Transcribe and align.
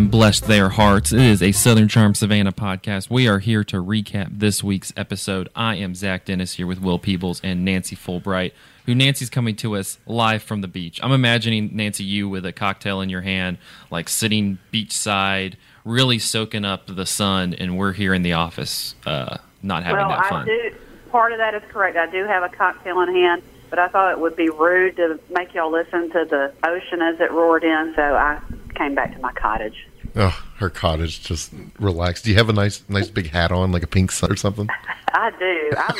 and 0.00 0.10
blessed 0.10 0.46
their 0.46 0.70
hearts. 0.70 1.12
It 1.12 1.20
is 1.20 1.42
a 1.42 1.52
Southern 1.52 1.86
Charm 1.86 2.14
Savannah 2.14 2.52
podcast. 2.52 3.10
We 3.10 3.28
are 3.28 3.38
here 3.38 3.62
to 3.64 3.76
recap 3.84 4.38
this 4.38 4.64
week's 4.64 4.94
episode. 4.96 5.50
I 5.54 5.74
am 5.74 5.94
Zach 5.94 6.24
Dennis 6.24 6.54
here 6.54 6.66
with 6.66 6.80
Will 6.80 6.98
Peebles 6.98 7.38
and 7.44 7.66
Nancy 7.66 7.94
Fullbright, 7.94 8.52
who 8.86 8.94
Nancy's 8.94 9.28
coming 9.28 9.56
to 9.56 9.76
us 9.76 9.98
live 10.06 10.42
from 10.42 10.62
the 10.62 10.68
beach. 10.68 11.00
I'm 11.02 11.12
imagining, 11.12 11.76
Nancy, 11.76 12.04
you 12.04 12.30
with 12.30 12.46
a 12.46 12.52
cocktail 12.52 13.02
in 13.02 13.10
your 13.10 13.20
hand, 13.20 13.58
like 13.90 14.08
sitting 14.08 14.58
beachside, 14.72 15.56
really 15.84 16.18
soaking 16.18 16.64
up 16.64 16.86
the 16.86 17.04
sun, 17.04 17.52
and 17.52 17.76
we're 17.76 17.92
here 17.92 18.14
in 18.14 18.22
the 18.22 18.32
office 18.32 18.94
uh, 19.04 19.36
not 19.62 19.84
having 19.84 20.06
well, 20.06 20.16
that 20.16 20.30
fun. 20.30 20.42
I 20.44 20.70
do. 20.70 20.76
Part 21.10 21.32
of 21.32 21.38
that 21.38 21.54
is 21.54 21.62
correct. 21.68 21.98
I 21.98 22.10
do 22.10 22.24
have 22.24 22.42
a 22.42 22.48
cocktail 22.48 23.02
in 23.02 23.14
hand, 23.14 23.42
but 23.68 23.78
I 23.78 23.88
thought 23.88 24.12
it 24.12 24.18
would 24.18 24.34
be 24.34 24.48
rude 24.48 24.96
to 24.96 25.20
make 25.28 25.52
y'all 25.52 25.70
listen 25.70 26.10
to 26.12 26.24
the 26.24 26.54
ocean 26.66 27.02
as 27.02 27.20
it 27.20 27.30
roared 27.30 27.64
in, 27.64 27.92
so 27.94 28.02
I 28.02 28.40
came 28.76 28.94
back 28.94 29.12
to 29.14 29.20
my 29.20 29.32
cottage. 29.32 29.88
Oh, 30.16 30.44
her 30.56 30.70
cottage 30.70 31.22
just 31.22 31.52
relaxed. 31.78 32.24
Do 32.24 32.30
you 32.30 32.36
have 32.36 32.48
a 32.48 32.52
nice, 32.52 32.82
nice 32.88 33.08
big 33.08 33.30
hat 33.30 33.52
on, 33.52 33.72
like 33.72 33.82
a 33.82 33.86
pink 33.86 34.10
sun 34.12 34.32
or 34.32 34.36
something? 34.36 34.68
I 35.12 35.30
do. 35.38 35.70
I'm 35.76 35.96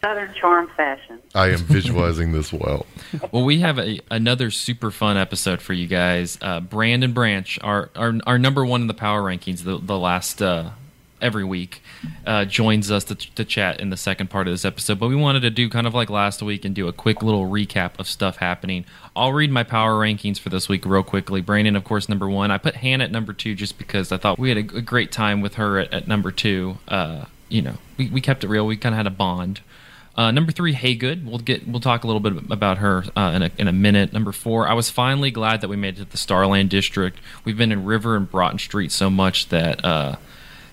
Southern 0.00 0.34
Charm 0.34 0.68
fashion. 0.76 1.18
I 1.34 1.48
am 1.48 1.58
visualizing 1.58 2.32
this 2.32 2.52
well. 2.52 2.86
Well, 3.32 3.44
we 3.44 3.60
have 3.60 3.78
a, 3.78 4.00
another 4.10 4.50
super 4.50 4.90
fun 4.90 5.16
episode 5.16 5.60
for 5.60 5.74
you 5.74 5.86
guys. 5.86 6.38
Uh, 6.40 6.60
Brandon 6.60 7.12
Branch, 7.12 7.58
our, 7.62 7.90
our 7.94 8.14
our 8.26 8.38
number 8.38 8.64
one 8.64 8.80
in 8.80 8.86
the 8.86 8.94
power 8.94 9.22
rankings, 9.22 9.64
the 9.64 9.78
the 9.78 9.98
last 9.98 10.40
uh, 10.40 10.70
every 11.20 11.44
week, 11.44 11.82
uh, 12.26 12.44
joins 12.44 12.90
us 12.90 13.04
to, 13.04 13.14
to 13.14 13.44
chat 13.44 13.80
in 13.80 13.90
the 13.90 13.96
second 13.96 14.30
part 14.30 14.46
of 14.46 14.52
this 14.52 14.64
episode. 14.64 14.98
But 14.98 15.08
we 15.08 15.16
wanted 15.16 15.40
to 15.40 15.50
do 15.50 15.68
kind 15.68 15.86
of 15.86 15.94
like 15.94 16.10
last 16.10 16.42
week 16.42 16.64
and 16.64 16.74
do 16.74 16.88
a 16.88 16.92
quick 16.92 17.22
little 17.22 17.48
recap 17.48 17.92
of 17.98 18.06
stuff 18.06 18.36
happening. 18.36 18.84
I'll 19.14 19.32
read 19.32 19.50
my 19.50 19.64
power 19.64 19.94
rankings 19.94 20.38
for 20.38 20.48
this 20.48 20.68
week 20.68 20.84
real 20.84 21.02
quickly. 21.02 21.40
Brandon, 21.40 21.76
of 21.76 21.84
course, 21.84 22.08
number 22.08 22.28
one. 22.28 22.50
I 22.50 22.58
put 22.58 22.76
Hannah 22.76 23.04
at 23.04 23.10
number 23.10 23.32
two 23.32 23.54
just 23.54 23.78
because 23.78 24.12
I 24.12 24.16
thought 24.16 24.38
we 24.38 24.48
had 24.48 24.58
a, 24.58 24.76
a 24.78 24.82
great 24.82 25.12
time 25.12 25.40
with 25.40 25.54
her 25.54 25.78
at, 25.78 25.92
at 25.92 26.08
number 26.08 26.30
two. 26.30 26.78
Uh, 26.88 27.26
you 27.48 27.62
know, 27.62 27.74
we, 27.96 28.08
we 28.08 28.20
kept 28.20 28.44
it 28.44 28.48
real. 28.48 28.66
We 28.66 28.76
kind 28.76 28.94
of 28.94 28.96
had 28.96 29.06
a 29.06 29.10
bond. 29.10 29.60
Uh, 30.16 30.30
number 30.30 30.52
three, 30.52 30.74
Haygood. 30.74 31.24
We'll 31.24 31.38
get 31.38 31.66
we'll 31.68 31.80
talk 31.80 32.04
a 32.04 32.06
little 32.06 32.20
bit 32.20 32.50
about 32.50 32.78
her 32.78 33.04
uh, 33.16 33.32
in 33.34 33.42
a 33.42 33.50
in 33.58 33.68
a 33.68 33.72
minute. 33.72 34.12
Number 34.12 34.32
four, 34.32 34.68
I 34.68 34.74
was 34.74 34.90
finally 34.90 35.30
glad 35.30 35.60
that 35.60 35.68
we 35.68 35.76
made 35.76 35.94
it 35.96 36.04
to 36.04 36.10
the 36.10 36.18
Starland 36.18 36.68
District. 36.68 37.18
We've 37.44 37.56
been 37.56 37.72
in 37.72 37.84
River 37.84 38.16
and 38.16 38.30
Broughton 38.30 38.58
Street 38.58 38.92
so 38.92 39.08
much 39.08 39.48
that 39.48 39.84
uh, 39.84 40.16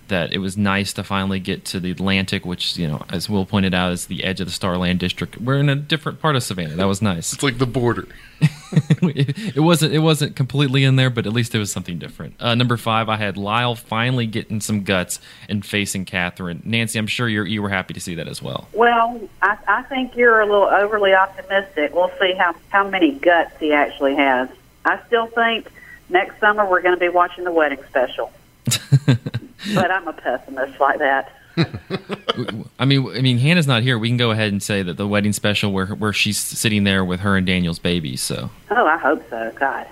that 0.08 0.33
it 0.33 0.39
was 0.39 0.58
nice 0.58 0.94
to 0.94 1.03
finally 1.03 1.39
get 1.39 1.66
to 1.66 1.80
the 1.80 1.91
Atlantic, 1.91 2.45
which 2.45 2.77
you 2.77 2.88
know, 2.88 3.03
as 3.09 3.30
Will 3.30 3.45
pointed 3.45 3.73
out, 3.73 3.91
is 3.91 4.08
the 4.08 4.23
edge 4.23 4.39
of 4.39 4.47
the 4.47 4.53
Starland 4.53 4.99
District. 4.99 5.39
We're 5.39 5.58
in 5.58 5.69
a 5.69 5.75
different 5.75 6.22
part 6.22 6.36
of 6.36 6.44
Savannah. 6.44 6.75
That 6.75 6.88
was 6.88 7.02
nice. 7.02 7.33
It's 7.33 7.44
like 7.44 7.58
the 7.58 7.67
border. 7.67 8.08
it, 8.41 9.55
it 9.58 9.59
wasn't 9.59 9.94
it 9.94 9.99
wasn't 9.99 10.36
completely 10.36 10.83
in 10.83 10.95
there, 10.95 11.09
but 11.09 11.25
at 11.25 11.33
least 11.33 11.55
it 11.55 11.59
was 11.59 11.72
something 11.72 11.97
different. 11.97 12.36
Uh, 12.39 12.55
number 12.55 12.77
five, 12.77 13.09
I 13.09 13.16
had 13.17 13.38
Lyle 13.38 13.75
finally 13.75 14.27
getting 14.27 14.61
some 14.61 14.83
guts 14.83 15.19
and 15.49 15.66
facing 15.66 16.05
Catherine. 16.05 16.61
Nancy, 16.64 16.99
I'm 16.99 17.08
sure 17.08 17.27
you 17.27 17.44
you 17.44 17.61
were 17.61 17.69
happy 17.69 17.94
to 17.94 17.99
see 17.99 18.16
that 18.16 18.27
as 18.27 18.42
well. 18.42 18.67
Well, 18.73 19.19
I, 19.42 19.58
I 19.67 19.83
think 19.83 20.16
you're 20.16 20.42
a 20.42 20.45
little 20.45 20.67
overly 20.67 21.14
optimistic. 21.14 21.94
We'll 21.94 22.11
see 22.19 22.33
how, 22.33 22.55
how 22.69 22.88
many 22.88 23.11
guts 23.14 23.58
he 23.59 23.73
actually 23.73 24.16
has. 24.16 24.49
I 24.86 24.99
still 25.08 25.27
think 25.27 25.71
next 26.09 26.39
summer 26.39 26.67
we're 26.67 26.81
going 26.81 26.95
to 26.95 26.99
be 26.99 27.09
watching 27.09 27.44
the 27.44 27.52
wedding 27.52 27.83
special. 27.89 28.31
but 29.73 29.91
I'm 29.91 30.08
a 30.08 30.13
pessimist 30.13 30.80
like 30.80 31.00
that. 31.00 31.33
I 32.80 32.86
mean, 32.86 33.09
I 33.16 33.22
mean, 33.22 33.39
Hannah's 33.39 33.67
not 33.67 33.81
here. 33.83 33.97
We 33.97 34.09
can 34.09 34.17
go 34.17 34.31
ahead 34.31 34.52
and 34.52 34.61
say 34.61 34.83
that 34.83 34.97
the 34.97 35.08
wedding 35.08 35.33
special, 35.33 35.72
where 35.72 35.88
where 35.88 36.14
she's 36.14 36.38
sitting 36.38 36.83
there 36.83 37.03
with 37.03 37.22
her 37.22 37.36
and 37.36 37.47
Daniel's 37.47 37.80
baby. 37.80 38.15
So, 38.15 38.52
Oh, 38.70 38.86
I 38.86 38.98
hope 38.98 39.27
so. 39.30 39.52
God. 39.59 39.87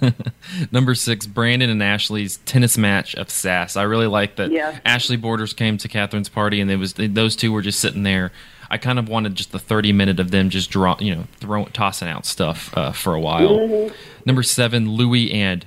number 0.72 0.94
six, 0.94 1.26
Brandon 1.26 1.70
and 1.70 1.82
Ashley's 1.82 2.38
tennis 2.38 2.76
match 2.76 3.14
of 3.14 3.30
sass. 3.30 3.76
I 3.76 3.82
really 3.84 4.06
like 4.06 4.36
that. 4.36 4.50
Yeah. 4.50 4.78
Ashley 4.84 5.16
Borders 5.16 5.52
came 5.52 5.78
to 5.78 5.88
Catherine's 5.88 6.28
party, 6.28 6.60
and 6.60 6.70
it 6.70 6.76
was 6.76 6.94
those 6.94 7.36
two 7.36 7.52
were 7.52 7.62
just 7.62 7.80
sitting 7.80 8.02
there. 8.02 8.32
I 8.70 8.76
kind 8.76 8.98
of 8.98 9.08
wanted 9.08 9.34
just 9.34 9.52
the 9.52 9.58
thirty 9.58 9.92
minute 9.92 10.20
of 10.20 10.30
them 10.30 10.50
just 10.50 10.70
draw, 10.70 10.96
you 11.00 11.14
know, 11.14 11.24
throwing, 11.38 11.66
tossing 11.72 12.08
out 12.08 12.26
stuff 12.26 12.76
uh, 12.76 12.92
for 12.92 13.14
a 13.14 13.20
while. 13.20 13.90
Number 14.26 14.42
seven, 14.42 14.90
Louis 14.90 15.32
and 15.32 15.64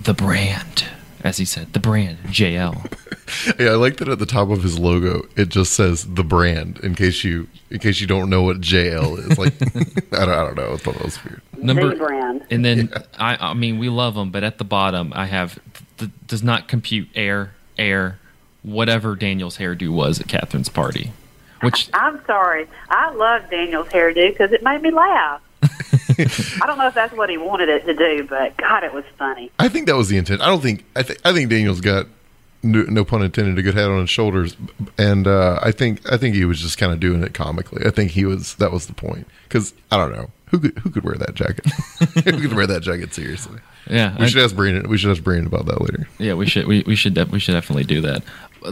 the 0.00 0.14
brand, 0.14 0.84
as 1.24 1.38
he 1.38 1.44
said, 1.44 1.72
the 1.72 1.80
brand 1.80 2.18
JL. 2.26 2.92
Yeah, 3.58 3.72
I 3.72 3.74
like 3.74 3.98
that 3.98 4.08
at 4.08 4.18
the 4.18 4.24
top 4.24 4.48
of 4.48 4.62
his 4.62 4.78
logo 4.78 5.28
it 5.36 5.50
just 5.50 5.74
says 5.74 6.06
the 6.14 6.24
brand 6.24 6.78
in 6.82 6.94
case 6.94 7.24
you 7.24 7.46
in 7.68 7.78
case 7.78 8.00
you 8.00 8.06
don't 8.06 8.30
know 8.30 8.42
what 8.42 8.62
JL 8.62 9.18
is. 9.18 9.36
Like 9.38 9.52
I 10.18 10.24
don't, 10.24 10.30
I 10.30 10.44
don't 10.44 10.56
know. 10.56 10.72
I 10.72 10.76
thought 10.78 10.94
that 10.94 11.04
was 11.04 11.22
weird. 11.22 11.42
Number 11.58 11.90
the 11.90 11.96
brand. 11.96 12.46
And 12.50 12.64
then 12.64 12.90
I, 13.18 13.50
I 13.50 13.52
mean, 13.54 13.78
we 13.78 13.90
love 13.90 14.14
them, 14.14 14.30
but 14.30 14.44
at 14.44 14.56
the 14.56 14.64
bottom, 14.64 15.12
I 15.14 15.26
have 15.26 15.58
th- 15.98 16.10
does 16.26 16.42
not 16.42 16.68
compute 16.68 17.08
air, 17.14 17.52
air, 17.78 18.18
whatever 18.62 19.14
Daniel's 19.14 19.58
hairdo 19.58 19.90
was 19.90 20.20
at 20.20 20.28
Catherine's 20.28 20.70
party, 20.70 21.12
which 21.60 21.90
I'm 21.92 22.24
sorry. 22.26 22.66
I 22.88 23.10
love 23.10 23.50
Daniel's 23.50 23.88
hairdo 23.88 24.30
because 24.30 24.52
it 24.52 24.62
made 24.62 24.80
me 24.80 24.90
laugh. 24.90 25.42
I 25.62 26.64
don't 26.66 26.78
know 26.78 26.86
if 26.88 26.94
that's 26.94 27.14
what 27.14 27.28
he 27.30 27.36
wanted 27.38 27.68
it 27.68 27.84
to 27.86 27.94
do, 27.94 28.24
but 28.24 28.56
God, 28.56 28.84
it 28.84 28.92
was 28.92 29.04
funny. 29.18 29.50
I 29.58 29.68
think 29.68 29.86
that 29.86 29.96
was 29.96 30.08
the 30.08 30.16
intent. 30.16 30.40
I 30.42 30.46
don't 30.46 30.60
think 30.62 30.84
I 30.96 31.02
think 31.02 31.20
I 31.24 31.32
think 31.32 31.50
Daniel's 31.50 31.80
got 31.80 32.06
no, 32.62 32.82
no 32.82 33.04
pun 33.04 33.22
intended 33.22 33.56
a 33.58 33.62
good 33.62 33.74
head 33.74 33.88
on 33.88 34.00
his 34.00 34.10
shoulders, 34.10 34.56
and 34.96 35.26
uh, 35.26 35.60
I 35.62 35.70
think 35.72 36.00
I 36.10 36.16
think 36.16 36.34
he 36.34 36.44
was 36.44 36.60
just 36.60 36.78
kind 36.78 36.92
of 36.92 37.00
doing 37.00 37.22
it 37.22 37.34
comically. 37.34 37.84
I 37.86 37.90
think 37.90 38.12
he 38.12 38.24
was 38.24 38.54
that 38.56 38.72
was 38.72 38.86
the 38.86 38.94
point 38.94 39.26
because 39.44 39.74
I 39.90 39.96
don't 39.96 40.12
know 40.12 40.30
who 40.50 40.58
could 40.60 40.78
who 40.78 40.90
could 40.90 41.04
wear 41.04 41.14
that 41.16 41.34
jacket. 41.34 41.66
who 42.24 42.40
could 42.40 42.54
wear 42.54 42.66
that 42.66 42.82
jacket 42.82 43.14
seriously? 43.14 43.58
yeah, 43.88 44.16
We 44.18 44.24
I- 44.24 44.28
should 44.28 44.42
ask 44.42 44.56
Brandon. 44.56 44.88
We 44.88 44.98
should 44.98 45.10
ask 45.10 45.22
Brandon 45.22 45.46
about 45.46 45.66
that 45.66 45.80
later. 45.80 46.08
yeah, 46.18 46.34
we 46.34 46.46
should 46.46 46.66
we, 46.66 46.82
we 46.86 46.96
should 46.96 47.14
def- 47.14 47.30
we 47.30 47.38
should 47.38 47.52
definitely 47.52 47.84
do 47.84 48.00
that. 48.02 48.22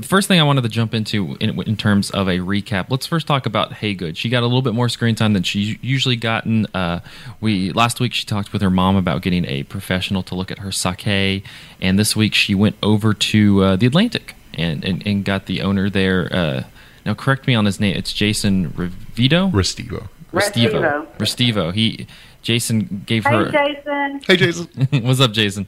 The 0.00 0.06
first 0.06 0.28
thing 0.28 0.40
I 0.40 0.42
wanted 0.42 0.62
to 0.62 0.68
jump 0.68 0.94
into 0.94 1.36
in, 1.40 1.60
in 1.62 1.76
terms 1.76 2.10
of 2.10 2.28
a 2.28 2.38
recap, 2.38 2.86
let's 2.90 3.06
first 3.06 3.26
talk 3.26 3.46
about 3.46 3.72
Haygood. 3.72 4.16
She 4.16 4.28
got 4.28 4.42
a 4.42 4.46
little 4.46 4.62
bit 4.62 4.74
more 4.74 4.88
screen 4.88 5.14
time 5.14 5.32
than 5.32 5.42
she 5.42 5.78
usually 5.82 6.16
gotten. 6.16 6.66
Uh, 6.74 7.00
we 7.40 7.72
last 7.72 8.00
week 8.00 8.12
she 8.14 8.24
talked 8.26 8.52
with 8.52 8.62
her 8.62 8.70
mom 8.70 8.96
about 8.96 9.22
getting 9.22 9.44
a 9.46 9.62
professional 9.64 10.22
to 10.24 10.34
look 10.34 10.50
at 10.50 10.58
her 10.60 10.72
sake, 10.72 11.44
and 11.80 11.98
this 11.98 12.14
week 12.16 12.34
she 12.34 12.54
went 12.54 12.76
over 12.82 13.14
to 13.14 13.62
uh, 13.62 13.76
the 13.76 13.86
Atlantic 13.86 14.34
and, 14.54 14.84
and 14.84 15.06
and 15.06 15.24
got 15.24 15.46
the 15.46 15.62
owner 15.62 15.88
there. 15.90 16.28
Uh, 16.32 16.62
now, 17.04 17.14
correct 17.14 17.46
me 17.46 17.54
on 17.54 17.64
his 17.64 17.78
name. 17.78 17.96
It's 17.96 18.12
Jason 18.12 18.70
Revito. 18.72 19.50
Restivo. 19.52 20.08
Restivo. 20.32 21.06
Restivo. 21.18 21.72
He 21.72 22.06
Jason 22.42 23.02
gave 23.06 23.24
Hey, 23.24 23.30
her. 23.30 23.50
Hey 23.50 23.74
Jason. 23.74 24.20
Hey 24.26 24.36
Jason. 24.36 24.68
What's 25.06 25.20
up, 25.20 25.32
Jason? 25.32 25.66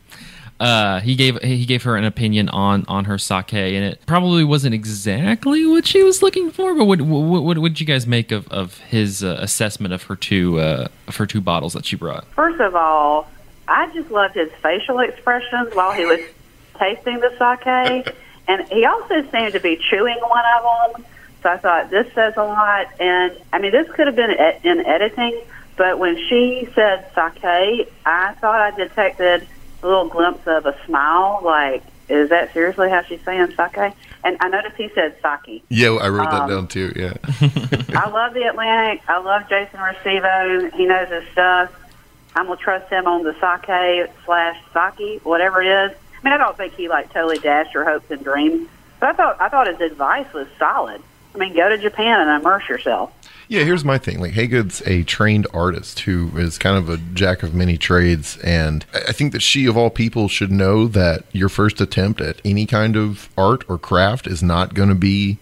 Uh, 0.60 0.98
he 1.00 1.14
gave 1.14 1.40
he 1.42 1.64
gave 1.64 1.84
her 1.84 1.96
an 1.96 2.04
opinion 2.04 2.48
on 2.48 2.84
on 2.88 3.04
her 3.04 3.16
sake, 3.16 3.52
and 3.52 3.84
it 3.84 4.04
probably 4.06 4.42
wasn't 4.42 4.74
exactly 4.74 5.64
what 5.66 5.86
she 5.86 6.02
was 6.02 6.20
looking 6.20 6.50
for. 6.50 6.74
But 6.74 6.86
what 6.86 7.00
what, 7.00 7.44
what 7.44 7.58
would 7.58 7.80
you 7.80 7.86
guys 7.86 8.06
make 8.06 8.32
of 8.32 8.48
of 8.48 8.78
his 8.78 9.22
uh, 9.22 9.38
assessment 9.40 9.94
of 9.94 10.02
her 10.04 10.16
two 10.16 10.58
uh, 10.58 10.88
of 11.06 11.16
her 11.16 11.26
two 11.26 11.40
bottles 11.40 11.74
that 11.74 11.86
she 11.86 11.94
brought? 11.94 12.24
First 12.34 12.60
of 12.60 12.74
all, 12.74 13.28
I 13.68 13.92
just 13.92 14.10
loved 14.10 14.34
his 14.34 14.50
facial 14.60 14.98
expressions 14.98 15.74
while 15.74 15.92
he 15.92 16.04
was 16.04 16.20
tasting 16.76 17.20
the 17.20 17.30
sake, 17.38 18.16
and 18.48 18.66
he 18.68 18.84
also 18.84 19.22
seemed 19.30 19.52
to 19.52 19.60
be 19.60 19.76
chewing 19.76 20.18
one 20.18 20.44
of 20.56 20.94
them. 20.94 21.04
So 21.42 21.50
I 21.50 21.56
thought 21.58 21.90
this 21.90 22.12
says 22.14 22.34
a 22.36 22.42
lot. 22.42 22.88
And 22.98 23.36
I 23.52 23.60
mean, 23.60 23.70
this 23.70 23.88
could 23.92 24.06
have 24.08 24.16
been 24.16 24.32
in 24.64 24.84
editing, 24.84 25.40
but 25.76 26.00
when 26.00 26.16
she 26.28 26.68
said 26.74 27.08
sake, 27.14 27.92
I 28.04 28.34
thought 28.40 28.60
I 28.60 28.70
detected 28.76 29.46
little 29.86 30.08
glimpse 30.08 30.46
of 30.46 30.66
a 30.66 30.76
smile. 30.86 31.40
Like, 31.44 31.82
is 32.08 32.30
that 32.30 32.52
seriously 32.52 32.88
how 32.90 33.02
she's 33.02 33.20
saying 33.24 33.54
sake? 33.56 33.92
And 34.24 34.36
I 34.40 34.48
noticed 34.48 34.76
he 34.76 34.88
said 34.94 35.16
sake. 35.22 35.62
Yeah, 35.68 35.90
I 35.90 36.08
wrote 36.08 36.30
that 36.30 36.42
Um, 36.42 36.50
down 36.50 36.68
too. 36.68 36.92
Yeah. 36.96 37.14
I 37.94 38.08
love 38.10 38.34
the 38.34 38.44
Atlantic. 38.48 39.02
I 39.08 39.18
love 39.18 39.48
Jason 39.48 39.78
Restivo. 39.80 40.72
He 40.74 40.86
knows 40.86 41.08
his 41.08 41.24
stuff. 41.32 41.70
I'm 42.34 42.46
gonna 42.46 42.56
trust 42.56 42.90
him 42.90 43.06
on 43.06 43.24
the 43.24 43.32
sake 43.40 44.10
slash 44.24 44.56
sake, 44.72 45.24
whatever 45.24 45.62
it 45.62 45.66
is. 45.68 45.96
I 45.96 46.24
mean, 46.24 46.32
I 46.34 46.36
don't 46.36 46.56
think 46.56 46.74
he 46.74 46.88
like 46.88 47.12
totally 47.12 47.38
dashed 47.38 47.72
your 47.74 47.84
hopes 47.84 48.10
and 48.10 48.22
dreams, 48.22 48.68
but 49.00 49.08
I 49.10 49.12
thought 49.12 49.40
I 49.40 49.48
thought 49.48 49.66
his 49.68 49.80
advice 49.80 50.30
was 50.32 50.46
solid. 50.58 51.02
I 51.34 51.38
mean, 51.38 51.54
go 51.54 51.68
to 51.68 51.78
Japan 51.78 52.20
and 52.20 52.40
immerse 52.40 52.68
yourself. 52.68 53.12
Yeah, 53.48 53.64
here's 53.64 53.84
my 53.84 53.96
thing. 53.96 54.20
Like 54.20 54.32
Haygood's 54.32 54.82
a 54.86 55.04
trained 55.04 55.46
artist 55.54 56.00
who 56.00 56.36
is 56.36 56.58
kind 56.58 56.76
of 56.76 56.90
a 56.90 56.98
jack 57.14 57.42
of 57.42 57.54
many 57.54 57.78
trades, 57.78 58.36
and 58.44 58.84
I 58.92 59.12
think 59.12 59.32
that 59.32 59.40
she, 59.40 59.64
of 59.64 59.76
all 59.76 59.88
people, 59.88 60.28
should 60.28 60.52
know 60.52 60.86
that 60.88 61.24
your 61.32 61.48
first 61.48 61.80
attempt 61.80 62.20
at 62.20 62.42
any 62.44 62.66
kind 62.66 62.94
of 62.94 63.30
art 63.38 63.64
or 63.66 63.78
craft 63.78 64.26
is 64.26 64.42
not 64.42 64.74
going 64.74 64.90
to 64.90 64.94
be, 64.94 65.38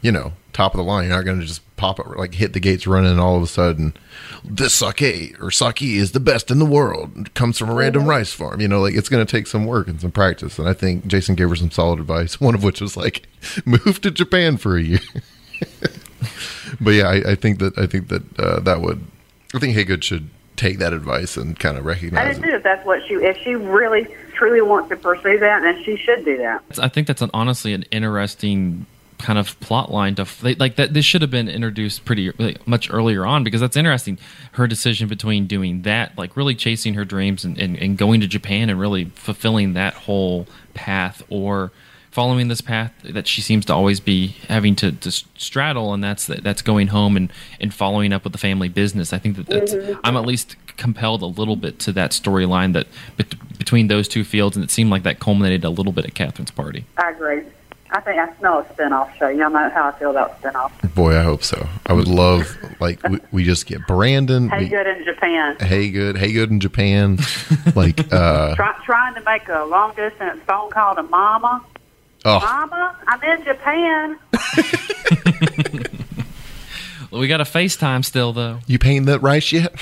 you 0.00 0.12
know, 0.12 0.32
top 0.52 0.74
of 0.74 0.78
the 0.78 0.84
line. 0.84 1.06
You're 1.06 1.16
not 1.16 1.24
going 1.24 1.40
to 1.40 1.46
just 1.46 1.62
pop 1.76 1.98
it 1.98 2.06
like 2.06 2.34
hit 2.34 2.52
the 2.52 2.60
gates 2.60 2.86
running, 2.86 3.10
and 3.10 3.20
all 3.20 3.36
of 3.36 3.42
a 3.42 3.46
sudden, 3.46 3.94
this 4.44 4.74
sake 4.74 5.40
or 5.42 5.50
sake 5.50 5.82
is 5.82 6.12
the 6.12 6.20
best 6.20 6.50
in 6.50 6.58
the 6.58 6.64
world. 6.64 7.12
It 7.16 7.34
comes 7.34 7.58
from 7.58 7.70
a 7.70 7.74
random 7.74 8.06
rice 8.06 8.32
farm. 8.32 8.60
You 8.60 8.68
know, 8.68 8.80
like 8.80 8.94
it's 8.94 9.08
going 9.08 9.24
to 9.24 9.30
take 9.30 9.46
some 9.46 9.66
work 9.66 9.88
and 9.88 10.00
some 10.00 10.10
practice. 10.10 10.58
And 10.58 10.68
I 10.68 10.72
think 10.72 11.06
Jason 11.06 11.34
gave 11.34 11.48
her 11.48 11.56
some 11.56 11.70
solid 11.70 12.00
advice. 12.00 12.40
One 12.40 12.54
of 12.54 12.62
which 12.62 12.80
was 12.80 12.96
like, 12.96 13.26
move 13.64 14.00
to 14.02 14.10
Japan 14.10 14.56
for 14.56 14.76
a 14.76 14.82
year. 14.82 15.00
but 16.80 16.90
yeah, 16.90 17.08
I, 17.08 17.32
I 17.32 17.34
think 17.34 17.58
that 17.60 17.78
I 17.78 17.86
think 17.86 18.08
that 18.08 18.38
uh, 18.38 18.60
that 18.60 18.80
would 18.80 19.04
I 19.54 19.58
think 19.58 19.76
Haygood 19.76 20.02
should 20.02 20.28
take 20.56 20.78
that 20.78 20.92
advice 20.92 21.36
and 21.36 21.58
kind 21.58 21.78
of 21.78 21.84
I 21.84 21.88
recognize 21.90 22.36
did 22.36 22.44
it. 22.44 22.48
too. 22.48 22.56
If 22.56 22.62
that's 22.64 22.84
what 22.84 23.06
she, 23.06 23.14
if 23.14 23.38
she 23.38 23.54
really 23.54 24.08
truly 24.34 24.60
wants 24.60 24.88
to 24.90 24.96
pursue 24.96 25.38
that, 25.38 25.62
then 25.62 25.82
she 25.84 25.96
should 25.96 26.24
do 26.24 26.36
that. 26.38 26.62
I 26.78 26.88
think 26.88 27.06
that's 27.06 27.22
an, 27.22 27.30
honestly 27.32 27.72
an 27.72 27.84
interesting 27.90 28.86
kind 29.18 29.38
of 29.38 29.58
plot 29.60 29.90
line 29.90 30.14
to 30.14 30.26
like 30.58 30.76
that. 30.76 30.94
This 30.94 31.04
should 31.04 31.22
have 31.22 31.30
been 31.30 31.48
introduced 31.48 32.04
pretty 32.04 32.30
like, 32.38 32.66
much 32.66 32.92
earlier 32.92 33.26
on 33.26 33.44
because 33.44 33.60
that's 33.60 33.76
interesting. 33.76 34.18
Her 34.52 34.66
decision 34.66 35.08
between 35.08 35.46
doing 35.46 35.82
that, 35.82 36.16
like 36.16 36.36
really 36.36 36.54
chasing 36.54 36.94
her 36.94 37.04
dreams 37.04 37.44
and, 37.44 37.58
and, 37.58 37.76
and 37.76 37.98
going 37.98 38.20
to 38.20 38.26
Japan 38.26 38.70
and 38.70 38.78
really 38.78 39.06
fulfilling 39.06 39.72
that 39.74 39.94
whole 39.94 40.46
path, 40.74 41.22
or 41.28 41.72
following 42.10 42.48
this 42.48 42.60
path 42.60 42.92
that 43.04 43.28
she 43.28 43.40
seems 43.40 43.64
to 43.66 43.72
always 43.72 44.00
be 44.00 44.28
having 44.48 44.74
to, 44.74 44.90
to 44.90 45.10
straddle, 45.10 45.92
and 45.92 46.02
that's 46.02 46.26
that's 46.26 46.62
going 46.62 46.88
home 46.88 47.16
and, 47.16 47.32
and 47.60 47.72
following 47.74 48.12
up 48.12 48.24
with 48.24 48.32
the 48.32 48.38
family 48.38 48.68
business. 48.68 49.12
I 49.12 49.18
think 49.18 49.36
that 49.36 49.46
that's, 49.46 49.74
mm-hmm. 49.74 50.00
I'm 50.02 50.16
at 50.16 50.24
least 50.24 50.56
compelled 50.76 51.22
a 51.22 51.26
little 51.26 51.56
bit 51.56 51.78
to 51.80 51.92
that 51.92 52.12
storyline 52.12 52.72
that 52.72 52.86
bet- 53.16 53.58
between 53.58 53.88
those 53.88 54.08
two 54.08 54.24
fields, 54.24 54.56
and 54.56 54.64
it 54.64 54.70
seemed 54.70 54.90
like 54.90 55.02
that 55.02 55.20
culminated 55.20 55.64
a 55.64 55.70
little 55.70 55.92
bit 55.92 56.06
at 56.06 56.14
Catherine's 56.14 56.50
party. 56.50 56.86
I 56.96 57.10
agree. 57.10 57.42
I 57.90 58.00
think 58.00 58.18
I 58.18 58.36
smell 58.38 58.58
a 58.58 58.64
spinoff 58.64 59.16
show. 59.18 59.28
Y'all 59.28 59.50
know 59.50 59.70
how 59.70 59.88
I 59.88 59.98
feel 59.98 60.10
about 60.10 60.40
spinoffs. 60.42 60.94
Boy, 60.94 61.16
I 61.18 61.22
hope 61.22 61.42
so. 61.42 61.66
I 61.86 61.94
would 61.94 62.08
love 62.08 62.54
like 62.80 63.02
we, 63.08 63.18
we 63.32 63.44
just 63.44 63.66
get 63.66 63.86
Brandon. 63.86 64.48
Hey, 64.50 64.64
we, 64.64 64.68
good 64.68 64.86
in 64.86 65.04
Japan. 65.04 65.56
Hey 65.60 65.90
good, 65.90 66.16
hey 66.18 66.32
good 66.32 66.50
in 66.50 66.60
Japan. 66.60 67.18
like 67.74 68.12
uh 68.12 68.54
Try, 68.56 68.74
trying 68.84 69.14
to 69.14 69.22
make 69.22 69.48
a 69.48 69.64
long 69.64 69.94
distance 69.94 70.40
phone 70.46 70.70
call 70.70 70.94
to 70.96 71.02
Mama. 71.04 71.64
oh 72.24 72.40
Mama, 72.40 72.98
I'm 73.06 73.22
in 73.22 73.44
Japan. 73.44 74.18
Well, 77.10 77.22
we 77.22 77.28
got 77.28 77.40
a 77.40 77.44
FaceTime 77.44 78.04
still 78.04 78.32
though. 78.34 78.58
you 78.66 78.78
painting 78.78 79.06
that 79.06 79.20
rice 79.20 79.50
yet? 79.50 79.74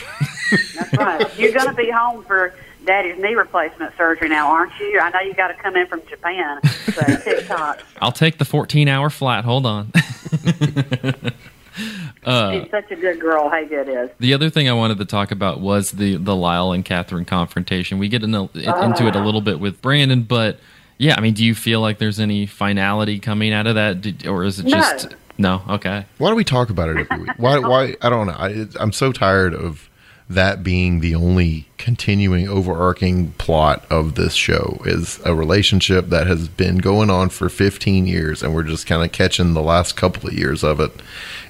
That's 0.77 0.93
right. 0.97 1.39
You're 1.39 1.53
going 1.53 1.67
to 1.67 1.75
be 1.75 1.91
home 1.91 2.23
for 2.23 2.55
Daddy's 2.87 3.19
knee 3.19 3.35
replacement 3.35 3.95
surgery 3.97 4.29
now, 4.29 4.51
aren't 4.51 4.73
you? 4.79 4.99
I 5.01 5.11
know 5.11 5.21
you 5.21 5.35
got 5.35 5.49
to 5.49 5.55
come 5.55 5.77
in 5.77 5.87
from 5.87 6.03
Japan. 6.09 6.61
So 6.65 7.03
TikTok. 7.25 7.83
I'll 8.01 8.13
take 8.13 8.39
the 8.39 8.45
14 8.45 8.89
hour 8.89 9.11
flight. 9.11 9.45
Hold 9.45 9.67
on. 9.67 9.93
She's 11.77 12.33
uh, 12.33 12.65
such 12.71 12.91
a 12.91 12.97
good 12.97 13.21
girl. 13.21 13.51
Haygood 13.51 13.89
is. 14.05 14.11
The 14.19 14.33
other 14.35 14.49
thing 14.51 14.69
I 14.69 14.73
wanted 14.73 14.99
to 14.99 15.05
talk 15.05 15.31
about 15.31 15.61
was 15.61 15.93
the 15.93 16.17
the 16.17 16.35
Lyle 16.35 16.73
and 16.73 16.85
Catherine 16.85 17.25
confrontation. 17.27 17.99
We 17.99 18.09
get 18.09 18.23
in 18.25 18.35
a, 18.35 18.43
oh, 18.45 18.83
into 18.83 19.07
it 19.07 19.15
a 19.15 19.21
little 19.21 19.43
bit 19.43 19.61
with 19.61 19.83
Brandon, 19.83 20.23
but 20.23 20.59
yeah, 20.99 21.15
I 21.17 21.21
mean, 21.21 21.35
do 21.35 21.45
you 21.45 21.55
feel 21.55 21.81
like 21.83 21.99
there's 21.99 22.19
any 22.19 22.47
finality 22.47 23.19
coming 23.19 23.53
out 23.53 23.67
of 23.67 23.75
that, 23.75 24.01
Did, 24.01 24.27
or 24.27 24.45
is 24.45 24.59
it 24.59 24.65
No. 24.65 24.71
just 24.71 25.15
no? 25.37 25.63
Okay, 25.69 26.07
Why 26.19 26.31
do 26.31 26.35
we 26.37 26.45
talk 26.45 26.71
about 26.71 26.89
it 26.89 26.97
every 26.97 27.25
week? 27.25 27.31
Why? 27.37 27.59
Why? 27.59 27.95
I 28.01 28.09
don't 28.09 28.27
know. 28.27 28.37
I, 28.37 28.67
I'm 28.81 28.93
so 28.93 29.13
tired 29.13 29.53
of 29.55 29.91
that 30.29 30.65
being 30.65 31.01
the 31.01 31.15
only 31.15 31.69
continuing 31.79 32.49
overarching 32.49 33.31
plot 33.33 33.85
of 33.91 34.17
this 34.17 34.35
show 34.35 34.81
is 34.85 35.21
a 35.25 35.35
relationship 35.35 36.09
that 36.09 36.27
has 36.27 36.49
been 36.49 36.79
going 36.79 37.11
on 37.11 37.29
for 37.29 37.49
15 37.49 38.07
years, 38.07 38.43
and 38.43 38.55
we're 38.55 38.65
just 38.65 38.87
kind 38.87 39.05
of 39.05 39.13
catching 39.13 39.55
the 39.55 39.63
last 39.63 39.97
couple 39.97 40.29
of 40.29 40.35
years 40.35 40.65
of 40.65 40.81
it. 40.81 40.91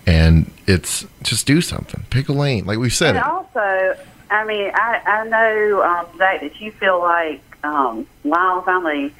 And 0.06 0.50
it's 0.66 1.06
just 1.22 1.46
do 1.46 1.60
something, 1.60 2.04
pick 2.10 2.28
a 2.28 2.32
lane, 2.32 2.66
like 2.66 2.78
we've 2.78 2.92
said. 2.94 3.16
And 3.16 3.18
It. 3.18 3.24
also, 3.24 3.96
I 4.30 4.44
mean, 4.44 4.70
I, 4.74 5.00
I 5.06 5.26
know, 5.26 5.82
um, 5.82 6.18
Zach, 6.18 6.40
that 6.42 6.60
you 6.60 6.70
feel 6.72 7.00
like 7.00 7.42
um, 7.64 8.06
Lyle 8.24 8.62
finally 8.62 9.14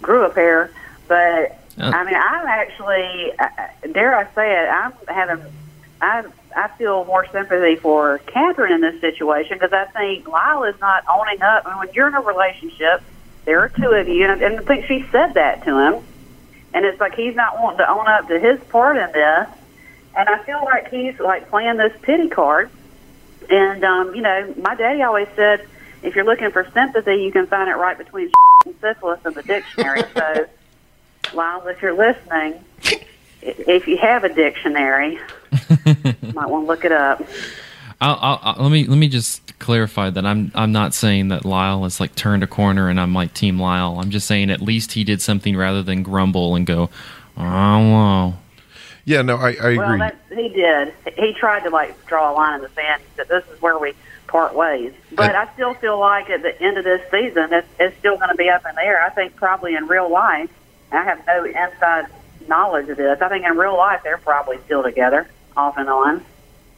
grew 0.00 0.24
up 0.24 0.34
here 0.34 0.72
but 1.08 1.58
Uh. 1.78 1.90
I 1.94 2.04
mean, 2.04 2.14
I'm 2.14 2.46
actually, 2.46 3.32
uh, 3.38 3.48
dare 3.92 4.14
I 4.14 4.24
say 4.34 4.62
it, 4.62 4.68
I'm 4.68 4.92
having, 5.08 5.44
I, 6.00 6.24
I 6.56 6.68
feel 6.76 7.04
more 7.04 7.26
sympathy 7.30 7.76
for 7.76 8.18
Catherine 8.26 8.72
in 8.72 8.80
this 8.80 9.00
situation 9.00 9.58
because 9.58 9.72
I 9.72 9.84
think 9.86 10.28
Lyle 10.28 10.64
is 10.64 10.78
not 10.80 11.04
owning 11.08 11.42
up. 11.42 11.66
I 11.66 11.70
mean, 11.70 11.78
when 11.78 11.88
you're 11.94 12.08
in 12.08 12.14
a 12.14 12.20
relationship, 12.20 13.02
there 13.44 13.60
are 13.60 13.68
two 13.68 13.90
of 13.90 14.08
you, 14.08 14.24
and, 14.24 14.42
and 14.42 14.60
I 14.60 14.62
think 14.62 14.86
she 14.86 15.04
said 15.10 15.34
that 15.34 15.64
to 15.64 15.78
him, 15.78 16.04
and 16.74 16.84
it's 16.84 17.00
like 17.00 17.14
he's 17.14 17.34
not 17.34 17.60
wanting 17.60 17.78
to 17.78 17.90
own 17.90 18.06
up 18.06 18.28
to 18.28 18.38
his 18.38 18.60
part 18.70 18.96
in 18.96 19.10
this. 19.12 19.48
And 20.16 20.28
I 20.28 20.42
feel 20.44 20.60
like 20.64 20.90
he's 20.90 21.18
like 21.18 21.48
playing 21.48 21.78
this 21.78 21.92
pity 22.02 22.28
card. 22.28 22.70
And 23.50 23.84
um, 23.84 24.14
you 24.14 24.22
know, 24.22 24.54
my 24.58 24.74
daddy 24.74 25.02
always 25.02 25.28
said, 25.34 25.66
if 26.02 26.14
you're 26.14 26.24
looking 26.24 26.50
for 26.50 26.68
sympathy, 26.72 27.16
you 27.16 27.32
can 27.32 27.46
find 27.46 27.68
it 27.68 27.74
right 27.74 27.96
between 27.96 28.30
and 28.66 28.74
syphilis 28.80 29.20
in 29.24 29.32
the 29.34 29.42
dictionary. 29.42 30.02
so, 30.14 30.46
Lyle, 31.34 31.66
if 31.66 31.82
you're 31.82 31.94
listening, 31.94 32.62
if 33.42 33.88
you 33.88 33.96
have 33.98 34.24
a 34.24 34.32
dictionary, 34.32 35.18
might 36.34 36.48
want 36.48 36.64
to 36.64 36.66
look 36.66 36.84
it 36.84 36.92
up. 36.92 37.22
I'll, 38.00 38.18
I'll, 38.20 38.40
I'll, 38.42 38.62
let 38.64 38.72
me 38.72 38.84
let 38.86 38.98
me 38.98 39.08
just 39.08 39.58
clarify 39.60 40.10
that 40.10 40.26
I'm 40.26 40.50
I'm 40.54 40.72
not 40.72 40.92
saying 40.92 41.28
that 41.28 41.44
Lyle 41.44 41.84
has 41.84 42.00
like 42.00 42.14
turned 42.16 42.42
a 42.42 42.48
corner 42.48 42.88
and 42.88 42.98
I'm 43.00 43.14
like 43.14 43.32
Team 43.32 43.60
Lyle. 43.60 43.98
I'm 44.00 44.10
just 44.10 44.26
saying 44.26 44.50
at 44.50 44.60
least 44.60 44.92
he 44.92 45.04
did 45.04 45.22
something 45.22 45.56
rather 45.56 45.82
than 45.82 46.02
grumble 46.02 46.56
and 46.56 46.66
go, 46.66 46.90
oh 47.36 47.90
well. 47.92 48.38
Yeah, 49.04 49.22
no, 49.22 49.36
I, 49.36 49.48
I 49.48 49.48
agree. 49.50 49.78
Well, 49.78 49.98
that, 49.98 50.16
he 50.30 50.48
did. 50.48 50.94
He 51.16 51.32
tried 51.32 51.64
to 51.64 51.70
like 51.70 52.06
draw 52.06 52.32
a 52.32 52.34
line 52.34 52.56
in 52.56 52.62
the 52.62 52.68
sand. 52.70 53.02
That 53.16 53.28
"This 53.28 53.44
is 53.52 53.60
where 53.60 53.76
we 53.78 53.94
part 54.28 54.54
ways." 54.54 54.92
But 55.12 55.30
And- 55.30 55.36
I 55.36 55.52
still 55.54 55.74
feel 55.74 55.98
like 55.98 56.30
at 56.30 56.42
the 56.42 56.60
end 56.62 56.78
of 56.78 56.84
this 56.84 57.02
season, 57.10 57.52
it's, 57.52 57.66
it's 57.80 57.96
still 57.98 58.16
going 58.16 58.30
to 58.30 58.36
be 58.36 58.48
up 58.48 58.64
in 58.68 58.74
the 58.76 58.82
air. 58.82 59.02
I 59.04 59.10
think 59.10 59.34
probably 59.36 59.74
in 59.74 59.86
real 59.86 60.08
life, 60.10 60.50
I 60.92 61.02
have 61.02 61.24
no 61.26 61.44
inside 61.44 62.06
knowledge 62.48 62.88
of 62.90 62.96
this. 62.96 63.20
I 63.20 63.28
think 63.28 63.44
in 63.44 63.56
real 63.56 63.76
life, 63.76 64.02
they're 64.04 64.18
probably 64.18 64.58
still 64.66 64.84
together, 64.84 65.26
off 65.56 65.76
and 65.76 65.88
on. 65.88 66.24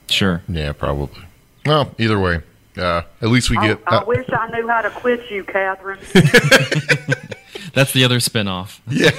Sure. 0.08 0.42
yeah, 0.48 0.72
probably. 0.72 1.22
Well, 1.66 1.94
either 1.98 2.18
way, 2.20 2.40
uh, 2.76 3.02
at 3.22 3.28
least 3.28 3.50
we 3.50 3.56
I, 3.56 3.68
get. 3.68 3.80
I 3.86 3.96
uh, 3.98 4.04
wish 4.04 4.28
I 4.30 4.48
knew 4.50 4.68
how 4.68 4.82
to 4.82 4.90
quit 4.90 5.30
you, 5.30 5.44
Catherine. 5.44 5.98
That's 7.74 7.92
the 7.92 8.04
other 8.04 8.18
spinoff. 8.18 8.78
yeah, 8.88 9.10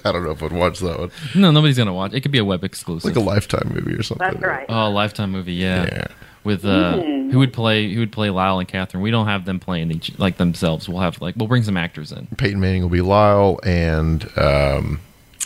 I 0.04 0.12
don't 0.12 0.24
know 0.24 0.30
if 0.30 0.42
I'd 0.42 0.52
watch 0.52 0.78
that 0.80 0.98
one. 0.98 1.10
No, 1.34 1.50
nobody's 1.50 1.76
gonna 1.76 1.92
watch. 1.92 2.14
It 2.14 2.20
could 2.22 2.30
be 2.30 2.38
a 2.38 2.44
web 2.44 2.64
exclusive. 2.64 3.08
Like 3.14 3.16
a 3.16 3.26
lifetime 3.26 3.72
movie 3.74 3.94
or 3.94 4.02
something. 4.02 4.26
That's 4.26 4.40
right. 4.42 4.66
Oh, 4.68 4.90
Lifetime 4.90 5.30
movie, 5.32 5.54
yeah. 5.54 5.84
Yeah. 5.84 6.06
With 6.44 6.64
uh, 6.64 6.94
Mm. 6.96 7.32
who 7.32 7.40
would 7.40 7.52
play 7.52 7.92
who 7.92 8.00
would 8.00 8.12
play 8.12 8.30
Lyle 8.30 8.58
and 8.58 8.66
Catherine? 8.68 9.02
We 9.02 9.10
don't 9.10 9.26
have 9.26 9.44
them 9.44 9.58
playing 9.60 9.90
each 9.90 10.16
like 10.18 10.36
themselves. 10.38 10.88
We'll 10.88 11.00
have 11.00 11.20
like 11.20 11.34
we'll 11.36 11.48
bring 11.48 11.64
some 11.64 11.76
actors 11.76 12.12
in. 12.12 12.26
Peyton 12.38 12.60
Manning 12.60 12.82
will 12.82 12.88
be 12.88 13.02
Lyle, 13.02 13.58
and 13.64 14.22
um, 14.38 15.00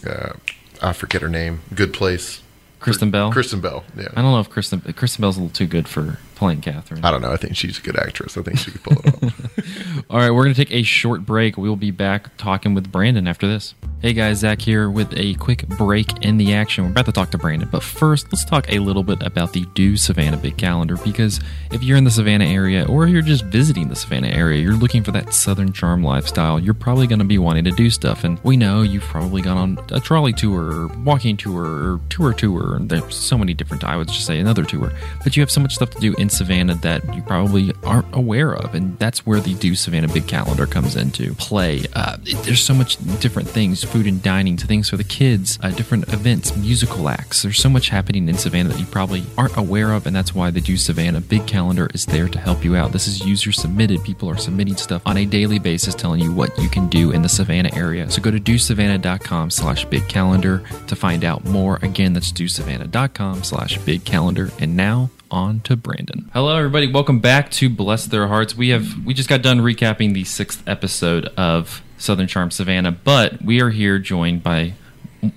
uh, 0.07 0.35
I 0.83 0.93
forget 0.93 1.23
her 1.23 1.29
name. 1.29 1.63
Good 1.75 1.93
Place. 1.95 2.42
Kristen 2.83 3.11
Bell. 3.11 3.33
Kristen 3.33 3.61
Bell. 3.61 3.85
Yeah. 3.97 4.09
I 4.13 4.23
don't 4.23 4.33
know 4.33 4.41
if 4.41 4.51
Kristen 4.51 4.81
Kristen 4.81 5.23
Bell's 5.23 5.37
a 5.37 5.41
little 5.41 5.55
too 5.55 5.67
good 5.67 5.89
for 5.89 6.19
playing 6.43 6.61
Catherine. 6.61 7.05
I 7.05 7.13
don't 7.13 7.23
know. 7.23 7.31
I 7.31 7.37
think 7.37 7.57
she's 7.57 7.79
a 7.79 7.83
good 7.83 7.97
actress. 7.97 8.37
I 8.37 8.43
think 8.43 8.59
she 8.59 8.73
could 8.73 8.83
pull 8.83 8.99
it 8.99 9.15
off. 9.15 10.05
All 10.11 10.19
right, 10.19 10.33
we're 10.33 10.43
going 10.43 10.55
to 10.55 10.65
take 10.65 10.75
a 10.75 10.83
short 10.83 11.25
break. 11.25 11.57
We 11.57 11.69
will 11.69 11.77
be 11.77 11.93
back 11.93 12.37
talking 12.37 12.75
with 12.75 12.91
Brandon 12.91 13.29
after 13.29 13.47
this. 13.47 13.77
Hey 14.03 14.15
guys, 14.15 14.39
Zach 14.39 14.61
here 14.61 14.91
with 14.91 15.17
a 15.17 15.35
quick 15.35 15.69
break 15.69 16.25
in 16.25 16.37
the 16.37 16.55
action. 16.55 16.83
We're 16.83 16.91
about 16.91 17.07
to 17.07 17.13
talk 17.13 17.31
to 17.31 17.39
Brandon, 17.39 17.69
but 17.71 17.85
first, 17.85 18.27
let's 18.33 18.45
talk 18.45 18.67
a 18.69 18.81
little 18.81 19.05
bit 19.05 19.23
about 19.23 19.53
the 19.53 19.65
Do 19.75 19.97
Savannah 19.97 20.37
Big 20.37 20.57
Calendar 20.57 20.97
because 21.05 21.39
if 21.71 21.85
you're 21.85 21.97
in 21.97 22.03
the 22.03 22.11
Savannah 22.11 22.47
area 22.47 22.85
or 22.89 23.07
you're 23.07 23.23
just 23.23 23.45
visiting 23.45 23.89
the 23.89 23.95
Savannah 23.95 24.27
area, 24.27 24.61
you're 24.61 24.75
looking 24.75 25.05
for 25.05 25.13
that 25.13 25.33
Southern 25.33 25.73
charm 25.73 26.03
lifestyle, 26.03 26.59
you're 26.59 26.75
probably 26.75 27.07
going 27.07 27.21
to 27.21 27.25
be 27.25 27.39
wanting 27.39 27.63
to 27.63 27.71
do 27.71 27.91
stuff. 27.91 28.25
And 28.25 28.41
we 28.43 28.57
know 28.57 28.83
you've 28.83 29.05
probably 29.05 29.41
gone 29.41 29.57
on 29.57 29.79
a 29.93 30.01
trolley 30.01 30.33
tour 30.33 30.73
or 30.73 30.87
walking 30.89 31.37
tour 31.37 31.63
or 31.63 32.01
tour 32.09 32.35
tour. 32.35 32.75
And 32.75 32.91
there's 32.91 33.15
so 33.15 33.39
many 33.39 33.55
different, 33.55 33.85
I 33.85 33.97
would 33.97 34.09
just 34.09 34.27
say 34.27 34.41
another 34.41 34.65
tour, 34.65 34.93
but 35.23 35.37
you 35.37 35.43
have 35.43 35.51
so 35.53 35.61
much 35.61 35.77
stuff 35.77 35.91
to 35.91 36.01
do 36.01 36.13
in 36.19 36.29
Savannah 36.33 36.75
that 36.77 37.15
you 37.15 37.23
probably 37.23 37.73
aren't 37.83 38.15
aware 38.15 38.55
of. 38.55 38.75
And 38.75 38.99
that's 38.99 39.27
where 39.27 39.41
the 39.41 39.55
Do 39.55 39.75
Savannah 39.75 40.09
Big 40.09 40.27
Calendar 40.27 40.67
comes 40.67 40.97
into 40.97 41.35
play. 41.35 41.85
Uh, 41.95 42.17
there's 42.45 42.63
so 42.63 42.75
much 42.75 42.97
different 43.21 43.49
things 43.49 43.85
food 43.85 44.07
and 44.07 44.23
dining 44.23 44.57
to 44.57 44.67
things 44.67 44.89
for 44.89 44.97
the 44.97 45.05
kids, 45.05 45.59
uh, 45.63 45.71
different 45.71 46.13
events, 46.13 46.57
musical 46.57 47.09
acts. 47.09 47.43
There's 47.43 47.59
so 47.59 47.69
much 47.69 47.89
happening 47.89 48.29
in 48.29 48.37
Savannah 48.37 48.71
that 48.71 48.81
you 48.81 48.87
probably 48.87 49.25
aren't 49.37 49.57
aware 49.57 49.93
of. 49.93 50.07
And 50.07 50.15
that's 50.15 50.35
why 50.35 50.51
the 50.51 50.61
Do 50.61 50.77
Savannah 50.77 51.21
Big 51.21 51.47
Calendar 51.47 51.89
is 51.95 52.07
there 52.07 52.29
to 52.29 52.39
help 52.39 52.65
you 52.65 52.77
out. 52.77 52.93
This 52.93 53.07
is 53.07 53.25
user 53.25 53.53
submitted. 53.53 54.03
People 54.05 54.29
are 54.29 54.37
submitting 54.37 54.77
stuff 54.77 55.03
on 55.07 55.17
a 55.17 55.27
daily 55.27 55.59
basis 55.59 55.95
telling 55.95 56.21
you 56.21 56.33
what 56.33 56.57
you 56.59 56.69
can 56.69 56.89
do 56.89 57.11
in 57.11 57.23
the 57.23 57.29
Savannah 57.29 57.75
area. 57.75 58.11
So 58.11 58.23
go 58.23 58.31
to 58.31 58.41
dosavannah.com 58.41 59.51
slash 59.51 59.85
big 59.87 60.09
calendar 60.09 60.63
to 60.87 60.97
find 60.97 61.25
out 61.25 61.45
more. 61.45 61.79
Again, 61.83 62.13
that's 62.13 62.33
dosavannah.com 62.33 63.43
slash 63.45 63.79
big 63.79 64.05
calendar. 64.05 64.51
And 64.59 64.77
now 64.77 65.11
on 65.33 65.61
to 65.61 65.75
Brandon. 65.75 66.31
Hello, 66.35 66.57
everybody. 66.57 66.93
Welcome 66.93 67.19
back 67.19 67.51
to 67.53 67.71
Bless 67.71 68.07
Their 68.07 68.29
Hearts. 68.29 68.55
We 68.55 68.69
have 68.69 69.05
we 69.05 69.15
just 69.15 69.29
got 69.29 69.43
done 69.43 69.61
recapping 69.61 70.13
the 70.13 70.25
sixth 70.25 70.63
episode 70.69 71.27
of 71.37 71.83
Southern 71.97 72.27
Charm 72.27 72.51
Savannah, 72.51 72.93
but 72.93 73.43
we 73.43 73.61
are 73.61 73.71
here 73.71 73.99
joined 73.99 74.43
by 74.43 74.75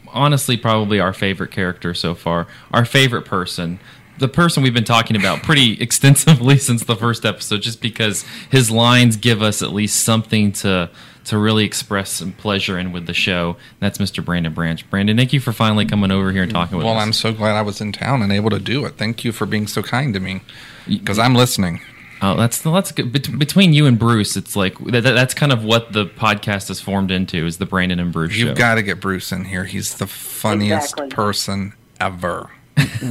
honestly 0.09 0.57
probably 0.57 0.99
our 0.99 1.13
favorite 1.13 1.51
character 1.51 1.93
so 1.93 2.13
far, 2.13 2.47
our 2.71 2.85
favorite 2.85 3.23
person. 3.23 3.79
The 4.17 4.27
person 4.27 4.63
we've 4.63 4.73
been 4.73 4.83
talking 4.83 5.15
about 5.15 5.43
pretty 5.43 5.73
extensively 5.81 6.57
since 6.57 6.83
the 6.83 6.95
first 6.95 7.25
episode, 7.25 7.61
just 7.61 7.81
because 7.81 8.25
his 8.51 8.69
lines 8.69 9.15
give 9.15 9.41
us 9.41 9.61
at 9.61 9.71
least 9.73 10.03
something 10.03 10.51
to 10.53 10.89
to 11.25 11.37
really 11.37 11.65
express 11.65 12.11
some 12.11 12.31
pleasure 12.33 12.77
in 12.79 12.91
with 12.91 13.07
the 13.07 13.13
show. 13.13 13.57
That's 13.79 13.97
Mr. 13.97 14.23
Brandon 14.23 14.53
Branch. 14.53 14.87
Brandon, 14.89 15.17
thank 15.17 15.33
you 15.33 15.39
for 15.39 15.51
finally 15.53 15.85
coming 15.85 16.11
over 16.11 16.31
here 16.31 16.43
and 16.43 16.51
talking 16.51 16.77
with 16.77 16.85
Well, 16.85 16.93
us. 16.93 16.97
Well, 16.97 17.05
I'm 17.05 17.13
so 17.13 17.33
glad 17.33 17.55
I 17.55 17.61
was 17.61 17.81
in 17.81 17.91
town 17.91 18.21
and 18.21 18.31
able 18.31 18.49
to 18.51 18.59
do 18.59 18.85
it. 18.85 18.97
Thank 18.97 19.23
you 19.25 19.31
for 19.31 19.45
being 19.45 19.67
so 19.67 19.81
kind 19.81 20.13
to 20.13 20.19
me 20.19 20.41
because 20.87 21.17
I'm 21.19 21.35
listening. 21.35 21.81
Oh, 22.21 22.35
that's 22.37 22.61
that's 22.61 22.91
good. 22.93 23.11
Bet- 23.11 23.37
between 23.37 23.73
you 23.73 23.85
and 23.87 23.99
Bruce, 23.99 24.37
it's 24.37 24.55
like 24.55 24.77
that, 24.85 25.01
that's 25.01 25.33
kind 25.33 25.51
of 25.51 25.63
what 25.63 25.91
the 25.93 26.05
podcast 26.05 26.69
has 26.69 26.79
formed 26.79 27.11
into 27.11 27.45
is 27.45 27.57
the 27.57 27.65
Brandon 27.65 27.99
and 27.99 28.11
Bruce 28.13 28.35
You've 28.37 28.49
show. 28.49 28.55
got 28.55 28.75
to 28.75 28.83
get 28.83 29.01
Bruce 29.01 29.31
in 29.33 29.43
here. 29.45 29.65
He's 29.65 29.95
the 29.95 30.07
funniest 30.07 30.93
Exactly. 30.93 31.09
person 31.09 31.73
ever. 31.99 32.51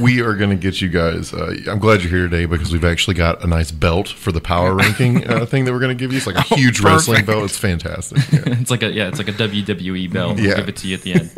We 0.01 0.21
are 0.21 0.35
going 0.35 0.49
to 0.49 0.55
get 0.55 0.81
you 0.81 0.89
guys. 0.89 1.33
Uh, 1.33 1.55
I'm 1.67 1.79
glad 1.79 2.01
you're 2.01 2.09
here 2.11 2.23
today 2.29 2.45
because 2.45 2.71
we've 2.71 2.85
actually 2.85 3.13
got 3.15 3.43
a 3.43 3.47
nice 3.47 3.71
belt 3.71 4.07
for 4.09 4.31
the 4.31 4.41
power 4.41 4.73
ranking 4.73 5.27
uh, 5.29 5.45
thing 5.45 5.65
that 5.65 5.71
we're 5.73 5.79
going 5.79 5.95
to 5.97 6.01
give 6.01 6.11
you. 6.11 6.17
It's 6.17 6.27
like 6.27 6.35
a 6.37 6.43
Oh, 6.51 6.55
huge 6.55 6.79
wrestling 6.81 7.25
belt. 7.25 7.43
It's 7.45 7.57
fantastic. 7.57 8.17
Yeah. 8.31 8.59
it's 8.59 8.71
like 8.71 8.83
a 8.83 8.91
yeah, 8.91 9.07
it's 9.07 9.17
like 9.17 9.27
a 9.27 9.33
WWE 9.33 10.11
belt. 10.11 10.35
We'll 10.37 10.45
Yeah. 10.45 10.55
give 10.55 10.69
it 10.69 10.75
to 10.77 10.87
you 10.87 10.95
at 10.95 11.01
the 11.03 11.13
end. 11.13 11.31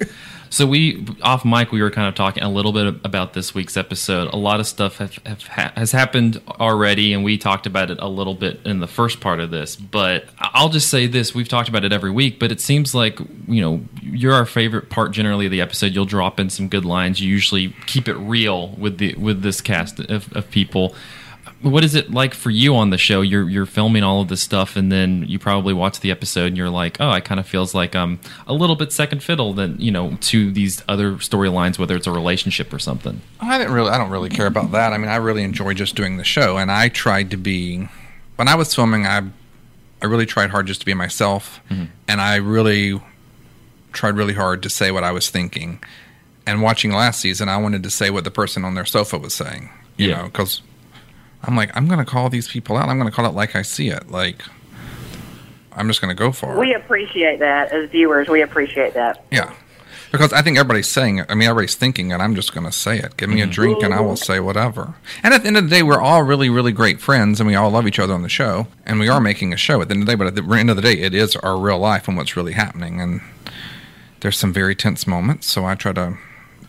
So 0.50 0.66
we 0.66 1.06
off 1.22 1.46
mic, 1.46 1.72
we 1.72 1.82
were 1.82 1.92
kind 1.92 2.08
of 2.08 2.16
talking 2.16 2.44
a 2.44 2.50
little 2.50 2.72
bit 2.72 2.96
about 3.04 3.34
this 3.34 3.54
week's 3.54 3.78
episode. 3.78 4.34
A 4.34 4.38
lot 4.38 4.60
of 4.60 4.68
stuff 4.68 4.98
have, 4.98 5.16
have 5.26 5.44
ha- 5.44 5.74
has 5.76 5.92
happened 5.92 6.42
already, 6.48 7.14
and 7.14 7.24
we 7.24 7.38
talked 7.38 7.66
about 7.66 7.92
it 7.92 8.00
a 8.00 8.08
little 8.08 8.34
bit 8.34 8.60
in 8.66 8.80
the 8.80 8.88
first 8.88 9.20
part 9.20 9.40
of 9.40 9.52
this. 9.52 9.76
But 9.76 10.26
I'll 10.40 10.70
just 10.70 10.90
say 10.90 11.08
this: 11.08 11.36
we've 11.36 11.50
talked 11.50 11.70
about 11.70 11.84
it 11.84 11.92
every 11.92 12.12
week, 12.12 12.40
but 12.40 12.52
it 12.52 12.62
seems 12.62 12.96
like 12.96 13.20
you 13.48 13.62
know 13.62 13.82
you're 14.02 14.34
our 14.34 14.46
favorite 14.46 14.90
part 14.90 15.12
generally 15.12 15.46
of 15.46 15.52
the 15.52 15.62
episode. 15.62 15.94
You'll 15.94 16.06
drop 16.06 16.40
in 16.40 16.50
some 16.50 16.70
good 16.70 16.86
lines. 16.86 17.20
You 17.20 17.30
usually 17.30 17.76
keep 17.86 18.08
it 18.08 18.16
real 18.16 18.70
with 18.70 18.98
the 18.98 19.16
with 19.16 19.42
this 19.42 19.62
cast 19.62 20.00
of, 20.00 20.32
of 20.36 20.50
people 20.52 20.96
what 21.62 21.84
is 21.84 21.96
it 21.96 22.12
like 22.12 22.34
for 22.34 22.50
you 22.52 22.76
on 22.76 22.92
the 22.92 22.98
show? 22.98 23.22
You're 23.22 23.50
you're 23.50 23.66
filming 23.66 24.04
all 24.04 24.22
of 24.22 24.28
this 24.28 24.42
stuff, 24.42 24.76
and 24.76 24.92
then 24.92 25.26
you 25.28 25.40
probably 25.40 25.74
watch 25.74 26.00
the 26.00 26.12
episode, 26.12 26.48
and 26.48 26.58
you're 26.58 26.70
like, 26.70 26.98
oh, 27.00 27.10
I 27.10 27.20
kind 27.20 27.40
of 27.40 27.48
feels 27.48 27.74
like 27.74 27.96
I'm 27.96 28.20
a 28.46 28.54
little 28.54 28.76
bit 28.76 28.92
second 28.92 29.24
fiddle 29.24 29.54
than 29.54 29.80
you 29.80 29.92
know 29.92 30.18
to 30.22 30.52
these 30.52 30.84
other 30.88 31.14
storylines, 31.14 31.80
whether 31.80 31.96
it's 31.96 32.08
a 32.08 32.12
relationship 32.12 32.72
or 32.72 32.80
something. 32.80 33.22
I 33.40 33.58
didn't 33.58 33.74
really. 33.74 33.90
I 33.90 33.98
don't 33.98 34.12
really 34.12 34.30
care 34.30 34.46
about 34.48 34.72
that. 34.72 34.94
I 34.94 34.98
mean, 34.98 35.10
I 35.10 35.16
really 35.16 35.44
enjoy 35.44 35.74
just 35.74 35.96
doing 35.96 36.18
the 36.18 36.24
show, 36.24 36.58
and 36.58 36.72
I 36.72 36.90
tried 36.90 37.32
to 37.32 37.38
be. 37.38 37.90
When 38.36 38.48
I 38.48 38.54
was 38.56 38.74
filming, 38.76 39.08
I 39.08 39.24
I 40.02 40.06
really 40.06 40.28
tried 40.28 40.52
hard 40.52 40.68
just 40.68 40.82
to 40.82 40.86
be 40.86 40.94
myself, 40.94 41.60
mm-hmm. 41.72 41.86
and 42.08 42.22
I 42.22 42.36
really 42.36 43.02
tried 43.94 44.16
really 44.16 44.34
hard 44.36 44.62
to 44.62 44.70
say 44.70 44.92
what 44.92 45.04
I 45.04 45.12
was 45.12 45.30
thinking. 45.30 45.82
And 46.46 46.62
watching 46.62 46.92
last 46.94 47.20
season, 47.20 47.50
I 47.50 47.58
wanted 47.58 47.82
to 47.84 47.90
say 47.90 48.10
what 48.12 48.24
the 48.24 48.32
person 48.32 48.64
on 48.64 48.76
their 48.76 48.86
sofa 48.86 49.18
was 49.18 49.34
saying. 49.34 49.70
You 49.98 50.10
Yeah. 50.10 50.18
know, 50.18 50.24
because 50.26 50.62
I'm 51.48 51.56
like, 51.56 51.76
I'm 51.76 51.88
going 51.88 52.00
to 52.00 52.06
call 52.06 52.30
these 52.30 52.48
people 52.48 52.78
out. 52.78 52.90
I'm 52.90 52.98
going 52.98 53.10
to 53.10 53.16
call 53.16 53.26
it 53.26 53.34
like 53.34 53.56
I 53.56 53.62
see 53.62 53.88
it. 53.88 54.12
Like, 54.12 54.44
I'm 55.72 55.88
just 55.88 56.02
going 56.02 56.16
to 56.16 56.20
go 56.20 56.32
for 56.32 56.56
it. 56.56 56.60
We 56.60 56.74
appreciate 56.74 57.40
that 57.40 57.72
as 57.72 57.90
viewers. 57.90 58.28
We 58.28 58.42
appreciate 58.42 58.94
that. 58.96 59.24
Yeah. 59.32 59.54
Because 60.12 60.32
I 60.32 60.42
think 60.42 60.58
everybody's 60.58 60.88
saying 60.88 61.20
it. 61.20 61.26
I 61.30 61.36
mean, 61.36 61.50
everybody's 61.50 61.76
thinking 61.76 62.12
it. 62.12 62.16
I'm 62.16 62.36
just 62.36 62.54
going 62.54 62.66
to 62.66 62.72
say 62.72 62.98
it. 62.98 63.18
Give 63.18 63.30
me 63.30 63.42
a 63.42 63.44
mm-hmm. 63.44 63.52
drink 63.52 63.84
and 63.84 63.94
I 63.94 64.00
will 64.00 64.16
say 64.16 64.40
whatever. 64.40 64.96
And 65.22 65.34
at 65.34 65.42
the 65.42 65.48
end 65.48 65.58
of 65.58 65.66
the 65.66 65.70
day, 65.70 65.84
we're 65.84 66.00
all 66.00 66.24
really, 66.24 66.50
really 66.50 66.72
great 66.72 67.02
friends 67.02 67.40
and 67.40 67.48
we 67.48 67.56
all 67.56 67.70
love 67.70 67.88
each 67.88 68.00
other 68.00 68.14
on 68.14 68.22
the 68.22 68.30
show. 68.30 68.68
And 68.86 69.00
we 69.00 69.10
are 69.10 69.20
making 69.20 69.54
a 69.54 69.58
show 69.58 69.82
at 69.82 69.90
the 69.90 69.94
end 69.94 70.04
of 70.04 70.08
the 70.08 70.14
day. 70.14 70.16
But 70.16 70.28
at 70.28 70.36
the 70.36 70.44
end 70.54 70.70
of 70.70 70.78
the 70.78 70.82
day, 70.82 70.94
it 70.94 71.14
is 71.14 71.36
our 71.38 71.58
real 71.58 71.80
life 71.80 72.08
and 72.08 72.16
what's 72.16 72.38
really 72.38 72.54
happening. 72.54 73.02
And 73.02 73.22
there's 74.22 74.38
some 74.38 74.54
very 74.54 74.76
tense 74.76 75.08
moments. 75.08 75.48
So 75.48 75.66
I 75.66 75.76
try 75.76 75.92
to 75.94 76.18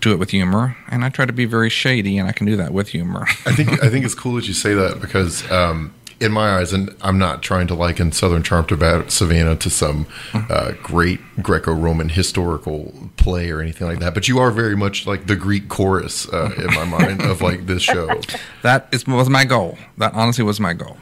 do 0.00 0.12
it 0.12 0.18
with 0.18 0.30
humor 0.30 0.76
and 0.88 1.04
I 1.04 1.08
try 1.08 1.26
to 1.26 1.32
be 1.32 1.44
very 1.44 1.70
shady 1.70 2.18
and 2.18 2.28
I 2.28 2.32
can 2.32 2.46
do 2.46 2.56
that 2.56 2.72
with 2.72 2.88
humor. 2.88 3.22
I 3.46 3.52
think 3.52 3.82
I 3.82 3.88
think 3.88 4.04
it's 4.04 4.14
cool 4.14 4.34
that 4.34 4.46
you 4.46 4.54
say 4.54 4.74
that 4.74 5.00
because 5.00 5.48
um, 5.50 5.92
in 6.20 6.32
my 6.32 6.58
eyes, 6.58 6.72
and 6.72 6.94
I'm 7.00 7.18
not 7.18 7.42
trying 7.42 7.66
to 7.68 7.74
liken 7.74 8.12
Southern 8.12 8.42
Charm 8.42 8.66
to 8.66 9.04
Savannah 9.08 9.56
to 9.56 9.70
some 9.70 10.06
uh, 10.34 10.72
great 10.82 11.20
Greco-Roman 11.40 12.08
historical 12.08 13.10
play 13.16 13.50
or 13.50 13.60
anything 13.60 13.86
like 13.86 14.00
that, 14.00 14.14
but 14.14 14.28
you 14.28 14.38
are 14.38 14.50
very 14.50 14.76
much 14.76 15.06
like 15.06 15.26
the 15.26 15.36
Greek 15.36 15.68
chorus 15.68 16.28
uh, 16.32 16.52
in 16.58 16.66
my 16.74 16.84
mind 16.84 17.22
of 17.22 17.40
like 17.40 17.66
this 17.66 17.82
show. 17.82 18.20
that 18.62 18.88
is, 18.92 19.06
was 19.06 19.30
my 19.30 19.44
goal. 19.44 19.78
That 19.98 20.14
honestly 20.14 20.44
was 20.44 20.58
my 20.58 20.72
goal. 20.72 20.96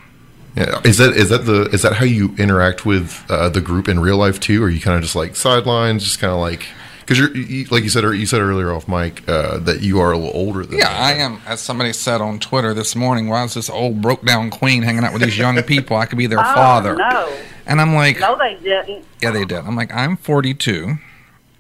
Yeah. 0.54 0.80
Is 0.84 0.96
that 0.98 1.14
is 1.14 1.28
that 1.28 1.44
the 1.44 1.64
is 1.64 1.82
that 1.82 1.94
how 1.94 2.06
you 2.06 2.34
interact 2.38 2.86
with 2.86 3.24
uh, 3.28 3.50
the 3.50 3.60
group 3.60 3.88
in 3.88 4.00
real 4.00 4.16
life 4.16 4.40
too? 4.40 4.62
Or 4.62 4.66
are 4.66 4.70
you 4.70 4.80
kind 4.80 4.96
of 4.96 5.02
just 5.02 5.14
like 5.14 5.36
sidelines, 5.36 6.02
just 6.02 6.18
kind 6.18 6.32
of 6.32 6.38
like 6.38 6.66
because 7.06 7.18
you're 7.20 7.34
you, 7.36 7.64
like 7.70 7.84
you 7.84 7.88
said 7.88 8.02
you 8.04 8.26
said 8.26 8.40
earlier 8.40 8.72
off 8.72 8.88
mic 8.88 9.26
uh, 9.28 9.58
that 9.60 9.80
you 9.80 10.00
are 10.00 10.10
a 10.12 10.18
little 10.18 10.34
older 10.34 10.66
than 10.66 10.78
Yeah, 10.78 10.88
I 10.90 11.12
am. 11.12 11.40
As 11.46 11.60
somebody 11.60 11.92
said 11.92 12.20
on 12.20 12.38
Twitter 12.40 12.74
this 12.74 12.96
morning, 12.96 13.28
why 13.28 13.44
is 13.44 13.54
this 13.54 13.70
old 13.70 14.02
broke 14.02 14.24
down 14.24 14.50
queen 14.50 14.82
hanging 14.82 15.04
out 15.04 15.12
with 15.12 15.22
these 15.22 15.38
young 15.38 15.62
people? 15.62 15.96
I 15.96 16.06
could 16.06 16.18
be 16.18 16.26
their 16.26 16.40
Oh, 16.40 16.42
father. 16.54 16.96
no. 16.96 17.32
And 17.64 17.80
I'm 17.80 17.94
like, 17.94 18.18
No, 18.20 18.36
they 18.36 18.54
didn't. 18.62 19.04
yeah, 19.22 19.30
they 19.30 19.44
did. 19.44 19.58
I'm 19.58 19.76
like, 19.76 19.92
I'm 19.94 20.16
42. 20.16 20.96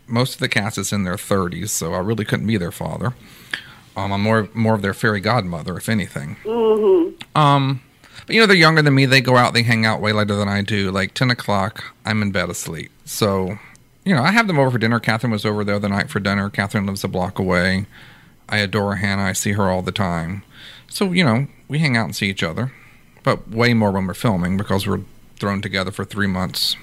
Most 0.08 0.34
of 0.34 0.40
the 0.40 0.48
cast 0.48 0.78
is 0.78 0.92
in 0.92 1.04
their 1.04 1.16
30s, 1.16 1.68
so 1.70 1.94
I 1.94 1.98
really 1.98 2.24
couldn't 2.24 2.46
be 2.46 2.56
their 2.56 2.70
father. 2.72 3.14
Um, 3.96 4.12
I'm 4.12 4.22
more 4.22 4.48
more 4.52 4.74
of 4.74 4.82
their 4.82 4.94
fairy 4.94 5.20
godmother, 5.20 5.76
if 5.76 5.88
anything. 5.88 6.36
Um, 7.34 7.80
but 8.26 8.34
you 8.34 8.40
know, 8.40 8.46
they're 8.46 8.56
younger 8.56 8.82
than 8.82 8.94
me. 8.94 9.06
They 9.06 9.20
go 9.20 9.36
out, 9.36 9.54
they 9.54 9.62
hang 9.62 9.84
out 9.86 10.00
way 10.00 10.12
later 10.12 10.36
than 10.36 10.48
I 10.48 10.62
do. 10.62 10.90
Like 10.90 11.14
10 11.14 11.30
o'clock, 11.30 11.82
I'm 12.04 12.22
in 12.22 12.30
bed 12.30 12.50
asleep. 12.50 12.90
So, 13.04 13.58
you 14.06 14.14
know, 14.14 14.22
I 14.22 14.30
have 14.30 14.46
them 14.46 14.58
over 14.58 14.70
for 14.70 14.78
dinner. 14.78 15.00
Catherine 15.00 15.32
was 15.32 15.44
over 15.44 15.64
the 15.64 15.74
other 15.74 15.88
night 15.88 16.08
for 16.08 16.20
dinner. 16.20 16.48
Catherine 16.48 16.86
lives 16.86 17.02
a 17.02 17.08
block 17.08 17.40
away. 17.40 17.86
I 18.48 18.58
adore 18.58 18.96
Hannah. 18.96 19.24
I 19.24 19.32
see 19.32 19.52
her 19.52 19.68
all 19.68 19.82
the 19.82 19.90
time. 19.90 20.44
So, 20.88 21.10
you 21.10 21.24
know, 21.24 21.48
we 21.66 21.80
hang 21.80 21.96
out 21.96 22.04
and 22.04 22.14
see 22.14 22.30
each 22.30 22.44
other, 22.44 22.72
but 23.24 23.50
way 23.50 23.74
more 23.74 23.90
when 23.90 24.06
we're 24.06 24.14
filming 24.14 24.56
because 24.56 24.86
we're 24.86 25.00
thrown 25.40 25.60
together 25.60 25.90
for 25.90 26.04
three 26.04 26.28
months, 26.28 26.76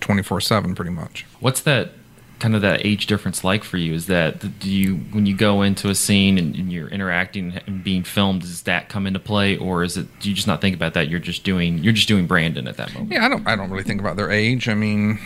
24 0.00 0.40
7 0.40 0.74
pretty 0.74 0.90
much. 0.90 1.26
What's 1.38 1.60
that 1.60 1.92
kind 2.38 2.54
of 2.54 2.62
that 2.62 2.84
age 2.84 3.06
difference 3.06 3.44
like 3.44 3.62
for 3.62 3.76
you? 3.76 3.92
Is 3.92 4.06
that 4.06 4.58
do 4.58 4.70
you 4.70 4.96
when 5.12 5.26
you 5.26 5.36
go 5.36 5.60
into 5.60 5.90
a 5.90 5.94
scene 5.94 6.38
and, 6.38 6.56
and 6.56 6.72
you're 6.72 6.88
interacting 6.88 7.60
and 7.66 7.84
being 7.84 8.04
filmed, 8.04 8.40
does 8.40 8.62
that 8.62 8.88
come 8.88 9.06
into 9.06 9.20
play, 9.20 9.58
or 9.58 9.84
is 9.84 9.98
it 9.98 10.06
do 10.20 10.30
you 10.30 10.34
just 10.34 10.48
not 10.48 10.62
think 10.62 10.74
about 10.74 10.94
that? 10.94 11.08
You're 11.08 11.20
just 11.20 11.44
doing 11.44 11.78
you're 11.84 11.92
just 11.92 12.08
doing 12.08 12.26
Brandon 12.26 12.66
at 12.66 12.78
that 12.78 12.94
moment. 12.94 13.12
Yeah, 13.12 13.26
I 13.26 13.28
don't, 13.28 13.46
I 13.46 13.54
don't 13.54 13.70
really 13.70 13.84
think 13.84 14.00
about 14.00 14.16
their 14.16 14.30
age. 14.30 14.68
I 14.68 14.74
mean, 14.74 15.18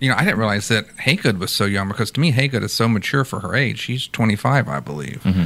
you 0.00 0.08
know, 0.08 0.16
I 0.16 0.24
didn't 0.24 0.38
realize 0.38 0.68
that 0.68 0.88
Haygood 0.96 1.38
was 1.38 1.52
so 1.52 1.66
young 1.66 1.88
because 1.88 2.10
to 2.12 2.20
me, 2.20 2.32
Haygood 2.32 2.62
is 2.62 2.72
so 2.72 2.88
mature 2.88 3.24
for 3.24 3.40
her 3.40 3.54
age. 3.54 3.80
She's 3.80 4.06
25, 4.08 4.66
I 4.66 4.80
believe. 4.80 5.22
Mm-hmm. 5.24 5.44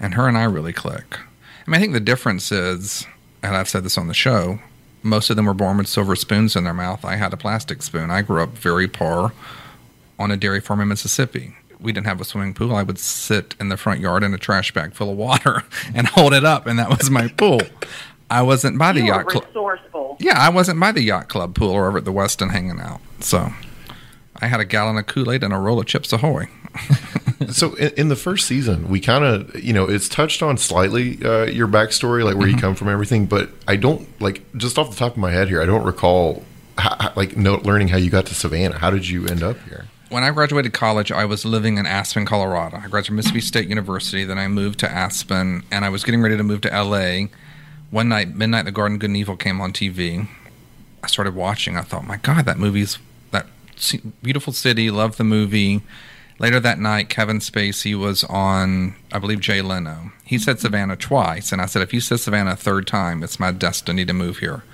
And 0.00 0.14
her 0.14 0.28
and 0.28 0.36
I 0.36 0.44
really 0.44 0.72
click. 0.72 1.18
I 1.66 1.70
mean, 1.70 1.78
I 1.78 1.80
think 1.80 1.92
the 1.92 2.00
difference 2.00 2.50
is, 2.50 3.06
and 3.42 3.56
I've 3.56 3.68
said 3.68 3.84
this 3.84 3.96
on 3.96 4.08
the 4.08 4.14
show, 4.14 4.58
most 5.02 5.30
of 5.30 5.36
them 5.36 5.46
were 5.46 5.54
born 5.54 5.78
with 5.78 5.86
silver 5.86 6.16
spoons 6.16 6.56
in 6.56 6.64
their 6.64 6.74
mouth. 6.74 7.04
I 7.04 7.16
had 7.16 7.32
a 7.32 7.36
plastic 7.36 7.82
spoon. 7.82 8.10
I 8.10 8.22
grew 8.22 8.42
up 8.42 8.50
very 8.50 8.88
poor 8.88 9.32
on 10.18 10.30
a 10.30 10.36
dairy 10.36 10.60
farm 10.60 10.80
in 10.80 10.88
Mississippi. 10.88 11.54
We 11.78 11.92
didn't 11.92 12.06
have 12.06 12.20
a 12.20 12.24
swimming 12.24 12.54
pool. 12.54 12.74
I 12.74 12.82
would 12.82 12.98
sit 12.98 13.54
in 13.60 13.68
the 13.68 13.76
front 13.76 14.00
yard 14.00 14.24
in 14.24 14.34
a 14.34 14.38
trash 14.38 14.72
bag 14.72 14.94
full 14.94 15.10
of 15.10 15.16
water 15.16 15.62
and 15.94 16.08
hold 16.08 16.32
it 16.34 16.44
up, 16.44 16.66
and 16.66 16.78
that 16.78 16.90
was 16.90 17.10
my 17.10 17.28
pool. 17.28 17.60
I 18.30 18.42
wasn't 18.42 18.78
by 18.78 18.92
the 18.92 19.00
You 19.00 19.06
yacht 19.06 19.26
club. 19.26 19.44
Yeah, 20.18 20.38
I 20.38 20.48
wasn't 20.48 20.80
by 20.80 20.92
the 20.92 21.02
yacht 21.02 21.28
club 21.28 21.54
pool 21.54 21.70
or 21.70 21.86
over 21.86 21.98
at 21.98 22.04
the 22.04 22.12
Westin 22.12 22.50
hanging 22.50 22.80
out. 22.80 23.00
So 23.20 23.52
I 24.40 24.46
had 24.46 24.60
a 24.60 24.64
gallon 24.64 24.96
of 24.98 25.06
Kool 25.06 25.30
Aid 25.30 25.42
and 25.42 25.52
a 25.52 25.58
roll 25.58 25.78
of 25.80 25.86
Chips 25.86 26.12
Ahoy. 26.12 26.48
So 27.50 27.74
in, 27.74 27.92
in 27.96 28.08
the 28.08 28.16
first 28.16 28.46
season, 28.46 28.88
we 28.88 29.00
kind 29.00 29.24
of, 29.24 29.62
you 29.62 29.72
know, 29.72 29.84
it's 29.88 30.08
touched 30.08 30.42
on 30.42 30.56
slightly 30.58 31.24
uh, 31.24 31.44
your 31.44 31.68
backstory, 31.68 32.24
like 32.24 32.36
where 32.36 32.48
you 32.48 32.56
come 32.56 32.74
from, 32.74 32.88
everything. 32.88 33.26
But 33.26 33.50
I 33.68 33.76
don't 33.76 34.08
like 34.20 34.42
just 34.56 34.78
off 34.78 34.90
the 34.90 34.96
top 34.96 35.12
of 35.12 35.18
my 35.18 35.30
head 35.30 35.48
here, 35.48 35.62
I 35.62 35.66
don't 35.66 35.84
recall 35.84 36.42
how, 36.78 37.12
like 37.16 37.36
no, 37.36 37.56
learning 37.56 37.88
how 37.88 37.96
you 37.96 38.10
got 38.10 38.26
to 38.26 38.34
Savannah. 38.34 38.78
How 38.78 38.90
did 38.90 39.08
you 39.08 39.26
end 39.26 39.42
up 39.42 39.58
here? 39.68 39.86
When 40.08 40.22
I 40.22 40.30
graduated 40.30 40.72
college, 40.72 41.10
I 41.10 41.24
was 41.24 41.44
living 41.44 41.78
in 41.78 41.86
Aspen, 41.86 42.26
Colorado. 42.26 42.76
I 42.76 42.88
graduated 42.88 43.06
from 43.06 43.16
Mississippi 43.16 43.40
State 43.40 43.68
University. 43.68 44.24
Then 44.24 44.38
I 44.38 44.48
moved 44.48 44.78
to 44.80 44.90
Aspen, 44.90 45.62
and 45.70 45.84
I 45.84 45.88
was 45.88 46.04
getting 46.04 46.22
ready 46.22 46.36
to 46.36 46.42
move 46.42 46.60
to 46.62 46.68
LA. 46.68 47.28
One 47.90 48.08
night, 48.08 48.34
Midnight: 48.34 48.64
The 48.64 48.72
Garden 48.72 48.98
Good 48.98 49.10
and 49.10 49.16
Evil 49.16 49.36
came 49.36 49.60
on 49.60 49.72
TV. 49.72 50.28
I 51.02 51.06
started 51.06 51.34
watching. 51.34 51.76
I 51.76 51.82
thought, 51.82 52.06
my 52.06 52.16
God, 52.16 52.46
that 52.46 52.58
movie's 52.58 52.98
beautiful 54.22 54.52
city. 54.52 54.90
Love 54.90 55.16
the 55.16 55.24
movie. 55.24 55.82
Later 56.38 56.58
that 56.60 56.80
night, 56.80 57.08
Kevin 57.08 57.38
Spacey 57.38 57.96
was 57.96 58.24
on, 58.24 58.96
I 59.12 59.18
believe, 59.20 59.38
Jay 59.40 59.62
Leno. 59.62 60.10
He 60.24 60.38
said 60.38 60.58
Savannah 60.58 60.96
twice, 60.96 61.52
and 61.52 61.62
I 61.62 61.66
said, 61.66 61.82
if 61.82 61.94
you 61.94 62.00
said 62.00 62.18
Savannah 62.18 62.52
a 62.52 62.56
third 62.56 62.88
time, 62.88 63.22
it's 63.22 63.38
my 63.38 63.52
destiny 63.52 64.04
to 64.04 64.12
move 64.12 64.38
here. 64.38 64.64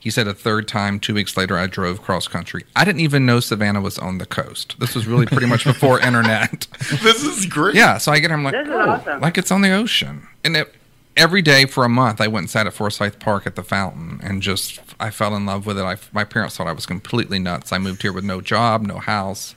He 0.00 0.10
said 0.10 0.26
a 0.28 0.34
third 0.34 0.68
time. 0.68 1.00
Two 1.00 1.14
weeks 1.14 1.34
later, 1.36 1.56
I 1.56 1.66
drove 1.66 2.02
cross 2.02 2.28
country. 2.28 2.64
I 2.76 2.84
didn't 2.84 3.00
even 3.00 3.24
know 3.24 3.40
Savannah 3.40 3.80
was 3.80 3.96
on 3.98 4.18
the 4.18 4.26
coast. 4.26 4.74
This 4.78 4.94
was 4.94 5.06
really 5.06 5.24
pretty 5.24 5.46
much 5.46 5.64
before 5.64 5.98
internet. 6.06 6.66
this 7.02 7.22
is 7.22 7.46
great. 7.46 7.74
Yeah, 7.74 7.96
so 7.98 8.12
I 8.12 8.18
get 8.18 8.30
him 8.30 8.44
like, 8.44 8.52
This 8.52 8.66
is 8.66 8.72
oh, 8.74 8.80
awesome. 8.90 9.20
like 9.20 9.38
it's 9.38 9.50
on 9.50 9.62
the 9.62 9.70
ocean. 9.72 10.26
And 10.44 10.56
it, 10.58 10.74
every 11.16 11.42
day 11.42 11.66
for 11.66 11.84
a 11.84 11.88
month, 11.88 12.20
I 12.20 12.26
went 12.28 12.44
and 12.44 12.50
sat 12.50 12.66
at 12.66 12.72
Forsyth 12.74 13.18
Park 13.18 13.46
at 13.46 13.56
the 13.56 13.62
fountain 13.62 14.20
and 14.22 14.42
just, 14.42 14.80
I 15.00 15.10
fell 15.10 15.34
in 15.36 15.46
love 15.46 15.66
with 15.66 15.78
it. 15.78 15.82
I, 15.82 15.96
my 16.12 16.24
parents 16.24 16.56
thought 16.56 16.66
I 16.66 16.72
was 16.72 16.86
completely 16.86 17.38
nuts. 17.38 17.72
I 17.72 17.78
moved 17.78 18.02
here 18.02 18.12
with 18.12 18.24
no 18.24 18.40
job, 18.40 18.82
no 18.82 18.98
house, 18.98 19.54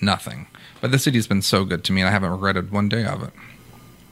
nothing. 0.00 0.46
But 0.80 0.90
the 0.90 0.98
city's 0.98 1.26
been 1.26 1.42
so 1.42 1.64
good 1.64 1.84
to 1.84 1.92
me, 1.92 2.00
and 2.00 2.08
I 2.08 2.12
haven't 2.12 2.30
regretted 2.30 2.70
one 2.72 2.88
day 2.88 3.04
of 3.04 3.22
it. 3.22 3.30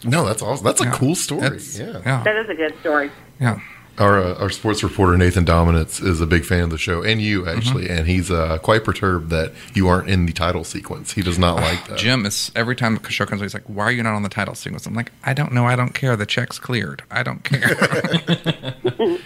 No, 0.05 0.25
that's 0.25 0.43
awesome. 0.43 0.65
That's 0.65 0.81
a 0.81 0.85
Yeah. 0.85 0.93
cool 0.93 1.15
story. 1.15 1.59
Yeah. 1.75 2.01
yeah, 2.05 2.23
That 2.25 2.37
is 2.37 2.49
a 2.49 2.55
good 2.55 2.79
story. 2.81 3.11
yeah. 3.41 3.61
Our 3.99 4.19
uh, 4.23 4.35
our 4.35 4.51
sports 4.51 4.83
reporter 4.83 5.17
Nathan 5.17 5.45
Dominitz 5.45 6.01
is 6.03 6.21
a 6.21 6.27
big 6.27 6.45
fan 6.45 6.61
of 6.65 6.71
the 6.71 6.79
show, 6.79 7.03
and 7.03 7.21
you 7.21 7.49
actually, 7.49 7.85
Mm-hmm. 7.85 7.99
and 7.99 8.07
he's 8.07 8.31
uh, 8.31 8.59
quite 8.59 8.85
perturbed 8.85 9.31
that 9.31 9.53
you 9.75 9.89
aren't 9.89 10.09
in 10.09 10.27
the 10.27 10.33
title 10.33 10.63
sequence. 10.65 11.13
He 11.13 11.23
does 11.23 11.39
not 11.39 11.57
like 11.57 11.87
that. 11.89 11.99
Jim 11.99 12.25
is 12.27 12.53
every 12.55 12.77
time 12.77 12.97
the 12.97 13.11
show 13.11 13.27
comes, 13.27 13.41
on, 13.41 13.45
he's 13.47 13.55
like, 13.55 13.65
"Why 13.69 13.85
are 13.85 13.93
you 13.93 14.03
not 14.03 14.15
on 14.15 14.23
the 14.23 14.29
title 14.29 14.55
sequence?" 14.55 14.87
I'm 14.87 14.95
like, 14.95 15.11
"I 15.25 15.35
don't 15.35 15.53
know. 15.53 15.67
I 15.67 15.75
don't 15.77 15.95
care. 15.95 16.17
The 16.17 16.27
check's 16.27 16.59
cleared. 16.59 17.03
I 17.11 17.23
don't 17.23 17.43
care." 17.45 17.75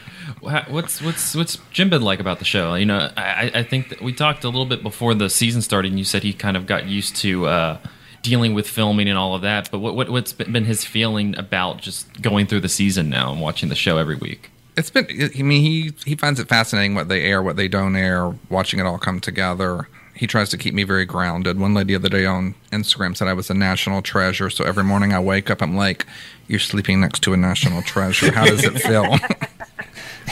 ha- 0.42 0.66
what's 0.68 1.00
what's 1.02 1.34
what's 1.34 1.58
Jim 1.70 1.90
been 1.90 2.02
like 2.02 2.20
about 2.20 2.38
the 2.38 2.44
show? 2.44 2.74
You 2.74 2.86
know, 2.86 3.10
I, 3.16 3.50
I 3.54 3.62
think 3.62 3.88
that 3.90 4.00
we 4.02 4.12
talked 4.12 4.44
a 4.44 4.48
little 4.48 4.66
bit 4.66 4.82
before 4.82 5.14
the 5.14 5.28
season 5.30 5.62
started, 5.62 5.90
and 5.92 5.98
you 5.98 6.04
said 6.04 6.22
he 6.22 6.32
kind 6.32 6.56
of 6.56 6.66
got 6.66 6.86
used 6.86 7.16
to 7.16 7.46
uh, 7.46 7.78
dealing 8.22 8.54
with 8.54 8.68
filming 8.68 9.08
and 9.08 9.18
all 9.18 9.34
of 9.34 9.42
that. 9.42 9.70
But 9.70 9.78
what, 9.80 9.94
what 9.96 10.10
what's 10.10 10.32
been 10.32 10.64
his 10.64 10.84
feeling 10.84 11.36
about 11.36 11.80
just 11.80 12.20
going 12.22 12.46
through 12.46 12.60
the 12.60 12.68
season 12.68 13.08
now 13.08 13.32
and 13.32 13.40
watching 13.40 13.68
the 13.68 13.74
show 13.74 13.98
every 13.98 14.16
week? 14.16 14.50
It's 14.76 14.90
been. 14.90 15.06
I 15.10 15.42
mean, 15.42 15.62
he 15.62 15.92
he 16.04 16.16
finds 16.16 16.40
it 16.40 16.48
fascinating 16.48 16.94
what 16.94 17.08
they 17.08 17.22
air, 17.24 17.42
what 17.42 17.56
they 17.56 17.68
don't 17.68 17.94
air, 17.96 18.34
watching 18.48 18.80
it 18.80 18.86
all 18.86 18.98
come 18.98 19.20
together. 19.20 19.88
He 20.14 20.26
tries 20.26 20.50
to 20.50 20.58
keep 20.58 20.74
me 20.74 20.84
very 20.84 21.04
grounded. 21.04 21.58
One 21.58 21.74
lady 21.74 21.94
the 21.94 21.98
other 21.98 22.08
day 22.08 22.26
on 22.26 22.54
Instagram 22.70 23.16
said 23.16 23.28
I 23.28 23.32
was 23.32 23.50
a 23.50 23.54
national 23.54 24.02
treasure. 24.02 24.50
So 24.50 24.64
every 24.64 24.84
morning 24.84 25.12
I 25.12 25.20
wake 25.20 25.50
up, 25.50 25.62
I'm 25.62 25.76
like, 25.76 26.06
"You're 26.48 26.58
sleeping 26.60 27.00
next 27.00 27.20
to 27.24 27.32
a 27.32 27.36
national 27.36 27.82
treasure. 27.82 28.32
How 28.32 28.46
does 28.46 28.64
it 28.64 28.80
feel?" 28.80 29.16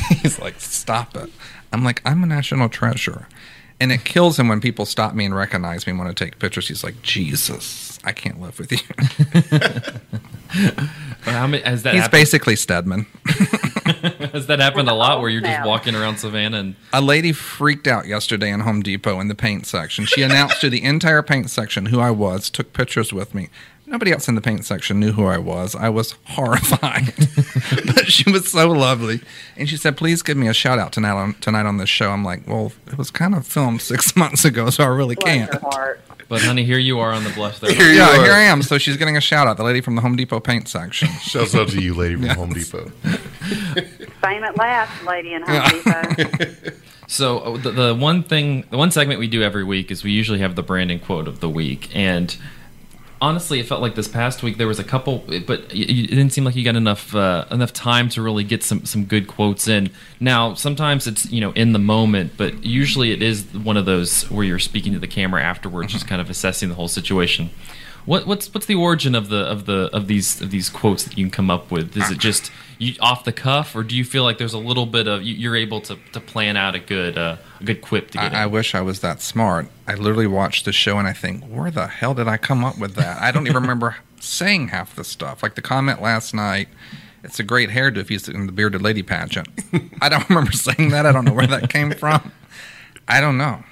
He's 0.23 0.39
like, 0.39 0.61
"Stop 0.61 1.17
it." 1.17 1.31
I'm 1.73 1.85
like, 1.85 2.01
"I'm 2.05 2.23
a 2.23 2.27
national 2.27 2.69
treasure." 2.69 3.27
And 3.81 3.91
it 3.91 4.05
kills 4.05 4.39
him 4.39 4.49
when 4.49 4.61
people 4.61 4.85
stop 4.85 5.15
me 5.15 5.25
and 5.25 5.35
recognize 5.35 5.87
me 5.87 5.93
and 5.93 5.99
want 5.99 6.15
to 6.15 6.25
take 6.25 6.39
pictures. 6.39 6.69
He's 6.69 6.85
like, 6.85 7.01
Jesus, 7.03 7.99
I 8.05 8.13
can't 8.13 8.39
live 8.41 8.59
with 8.59 8.73
you. 8.73 8.79
How 11.23 11.47
many, 11.47 11.63
has 11.63 11.83
that 11.85 11.95
He's 11.95 12.03
happened, 12.03 12.21
basically 12.21 12.57
Stedman. 12.57 13.07
has 14.33 14.47
that 14.47 14.59
happened 14.59 14.89
a 14.89 14.95
lot 14.95 15.21
where 15.21 15.31
you're 15.31 15.41
just 15.41 15.67
walking 15.67 15.95
around 15.95 16.19
Savannah 16.19 16.59
and 16.59 16.77
A 16.93 17.01
lady 17.01 17.33
freaked 17.33 17.87
out 17.87 18.07
yesterday 18.07 18.51
in 18.51 18.61
Home 18.61 18.83
Depot 18.83 19.21
in 19.21 19.29
the 19.29 19.35
paint 19.35 19.67
section. 19.67 20.07
She 20.07 20.23
announced 20.23 20.61
to 20.61 20.71
the 20.71 20.83
entire 20.83 21.23
paint 21.23 21.51
section 21.51 21.87
who 21.87 22.01
I 22.01 22.11
was, 22.11 22.51
took 22.51 22.73
pictures 22.73 23.13
with 23.13 23.35
me. 23.35 23.49
Nobody 23.91 24.13
else 24.13 24.29
in 24.29 24.37
the 24.37 24.41
paint 24.41 24.65
section 24.65 25.01
knew 25.01 25.11
who 25.13 25.27
I 25.27 25.37
was. 25.39 25.75
I 25.75 25.89
was 25.89 26.15
horrified. 26.27 27.13
but 27.87 28.07
she 28.11 28.31
was 28.31 28.51
so 28.51 28.69
lovely. 28.71 29.21
And 29.57 29.69
she 29.69 29.77
said, 29.77 29.97
please 29.97 30.23
give 30.23 30.37
me 30.37 30.47
a 30.47 30.55
shout 30.55 30.79
out 30.79 30.93
tonight 30.93 31.15
on, 31.15 31.35
tonight 31.35 31.67
on 31.67 31.79
this 31.79 31.89
show. 31.89 32.11
I'm 32.11 32.25
like, 32.25 32.47
well, 32.47 32.73
it 32.87 32.97
was 32.97 33.11
kind 33.11 33.35
of 33.35 33.45
filmed 33.47 33.83
six 33.83 34.15
months 34.23 34.45
ago, 34.45 34.71
so 34.71 34.85
I 34.85 34.87
really 34.87 35.17
Bless 35.17 35.49
can't. 35.51 35.55
heart. 35.63 36.01
but 36.29 36.41
honey, 36.41 36.63
here 36.63 36.79
you 36.79 37.01
are 37.01 37.13
on 37.13 37.25
the 37.25 37.31
blush 37.31 37.59
there. 37.59 37.75
Here 37.75 37.93
Yeah, 37.93 38.23
here 38.23 38.33
I 38.33 38.43
am. 38.43 38.63
So 38.63 38.79
she's 38.79 38.97
getting 38.97 39.17
a 39.17 39.21
shout 39.21 39.49
out, 39.49 39.57
the 39.57 39.65
lady 39.65 39.81
from 39.81 39.97
the 39.97 40.03
Home 40.03 40.15
Depot 40.15 40.39
paint 40.39 40.69
section. 40.69 41.09
Shouts 41.23 41.57
out 41.57 41.69
to 41.71 41.83
you, 41.83 41.93
lady 41.95 42.15
from 42.15 42.25
Yes. 42.27 42.37
Home 42.37 42.53
Depot. 42.53 42.91
Fame 44.23 44.45
at 44.45 44.57
last, 44.57 45.03
lady 45.05 45.35
in 45.35 45.43
Home 45.43 45.69
Depot. 46.17 46.73
So 47.09 47.39
uh, 47.41 47.57
the, 47.57 47.71
the 47.73 47.95
one 47.97 48.23
thing, 48.23 48.65
the 48.71 48.79
one 48.79 48.93
segment 48.93 49.19
we 49.19 49.27
do 49.27 49.43
every 49.43 49.65
week 49.65 49.91
is 49.91 50.05
we 50.05 50.13
usually 50.13 50.39
have 50.39 50.55
the 50.55 50.63
Brandon 50.63 51.01
quote 51.01 51.27
of 51.27 51.41
the 51.41 51.49
week, 51.51 51.91
and 51.93 52.37
honestly, 53.21 53.61
it 53.61 53.67
felt 53.67 53.81
like 53.81 53.95
this 53.95 54.09
past 54.09 54.43
week 54.43 54.57
there 54.57 54.67
was 54.67 54.79
a 54.79 54.85
couple, 54.85 55.19
but 55.47 55.61
it 55.71 56.09
didn't 56.09 56.31
seem 56.31 56.45
like 56.45 56.57
you 56.57 56.65
got 56.65 56.77
enough 56.77 57.15
uh, 57.15 57.45
enough 57.51 57.73
time 57.73 58.09
to 58.11 58.23
really 58.23 58.45
get 58.45 58.63
some 58.63 58.85
some 58.85 59.05
good 59.05 59.27
quotes 59.27 59.69
in. 59.69 59.91
Now, 60.19 60.55
sometimes 60.55 61.07
it's 61.07 61.31
you 61.31 61.41
know 61.41 61.53
in 61.53 61.73
the 61.73 61.79
moment, 61.79 62.33
but 62.37 62.65
usually 62.65 63.13
it 63.13 63.23
is 63.23 63.45
one 63.53 63.77
of 63.77 63.85
those 63.85 64.31
where 64.31 64.45
you're 64.45 64.59
speaking 64.59 64.93
to 64.95 64.99
the 64.99 65.09
camera 65.09 65.43
afterwards, 65.43 65.93
just 65.93 66.09
kind 66.09 66.21
of 66.21 66.31
assessing 66.31 66.69
the 66.69 66.75
whole 66.75 66.89
situation. 66.89 67.51
What, 68.07 68.27
what's 68.27 68.53
what's 68.53 68.67
the 68.67 68.77
origin 68.77 69.15
of 69.15 69.29
the 69.29 69.41
of 69.41 69.67
the 69.67 69.91
of 69.93 70.07
these 70.07 70.41
of 70.41 70.51
these 70.51 70.71
quotes 70.71 71.05
that 71.05 71.19
you 71.19 71.25
can 71.25 71.31
come 71.31 71.51
up 71.51 71.71
with? 71.71 71.97
Is 71.97 72.11
it 72.11 72.19
just 72.19 72.51
you, 72.81 72.95
off 73.01 73.25
the 73.25 73.33
cuff, 73.33 73.77
or 73.77 73.83
do 73.83 73.95
you 73.95 74.05
feel 74.05 74.25
like 74.25 74.39
there's 74.39 74.55
a 74.55 74.59
little 74.59 74.87
bit 74.87 75.07
of 75.07 75.23
you, 75.23 75.35
you're 75.35 75.55
able 75.55 75.83
to, 75.83 75.99
to 76.13 76.19
plan 76.21 76.57
out 76.57 76.75
a 76.75 76.79
good 76.79 77.19
uh, 77.19 77.37
a 77.61 77.65
good 77.65 77.83
quip 77.83 78.11
to 78.13 78.19
get? 78.19 78.35
I, 78.35 78.45
I 78.45 78.47
wish 78.47 78.75
I 78.75 78.81
was 78.81 79.01
that 79.01 79.21
smart. 79.21 79.69
I 79.87 79.95
literally 79.95 80.27
watch 80.27 80.65
the 80.65 80.73
show 80.73 80.99
and 80.99 81.07
I 81.07 81.13
think, 81.13 81.45
where 81.45 81.71
the 81.71 81.87
hell 81.87 82.15
did 82.15 82.27
I 82.27 82.39
come 82.39 82.65
up 82.65 82.79
with 82.79 82.95
that? 82.95 83.21
I 83.21 83.31
don't 83.33 83.47
even 83.47 83.63
remember 83.63 83.97
saying 84.21 84.69
half 84.69 84.97
the 84.97 85.05
stuff. 85.05 85.43
Like 85.43 85.57
the 85.57 85.63
comment 85.63 86.01
last 86.01 86.33
night, 86.33 86.69
it's 87.23 87.39
a 87.39 87.43
great 87.43 87.69
hairdo 87.69 87.99
if 87.99 88.09
he's 88.09 88.27
in 88.29 88.47
the 88.47 88.53
bearded 88.53 88.81
lady 88.81 89.03
pageant. 89.03 89.49
I 90.01 90.09
don't 90.09 90.27
remember 90.31 90.53
saying 90.53 90.89
that. 90.89 91.05
I 91.05 91.13
don't 91.13 91.27
know 91.27 91.35
where 91.35 91.47
that 91.47 91.69
came 91.71 91.93
from. 91.93 92.33
I 93.07 93.21
don't 93.21 93.37
know. 93.37 93.63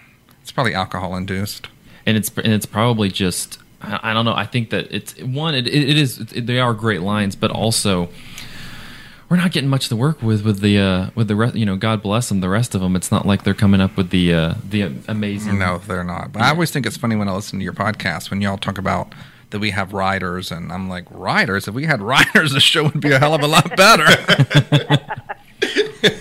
It's 0.42 0.52
probably 0.52 0.74
alcohol 0.74 1.16
induced. 1.16 1.68
and 2.04 2.16
it's 2.18 2.30
and 2.36 2.52
it's 2.52 2.66
probably 2.66 3.08
just 3.08 3.58
I 3.80 4.10
I 4.10 4.12
don't 4.12 4.26
know. 4.26 4.34
I 4.34 4.44
think 4.44 4.68
that 4.68 4.88
it's 4.90 5.18
one. 5.22 5.54
It, 5.54 5.66
it 5.66 5.96
is. 5.96 6.20
It, 6.20 6.46
they 6.46 6.60
are 6.60 6.74
great 6.74 7.00
lines, 7.00 7.36
but 7.36 7.50
also 7.50 8.10
we're 9.28 9.36
not 9.36 9.52
getting 9.52 9.68
much 9.68 9.88
to 9.90 9.96
work 9.96 10.22
with 10.22 10.44
with 10.44 10.60
the 10.60 10.78
uh, 10.78 11.10
with 11.14 11.28
the 11.28 11.36
rest. 11.36 11.54
You 11.54 11.66
know, 11.66 11.76
God 11.76 12.02
bless 12.02 12.28
them. 12.28 12.40
The 12.40 12.48
rest 12.48 12.74
of 12.74 12.80
them, 12.80 12.96
it's 12.96 13.10
not 13.12 13.26
like 13.26 13.44
they're 13.44 13.54
coming 13.54 13.80
up 13.80 13.96
with 13.96 14.10
the 14.10 14.32
uh, 14.34 14.54
the 14.68 14.92
amazing. 15.08 15.58
No, 15.58 15.78
they're 15.78 16.04
not. 16.04 16.32
But 16.32 16.42
I 16.42 16.50
always 16.50 16.70
think 16.70 16.86
it's 16.86 16.96
funny 16.96 17.16
when 17.16 17.28
I 17.28 17.34
listen 17.34 17.58
to 17.58 17.64
your 17.64 17.72
podcast 17.74 18.30
when 18.30 18.40
y'all 18.40 18.56
talk 18.58 18.78
about 18.78 19.12
that 19.50 19.58
we 19.60 19.70
have 19.70 19.92
writers, 19.94 20.50
and 20.50 20.70
I'm 20.72 20.88
like, 20.88 21.06
writers? 21.10 21.68
If 21.68 21.74
we 21.74 21.84
had 21.86 22.00
writers, 22.02 22.52
the 22.54 22.60
show 22.60 22.84
would 22.84 23.00
be 23.00 23.12
a 23.12 23.18
hell 23.18 23.34
of 23.34 23.42
a 23.42 23.46
lot 23.46 23.76
better. 23.76 24.04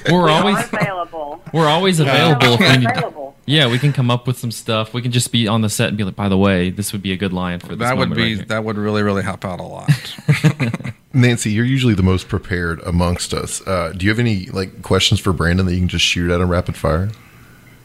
we're 0.09 0.23
We 0.25 0.31
always 0.31 0.65
available. 0.65 1.41
we're 1.53 1.67
always 1.67 1.99
available. 1.99 2.53
if 2.53 2.59
we 2.59 2.77
need, 2.77 2.89
available. 2.89 3.35
yeah, 3.45 3.67
we 3.69 3.79
can 3.79 3.93
come 3.93 4.09
up 4.09 4.27
with 4.27 4.37
some 4.37 4.51
stuff. 4.51 4.93
We 4.93 5.01
can 5.01 5.11
just 5.11 5.31
be 5.31 5.47
on 5.47 5.61
the 5.61 5.69
set 5.69 5.89
and 5.89 5.97
be 5.97 6.03
like, 6.03 6.15
by 6.15 6.29
the 6.29 6.37
way, 6.37 6.69
this 6.69 6.91
would 6.93 7.01
be 7.01 7.11
a 7.11 7.17
good 7.17 7.33
line 7.33 7.59
for 7.59 7.67
this. 7.75 7.79
that 7.79 7.97
would 7.97 8.13
be 8.13 8.37
right 8.37 8.47
that 8.47 8.63
would 8.63 8.77
really 8.77 9.03
really 9.03 9.23
help 9.23 9.43
out 9.45 9.59
a 9.59 9.63
lot. 9.63 9.89
Nancy, 11.13 11.51
you're 11.51 11.65
usually 11.65 11.93
the 11.93 12.03
most 12.03 12.27
prepared 12.27 12.81
amongst 12.81 13.33
us. 13.33 13.65
Uh, 13.65 13.93
do 13.95 14.05
you 14.05 14.11
have 14.11 14.19
any 14.19 14.47
like 14.47 14.81
questions 14.81 15.19
for 15.19 15.33
Brandon 15.33 15.65
that 15.65 15.73
you 15.73 15.79
can 15.79 15.87
just 15.87 16.05
shoot 16.05 16.29
at 16.29 16.41
him 16.41 16.49
rapid 16.49 16.75
fire? 16.75 17.09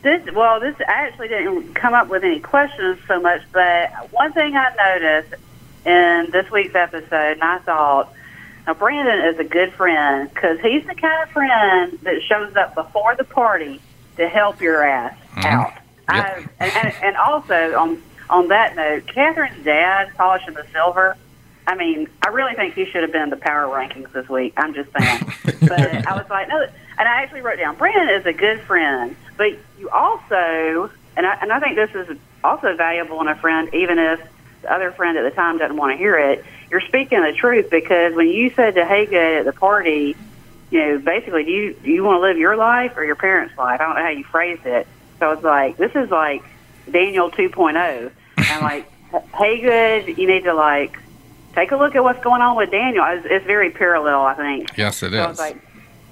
This 0.03 0.29
well, 0.35 0.59
this 0.59 0.75
I 0.81 1.07
actually 1.07 1.29
didn't 1.29 1.75
come 1.75 1.95
up 1.95 2.09
with 2.09 2.25
any 2.25 2.41
questions 2.41 2.99
so 3.07 3.21
much, 3.21 3.43
but 3.53 3.91
one 4.13 4.33
thing 4.33 4.57
I 4.57 4.75
noticed 4.75 5.35
in 5.87 6.29
this 6.33 6.51
week's 6.51 6.75
episode, 6.75 7.33
and 7.33 7.43
I 7.43 7.59
thought, 7.59 8.13
now 8.67 8.75
Brandon 8.75 9.33
is 9.33 9.39
a 9.39 9.45
good 9.45 9.73
friend 9.75 10.29
because 10.33 10.59
he's 10.61 10.85
the 10.87 10.95
kind 10.95 11.23
of 11.23 11.31
friend 11.31 11.99
that 12.03 12.23
shows 12.23 12.55
up 12.57 12.75
before 12.75 13.15
the 13.15 13.25
party 13.25 13.81
to 14.17 14.29
help 14.29 14.61
your 14.61 14.83
ass 14.83 15.17
out. 15.37 15.75
I, 16.09 16.47
and, 16.59 16.73
and, 16.77 16.95
and 17.03 17.17
also 17.17 17.77
on 17.79 18.03
on 18.29 18.49
that 18.49 18.75
note, 18.75 19.07
Catherine's 19.07 19.65
dad 19.65 20.13
polishing 20.17 20.55
the 20.55 20.67
silver. 20.73 21.17
I 21.67 21.77
mean, 21.77 22.09
I 22.23 22.29
really 22.29 22.55
think 22.55 22.75
he 22.75 22.87
should 22.87 23.03
have 23.03 23.13
been 23.13 23.23
in 23.23 23.31
the 23.31 23.37
power 23.37 23.67
rankings 23.67 24.11
this 24.13 24.29
week. 24.29 24.55
I'm 24.57 24.75
just 24.75 24.91
saying. 24.99 25.33
but 25.61 26.07
I 26.07 26.17
was 26.17 26.29
like, 26.29 26.49
no. 26.49 26.61
And 26.63 27.09
I 27.09 27.23
actually 27.23 27.43
wrote 27.43 27.59
down, 27.59 27.77
Brandon 27.77 28.15
is 28.15 28.27
a 28.27 28.33
good 28.33 28.61
friend, 28.63 29.17
but 29.37 29.53
you 29.79 29.89
also, 29.91 30.91
and 31.17 31.27
I, 31.27 31.39
and 31.41 31.53
I 31.53 31.61
think 31.61 31.77
this 31.77 31.95
is 31.95 32.19
also 32.43 32.77
valuable 32.77 33.21
in 33.21 33.29
a 33.29 33.37
friend, 33.37 33.73
even 33.75 33.99
if 33.99 34.21
the 34.63 34.73
other 34.73 34.93
friend 34.93 35.17
at 35.19 35.23
the 35.23 35.31
time 35.31 35.59
doesn't 35.59 35.77
want 35.77 35.93
to 35.93 35.97
hear 35.97 36.19
it. 36.19 36.45
You're 36.71 36.81
speaking 36.81 37.21
the 37.21 37.33
truth 37.33 37.71
because 37.71 38.15
when 38.15 38.29
you 38.29 38.51
said 38.51 38.75
to 38.77 38.85
Haygood 38.85 39.41
at 39.41 39.45
the 39.45 39.53
party, 39.53 40.17
you 40.71 40.79
know, 40.79 40.99
basically, 40.99 41.45
do 41.45 41.51
you 41.51 41.75
do 41.75 41.91
you 41.91 42.03
want 42.03 42.17
to 42.17 42.21
live 42.21 42.39
your 42.39 42.57
life 42.57 42.97
or 42.97 43.05
your 43.05 43.17
parents' 43.17 43.57
life? 43.59 43.81
I 43.81 43.85
don't 43.85 43.97
know 43.97 44.03
how 44.03 44.09
you 44.09 44.25
phrased 44.25 44.65
it. 44.65 44.87
So 45.19 45.33
it's 45.33 45.43
like 45.43 45.77
this 45.77 45.95
is 45.95 46.11
like 46.11 46.43
Daniel 46.91 47.31
2.0, 47.31 48.11
and 48.39 48.63
like, 48.63 48.91
Haygood, 49.33 50.17
you 50.17 50.27
need 50.27 50.45
to 50.45 50.55
like 50.55 50.99
take 51.55 51.71
a 51.73 51.77
look 51.77 51.95
at 51.95 52.03
what's 52.03 52.23
going 52.23 52.43
on 52.43 52.57
with 52.57 52.71
Daniel. 52.71 53.05
It's, 53.09 53.27
it's 53.29 53.47
very 53.47 53.71
parallel, 53.71 54.23
I 54.23 54.35
think. 54.35 54.77
yes, 54.77 55.03
it 55.03 55.13
So 55.13 55.19
I 55.19 55.27
was 55.29 55.37
is. 55.37 55.41
like, 55.41 55.59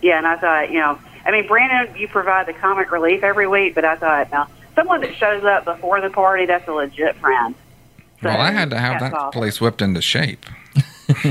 yeah, 0.03 0.19
and 0.19 0.27
I 0.27 0.37
thought, 0.37 0.71
you 0.71 0.79
know, 0.81 0.99
I 1.25 1.31
mean, 1.31 1.47
Brandon, 1.47 1.95
you 1.97 2.09
provide 2.09 2.47
the 2.47 2.53
comic 2.55 2.91
relief 2.91 3.23
every 3.23 3.47
week, 3.47 3.75
but 3.75 3.85
I 3.85 3.97
thought, 3.97 4.31
now, 4.33 4.49
someone 4.75 5.01
that 5.03 5.15
shows 5.15 5.45
up 5.45 5.65
before 5.65 6.01
the 6.01 6.11
party, 6.11 6.47
that's 6.47 6.67
a 6.69 6.73
legit 6.73 7.17
friend. 7.17 7.55
So, 8.23 8.29
well, 8.29 8.41
I 8.41 8.51
had 8.51 8.71
to 8.71 8.79
have 8.79 9.01
that 9.01 9.13
off. 9.15 9.33
place 9.33 9.61
whipped 9.61 9.81
into 9.83 10.01
shape. 10.03 10.45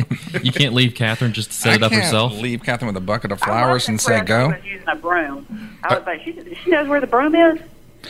you 0.43 0.51
can't 0.51 0.73
leave 0.73 0.93
Catherine 0.93 1.33
just 1.33 1.51
to 1.51 1.55
set 1.55 1.71
I 1.71 1.75
it 1.75 1.83
up 1.83 1.91
can't 1.91 2.03
herself. 2.03 2.33
leave 2.33 2.63
Catherine 2.63 2.87
with 2.87 2.97
a 2.97 3.05
bucket 3.05 3.31
of 3.31 3.39
flowers 3.39 3.87
and 3.87 3.99
say 4.01 4.21
go. 4.21 4.49
She 4.51 4.55
was 4.57 4.65
using 4.65 4.87
a 4.89 4.95
broom. 4.95 5.77
I 5.83 5.95
was 5.97 6.05
like, 6.05 6.21
she, 6.23 6.55
she 6.63 6.69
knows 6.71 6.87
where 6.87 6.99
the 6.99 7.07
broom 7.07 7.33
is. 7.35 7.59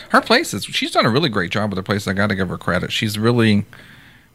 Her 0.10 0.22
place 0.22 0.54
is. 0.54 0.66
She's 0.66 0.92
done 0.92 1.06
a 1.06 1.10
really 1.10 1.30
great 1.30 1.52
job 1.52 1.70
with 1.70 1.78
her 1.78 1.84
place. 1.84 2.08
I 2.08 2.14
got 2.14 2.28
to 2.28 2.36
give 2.36 2.50
her 2.50 2.58
credit. 2.58 2.92
She's 2.92 3.18
really 3.20 3.66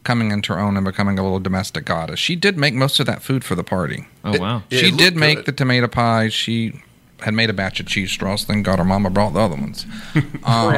coming 0.04 0.30
into 0.30 0.52
her 0.52 0.60
own 0.60 0.76
and 0.76 0.84
becoming 0.84 1.18
a 1.18 1.22
little 1.22 1.40
domestic 1.40 1.84
goddess. 1.84 2.20
She 2.20 2.36
did 2.36 2.56
make 2.56 2.74
most 2.74 3.00
of 3.00 3.06
that 3.06 3.22
food 3.22 3.44
for 3.44 3.54
the 3.54 3.64
party. 3.64 4.06
Oh 4.24 4.38
wow. 4.38 4.62
Yeah, 4.70 4.80
she 4.80 4.88
it 4.88 4.96
did 4.96 5.14
looked 5.14 5.16
make 5.16 5.36
good. 5.38 5.46
the 5.46 5.52
tomato 5.52 5.88
pie. 5.88 6.28
She 6.28 6.82
had 7.20 7.32
made 7.34 7.48
a 7.48 7.54
batch 7.54 7.80
of 7.80 7.86
cheese 7.86 8.10
straws. 8.10 8.44
Thank 8.44 8.66
God 8.66 8.78
her 8.78 8.84
mama 8.84 9.08
brought 9.10 9.32
the 9.32 9.40
other 9.40 9.56
ones. 9.56 9.86
Um, 10.44 10.76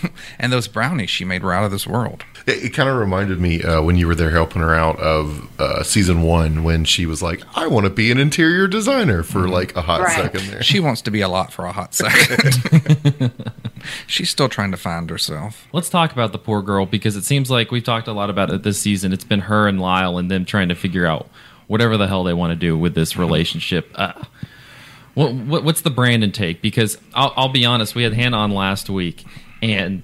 and 0.40 0.52
those 0.52 0.66
brownies 0.66 1.08
she 1.08 1.24
made 1.24 1.44
were 1.44 1.52
out 1.52 1.64
of 1.64 1.70
this 1.70 1.86
world. 1.86 2.24
It, 2.46 2.64
it 2.64 2.70
kind 2.74 2.88
of 2.88 2.96
reminded 2.96 3.40
me 3.40 3.62
uh, 3.62 3.80
when 3.82 3.96
you 3.96 4.06
were 4.06 4.14
there 4.14 4.30
helping 4.30 4.60
her 4.60 4.74
out 4.74 4.98
of 5.00 5.48
uh, 5.60 5.82
season 5.82 6.22
one 6.22 6.62
when 6.64 6.84
she 6.84 7.06
was 7.06 7.22
like, 7.22 7.42
"I 7.56 7.66
want 7.66 7.84
to 7.84 7.90
be 7.90 8.10
an 8.10 8.18
interior 8.18 8.66
designer" 8.68 9.22
for 9.22 9.48
like 9.48 9.74
a 9.76 9.80
hot 9.82 10.02
Right. 10.02 10.16
second 10.16 10.46
there. 10.50 10.62
She 10.62 10.78
wants 10.80 11.00
to 11.02 11.10
be 11.10 11.20
a 11.22 11.28
lot 11.28 11.52
for 11.52 11.64
a 11.64 11.72
hot 11.72 11.94
second. 11.94 13.32
She's 14.06 14.30
still 14.30 14.48
trying 14.48 14.70
to 14.70 14.76
find 14.76 15.08
herself. 15.10 15.66
Let's 15.72 15.88
talk 15.90 16.12
about 16.12 16.32
the 16.32 16.38
poor 16.38 16.62
girl 16.62 16.86
because 16.86 17.16
it 17.16 17.24
seems 17.24 17.50
like 17.50 17.70
we've 17.70 17.84
talked 17.84 18.08
a 18.08 18.12
lot 18.12 18.30
about 18.30 18.50
it 18.50 18.62
this 18.62 18.78
season. 18.80 19.12
It's 19.12 19.24
been 19.24 19.40
her 19.40 19.66
and 19.68 19.80
Lyle 19.80 20.16
and 20.18 20.30
them 20.30 20.44
trying 20.44 20.68
to 20.70 20.74
figure 20.74 21.06
out 21.06 21.28
whatever 21.66 21.96
the 21.96 22.06
hell 22.08 22.24
they 22.24 22.32
want 22.34 22.50
to 22.50 22.56
do 22.56 22.76
with 22.78 22.94
this 22.94 23.16
relationship. 23.16 23.90
Uh, 23.94 24.12
what, 25.14 25.32
what, 25.34 25.64
what's 25.64 25.80
the 25.82 25.90
Brandon 25.90 26.32
take? 26.32 26.60
Because 26.62 26.98
I'll, 27.14 27.32
I'll 27.36 27.48
be 27.52 27.64
honest, 27.64 27.94
we 27.94 28.02
had 28.02 28.12
Hannah 28.14 28.38
on 28.38 28.50
last 28.52 28.88
week, 28.90 29.24
and 29.62 30.02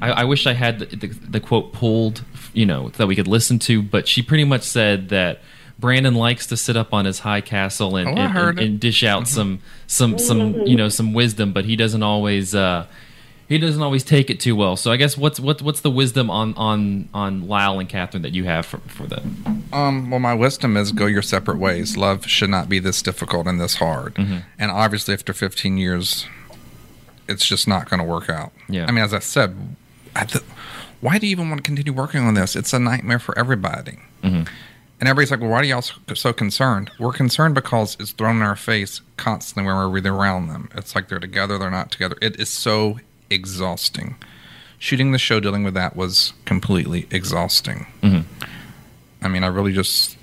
I, 0.00 0.10
I 0.10 0.24
wish 0.24 0.46
I 0.46 0.52
had 0.52 0.78
the, 0.78 0.86
the, 0.86 1.06
the 1.06 1.40
quote 1.40 1.72
pulled, 1.72 2.24
you 2.52 2.66
know, 2.66 2.90
that 2.90 3.06
we 3.06 3.16
could 3.16 3.28
listen 3.28 3.58
to. 3.60 3.82
But 3.82 4.08
she 4.08 4.22
pretty 4.22 4.44
much 4.44 4.62
said 4.62 5.10
that 5.10 5.40
Brandon 5.78 6.14
likes 6.14 6.46
to 6.48 6.56
sit 6.56 6.76
up 6.76 6.94
on 6.94 7.04
his 7.04 7.20
high 7.20 7.40
castle 7.40 7.96
and, 7.96 8.08
Oh, 8.08 8.22
and, 8.22 8.36
and, 8.36 8.58
and 8.58 8.80
dish 8.80 9.04
out 9.04 9.28
some 9.28 9.60
some 9.86 10.18
some 10.18 10.54
you 10.66 10.76
know 10.76 10.88
some 10.88 11.12
wisdom, 11.12 11.52
but 11.52 11.64
he 11.64 11.76
doesn't 11.76 12.02
always 12.02 12.54
uh, 12.54 12.86
he 13.48 13.58
doesn't 13.58 13.82
always 13.82 14.02
take 14.02 14.30
it 14.30 14.40
too 14.40 14.56
well. 14.56 14.76
So 14.76 14.90
I 14.90 14.96
guess 14.96 15.16
what's 15.16 15.38
what 15.38 15.62
what's 15.62 15.82
the 15.82 15.90
wisdom 15.90 16.30
on 16.30 16.54
on 16.54 17.08
on 17.12 17.46
Lyle 17.46 17.78
and 17.78 17.88
Catherine 17.88 18.22
that 18.22 18.32
you 18.32 18.44
have 18.44 18.66
for, 18.66 18.78
for 18.78 19.06
them? 19.06 19.64
Um, 19.72 20.10
well, 20.10 20.20
my 20.20 20.34
wisdom 20.34 20.76
is 20.76 20.92
go 20.92 21.06
your 21.06 21.22
separate 21.22 21.58
ways. 21.58 21.96
Love 21.96 22.26
should 22.26 22.50
not 22.50 22.68
be 22.68 22.78
this 22.78 23.02
difficult 23.02 23.46
and 23.46 23.60
this 23.60 23.76
hard. 23.76 24.14
Mm-hmm. 24.14 24.38
And 24.58 24.70
obviously, 24.70 25.14
after 25.14 25.32
15 25.32 25.76
years, 25.76 26.26
it's 27.28 27.46
just 27.46 27.66
not 27.66 27.88
going 27.88 27.98
to 27.98 28.06
work 28.06 28.28
out. 28.28 28.52
Yeah. 28.68 28.86
I 28.86 28.92
mean, 28.92 29.04
as 29.04 29.14
I 29.14 29.18
said, 29.18 29.56
I 30.14 30.24
th- 30.24 30.44
why 31.00 31.18
do 31.18 31.26
you 31.26 31.32
even 31.32 31.48
want 31.48 31.62
to 31.62 31.62
continue 31.62 31.92
working 31.92 32.22
on 32.22 32.34
this? 32.34 32.56
It's 32.56 32.72
a 32.72 32.78
nightmare 32.78 33.18
for 33.18 33.38
everybody. 33.38 33.98
Mm-hmm. 34.22 34.44
And 34.98 35.08
everybody's 35.08 35.30
like, 35.30 35.40
well, 35.40 35.50
why 35.50 35.60
are 35.60 35.64
y'all 35.64 35.82
so, 35.82 35.94
so 36.14 36.32
concerned? 36.32 36.90
We're 36.98 37.12
concerned 37.12 37.54
because 37.54 37.96
it's 38.00 38.12
thrown 38.12 38.36
in 38.36 38.42
our 38.42 38.56
face 38.56 39.02
constantly 39.18 39.66
when 39.70 39.76
we're 39.76 40.12
around 40.12 40.48
them. 40.48 40.70
It's 40.74 40.94
like 40.94 41.08
they're 41.08 41.18
together, 41.18 41.58
they're 41.58 41.70
not 41.70 41.90
together. 41.90 42.16
It 42.22 42.40
is 42.40 42.48
so 42.48 42.98
exhausting. 43.28 44.16
Shooting 44.78 45.12
the 45.12 45.18
show, 45.18 45.38
dealing 45.38 45.64
with 45.64 45.74
that 45.74 45.96
was 45.96 46.32
completely 46.46 47.06
exhausting. 47.10 47.86
Mm-hmm. 48.02 48.44
I 49.22 49.28
mean, 49.28 49.44
I 49.44 49.48
really 49.48 49.72
just 49.72 50.16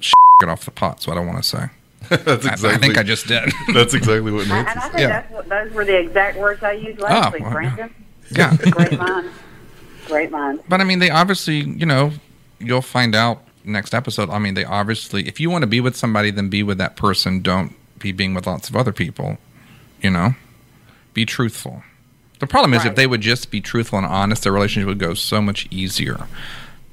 get 0.40 0.48
off 0.48 0.64
the 0.64 0.70
pot. 0.70 0.96
That's 0.96 1.08
what 1.08 1.16
I 1.16 1.20
want 1.20 1.38
to 1.38 1.42
say. 1.42 1.66
that's 2.24 2.46
I- 2.46 2.52
exactly. 2.52 2.68
I, 2.70 2.76
think 2.78 2.98
I 2.98 3.02
just 3.02 3.26
did. 3.26 3.52
That's 3.74 3.94
exactly 3.94 4.30
what 4.32 4.42
And 4.42 4.48
Nancy 4.50 4.70
I 4.70 4.74
said. 4.74 4.82
think 4.90 5.00
Yeah. 5.00 5.06
that's 5.08 5.32
what, 5.32 5.48
those 5.48 5.72
were 5.72 5.84
the 5.84 5.96
exact 5.98 6.36
words 6.38 6.62
I 6.62 6.72
used 6.72 6.98
last 7.00 7.28
Oh, 7.28 7.30
week, 7.32 7.42
well, 7.42 7.52
Brandon. 7.52 7.94
yeah. 8.30 8.56
Great 8.56 8.98
mind. 8.98 9.30
Great 10.06 10.30
mind. 10.30 10.60
But 10.68 10.80
I 10.80 10.84
mean, 10.84 10.98
they 11.00 11.10
obviously, 11.10 11.56
you 11.60 11.86
know, 11.86 12.12
you'll 12.58 12.82
find 12.82 13.14
out 13.14 13.42
next 13.64 13.94
episode. 13.94 14.30
I 14.30 14.38
mean, 14.38 14.54
they 14.54 14.64
obviously, 14.64 15.26
if 15.28 15.40
you 15.40 15.50
want 15.50 15.62
to 15.62 15.66
be 15.66 15.80
with 15.80 15.96
somebody, 15.96 16.30
then 16.30 16.48
be 16.48 16.62
with 16.62 16.78
that 16.78 16.96
person. 16.96 17.40
Don't 17.42 17.74
be 17.98 18.12
being 18.12 18.34
with 18.34 18.46
lots 18.46 18.68
of 18.68 18.76
other 18.76 18.92
people. 18.92 19.38
You 20.02 20.10
know, 20.10 20.34
be 21.14 21.24
truthful. 21.26 21.82
The 22.38 22.46
problem 22.46 22.74
is 22.74 22.84
if 22.84 22.94
they 22.96 23.06
would 23.06 23.22
just 23.22 23.50
be 23.50 23.60
truthful 23.62 23.98
and 23.98 24.06
honest, 24.06 24.42
their 24.42 24.52
relationship 24.52 24.86
would 24.88 24.98
go 24.98 25.14
so 25.14 25.40
much 25.40 25.66
easier. 25.70 26.26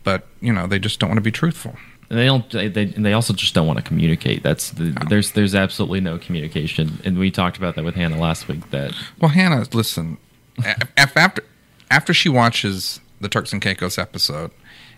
But 0.03 0.25
you 0.41 0.53
know, 0.53 0.67
they 0.67 0.79
just 0.79 0.99
don't 0.99 1.09
want 1.09 1.17
to 1.17 1.21
be 1.21 1.31
truthful. 1.31 1.75
And 2.13 2.19
they 2.21 2.25
don't. 2.27 2.47
They, 2.51 2.67
they 2.67 2.83
and 2.83 3.03
they 3.03 3.13
also 3.13 3.33
just 3.33 3.55
don't 3.55 3.65
want 3.65 3.79
to 3.79 3.83
communicate. 3.83 4.43
That's 4.43 4.69
the, 4.69 4.95
there's 5.09 5.31
there's 5.31 5.55
absolutely 5.55 5.99
no 5.99 6.19
communication, 6.19 7.01
and 7.03 7.17
we 7.17 7.31
talked 7.31 7.57
about 7.57 7.73
that 7.73 7.83
with 7.83 7.95
Hannah 7.95 8.19
last 8.19 8.47
week. 8.47 8.69
That 8.69 8.93
Well, 9.19 9.29
Hannah, 9.31 9.65
listen. 9.73 10.19
a- 10.63 10.75
after 10.95 11.43
after 11.89 12.13
she 12.13 12.29
watches 12.29 12.99
the 13.19 13.27
Turks 13.29 13.51
and 13.51 13.63
Caicos 13.63 13.97
episode, 13.97 14.51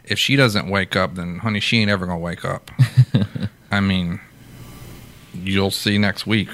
if 0.03 0.19
she 0.19 0.35
doesn't 0.35 0.67
wake 0.69 0.97
up, 0.97 1.15
then 1.15 1.37
honey, 1.37 1.61
she 1.61 1.79
ain't 1.79 1.89
ever 1.89 2.05
gonna 2.05 2.19
wake 2.19 2.43
up. 2.43 2.69
I 3.71 3.79
mean, 3.79 4.19
you'll 5.33 5.71
see 5.71 5.97
next 5.97 6.27
week 6.27 6.49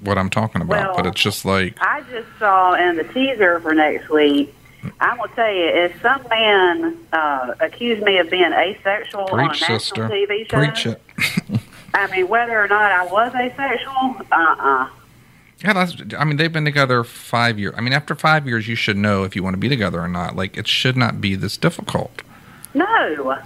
what 0.00 0.18
I'm 0.18 0.28
talking 0.28 0.60
about. 0.60 0.96
but 0.96 1.06
it's 1.06 1.20
just 1.20 1.44
like, 1.44 1.76
I 1.80 2.00
just 2.10 2.26
saw 2.40 2.74
in 2.74 2.96
the 2.96 3.04
teaser 3.04 3.60
for 3.60 3.74
next 3.74 4.08
week. 4.08 4.52
I'm 5.00 5.16
gonna 5.18 5.34
tell 5.34 5.52
you, 5.52 5.66
if 5.66 6.00
some 6.02 6.26
man 6.28 6.98
uh, 7.12 7.54
accused 7.60 8.02
me 8.02 8.18
of 8.18 8.30
being 8.30 8.52
asexual 8.52 9.28
on 9.30 9.40
a 9.40 9.48
preach, 9.48 9.60
national 9.62 9.78
sister, 9.80 10.08
TV 10.08 10.50
show, 10.50 10.56
preach 10.58 10.86
it. 10.86 11.02
I 11.94 12.06
mean, 12.10 12.28
whether 12.28 12.58
or 12.58 12.68
not 12.68 12.92
I 12.92 13.04
was 13.06 13.34
asexual, 13.34 14.26
uh-uh. 14.32 14.88
Yeah, 15.62 15.72
that's. 15.74 15.96
I 16.18 16.24
mean, 16.24 16.36
they've 16.38 16.52
been 16.52 16.64
together 16.64 17.04
five 17.04 17.58
years. 17.58 17.74
I 17.76 17.82
mean, 17.82 17.92
after 17.92 18.14
five 18.14 18.46
years, 18.46 18.66
you 18.66 18.74
should 18.74 18.96
know 18.96 19.24
if 19.24 19.36
you 19.36 19.42
want 19.42 19.54
to 19.54 19.58
be 19.58 19.68
together 19.68 20.00
or 20.00 20.08
not. 20.08 20.34
Like, 20.34 20.56
it 20.56 20.66
should 20.66 20.96
not 20.96 21.20
be 21.20 21.34
this 21.34 21.56
difficult. 21.58 22.22
No. 22.72 23.38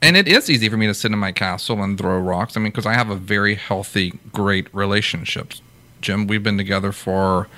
And 0.00 0.16
it 0.16 0.28
is 0.28 0.48
easy 0.50 0.68
for 0.68 0.76
me 0.76 0.86
to 0.86 0.94
sit 0.94 1.10
in 1.10 1.18
my 1.18 1.32
castle 1.32 1.82
and 1.82 1.98
throw 1.98 2.18
rocks. 2.18 2.56
I 2.56 2.60
mean, 2.60 2.70
because 2.70 2.86
I 2.86 2.92
have 2.92 3.10
a 3.10 3.16
very 3.16 3.54
healthy, 3.54 4.18
great 4.32 4.72
relationship. 4.72 5.54
Jim, 6.00 6.26
we've 6.26 6.42
been 6.42 6.58
together 6.58 6.92
for 6.92 7.48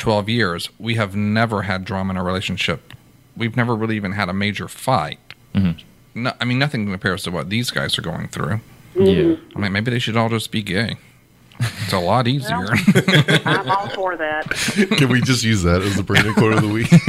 12 0.00 0.28
years. 0.28 0.68
We 0.78 0.96
have 0.96 1.14
never 1.14 1.62
had 1.62 1.84
drama 1.84 2.10
in 2.12 2.16
our 2.16 2.24
relationship. 2.24 2.92
We've 3.36 3.56
never 3.56 3.76
really 3.76 3.96
even 3.96 4.12
had 4.12 4.28
a 4.28 4.32
major 4.32 4.68
fight. 4.68 5.18
Mm-hmm. 5.54 6.22
No, 6.22 6.32
I 6.40 6.44
mean, 6.44 6.58
nothing 6.58 6.86
compares 6.86 7.22
to 7.24 7.30
what 7.30 7.50
these 7.50 7.70
guys 7.70 7.96
are 7.98 8.02
going 8.02 8.28
through. 8.28 8.60
yeah, 8.94 9.36
I 9.54 9.58
mean, 9.58 9.72
maybe 9.72 9.90
they 9.90 10.00
should 10.00 10.16
all 10.16 10.28
just 10.28 10.50
be 10.50 10.62
gay. 10.62 10.96
It's 11.60 11.92
a 11.92 11.98
lot 11.98 12.26
easier. 12.26 12.56
I'm 13.44 13.70
all 13.70 13.88
for 13.90 14.16
that. 14.16 14.50
Can 14.96 15.08
we 15.10 15.20
just 15.20 15.44
use 15.44 15.62
that 15.62 15.82
as 15.82 15.94
the 15.94 16.02
Brandon 16.02 16.32
quote 16.32 16.54
of 16.54 16.62
the 16.62 16.68
week? 16.68 16.88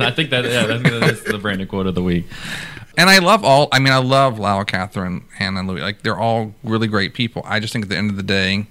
I 0.00 0.10
think 0.10 0.30
that 0.30 0.44
yeah, 0.44 0.66
that's 0.98 1.22
the 1.22 1.38
Brandon 1.38 1.68
quote 1.68 1.86
of 1.86 1.94
the 1.94 2.02
week. 2.02 2.26
And 2.98 3.08
I 3.08 3.18
love 3.18 3.44
all. 3.44 3.68
I 3.70 3.78
mean, 3.78 3.92
I 3.92 3.98
love 3.98 4.38
Lyle, 4.38 4.64
Catherine, 4.64 5.24
Hannah, 5.36 5.60
and 5.60 5.68
Louis. 5.68 5.80
Like 5.80 6.02
they're 6.02 6.18
all 6.18 6.54
really 6.64 6.88
great 6.88 7.14
people. 7.14 7.42
I 7.46 7.60
just 7.60 7.72
think 7.72 7.84
at 7.84 7.88
the 7.88 7.96
end 7.96 8.10
of 8.10 8.16
the 8.16 8.22
day, 8.24 8.66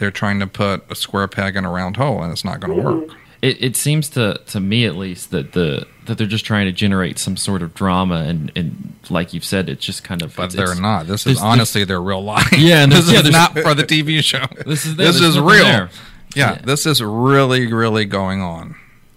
they're 0.00 0.10
trying 0.10 0.40
to 0.40 0.46
put 0.48 0.90
a 0.90 0.96
square 0.96 1.28
peg 1.28 1.54
in 1.54 1.64
a 1.64 1.70
round 1.70 1.96
hole, 1.96 2.22
and 2.22 2.32
it's 2.32 2.44
not 2.44 2.58
going 2.58 2.76
to 2.76 2.82
work. 2.82 3.10
It, 3.42 3.62
it 3.62 3.76
seems 3.76 4.08
to 4.10 4.38
to 4.48 4.60
me 4.60 4.84
at 4.84 4.96
least 4.96 5.30
that 5.30 5.52
the 5.52 5.86
that 6.06 6.18
they're 6.18 6.26
just 6.26 6.44
trying 6.44 6.66
to 6.66 6.72
generate 6.72 7.18
some 7.18 7.36
sort 7.38 7.62
of 7.62 7.72
drama, 7.74 8.16
and 8.26 8.50
and 8.56 8.92
like 9.08 9.32
you've 9.32 9.44
said, 9.44 9.68
it's 9.70 9.84
just 9.84 10.02
kind 10.04 10.20
of 10.22 10.34
But 10.36 10.42
it's- 10.52 10.54
they're 10.56 10.64
it's- 10.64 10.78
not. 10.80 11.06
This 11.06 11.24
there's- 11.24 11.38
is 11.38 11.42
honestly 11.42 11.84
their 11.84 12.02
real 12.02 12.22
life. 12.22 12.52
Yeah, 12.52 12.82
and 12.82 12.90
this 12.96 13.10
yeah, 13.10 13.20
is 13.20 13.30
not 13.30 13.52
for 13.58 13.74
the 13.74 13.84
TV 13.84 14.22
show. 14.22 14.44
This 14.66 14.84
is 14.84 14.96
this 14.96 15.20
there's 15.20 15.36
is 15.36 15.38
real. 15.40 15.64
Yeah, 15.64 15.88
Yeah. 16.34 16.54
this 16.64 16.84
is 16.84 17.02
really, 17.02 17.72
really 17.72 18.04
going 18.04 18.42
on. 18.42 18.74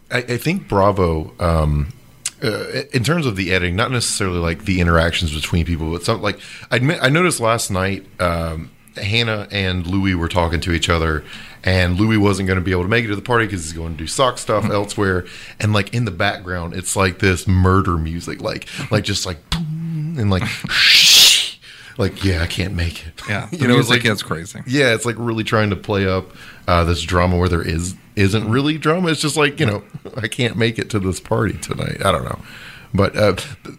I, 0.10 0.20
I 0.20 0.38
think 0.38 0.68
Bravo, 0.70 1.34
um, 1.40 1.90
uh, 2.42 2.84
in 2.94 3.04
terms 3.04 3.26
of 3.26 3.36
the 3.36 3.52
editing, 3.54 3.76
not 3.76 3.92
necessarily 3.92 4.40
like 4.40 4.64
the 4.66 4.80
interactions 4.80 5.34
between 5.36 5.66
people, 5.66 5.92
but 5.92 6.04
some 6.04 6.22
like 6.22 6.40
I 6.72 6.78
admit, 6.78 7.00
I 7.02 7.10
noticed 7.10 7.40
last 7.42 7.72
night, 7.72 8.06
um, 8.22 8.70
Hannah 8.96 9.48
and 9.52 9.86
Louis 9.86 10.16
were 10.16 10.30
talking 10.30 10.60
to 10.62 10.72
each 10.72 10.90
other, 10.90 11.24
and 11.64 12.00
Louis 12.00 12.18
wasn't 12.18 12.48
going 12.48 12.60
to 12.60 12.64
be 12.64 12.72
able 12.72 12.84
to 12.84 12.90
make 12.90 13.06
it 13.06 13.10
to 13.10 13.16
the 13.16 13.22
party 13.22 13.46
because 13.46 13.64
he's 13.64 13.74
going 13.74 13.94
to 13.94 13.98
do 13.98 14.08
sock 14.08 14.38
stuff 14.38 14.66
elsewhere, 14.66 15.26
and 15.60 15.74
like 15.74 15.94
in 15.94 16.06
the 16.06 16.12
background, 16.12 16.74
it's 16.74 16.96
like 16.96 17.20
this 17.20 17.48
murder 17.48 17.98
music, 17.98 18.42
like 18.42 18.68
like 18.92 19.04
just 19.04 19.26
like 19.26 19.50
boom, 19.50 20.16
and 20.18 20.30
like 20.30 20.46
shh, 20.46 21.58
like 21.98 22.24
yeah, 22.24 22.42
I 22.42 22.48
can't 22.48 22.74
make 22.74 23.06
it. 23.06 23.22
Yeah, 23.28 23.48
you 23.52 23.68
know, 23.68 23.78
it's 23.78 23.90
like 23.90 24.06
is 24.06 24.24
crazy. 24.24 24.62
yeah, 24.68 24.94
it's 24.94 25.06
like 25.06 25.16
really 25.18 25.44
trying 25.44 25.70
to 25.70 25.76
play 25.76 26.08
up 26.08 26.32
uh, 26.68 26.84
this 26.84 27.02
drama 27.02 27.38
where 27.38 27.50
there 27.50 27.62
is 27.62 27.96
isn't 28.16 28.50
really 28.50 28.78
drama. 28.78 29.10
It's 29.10 29.22
just 29.22 29.38
like 29.38 29.60
you 29.60 29.66
know, 29.66 29.84
I 30.18 30.28
can't 30.28 30.58
make 30.58 30.80
it 30.80 30.90
to 30.92 31.00
this 31.00 31.20
party 31.20 31.58
tonight. 31.58 32.04
I 32.06 32.12
don't 32.12 32.24
know, 32.24 32.40
but 32.94 33.16
uh, 33.16 33.36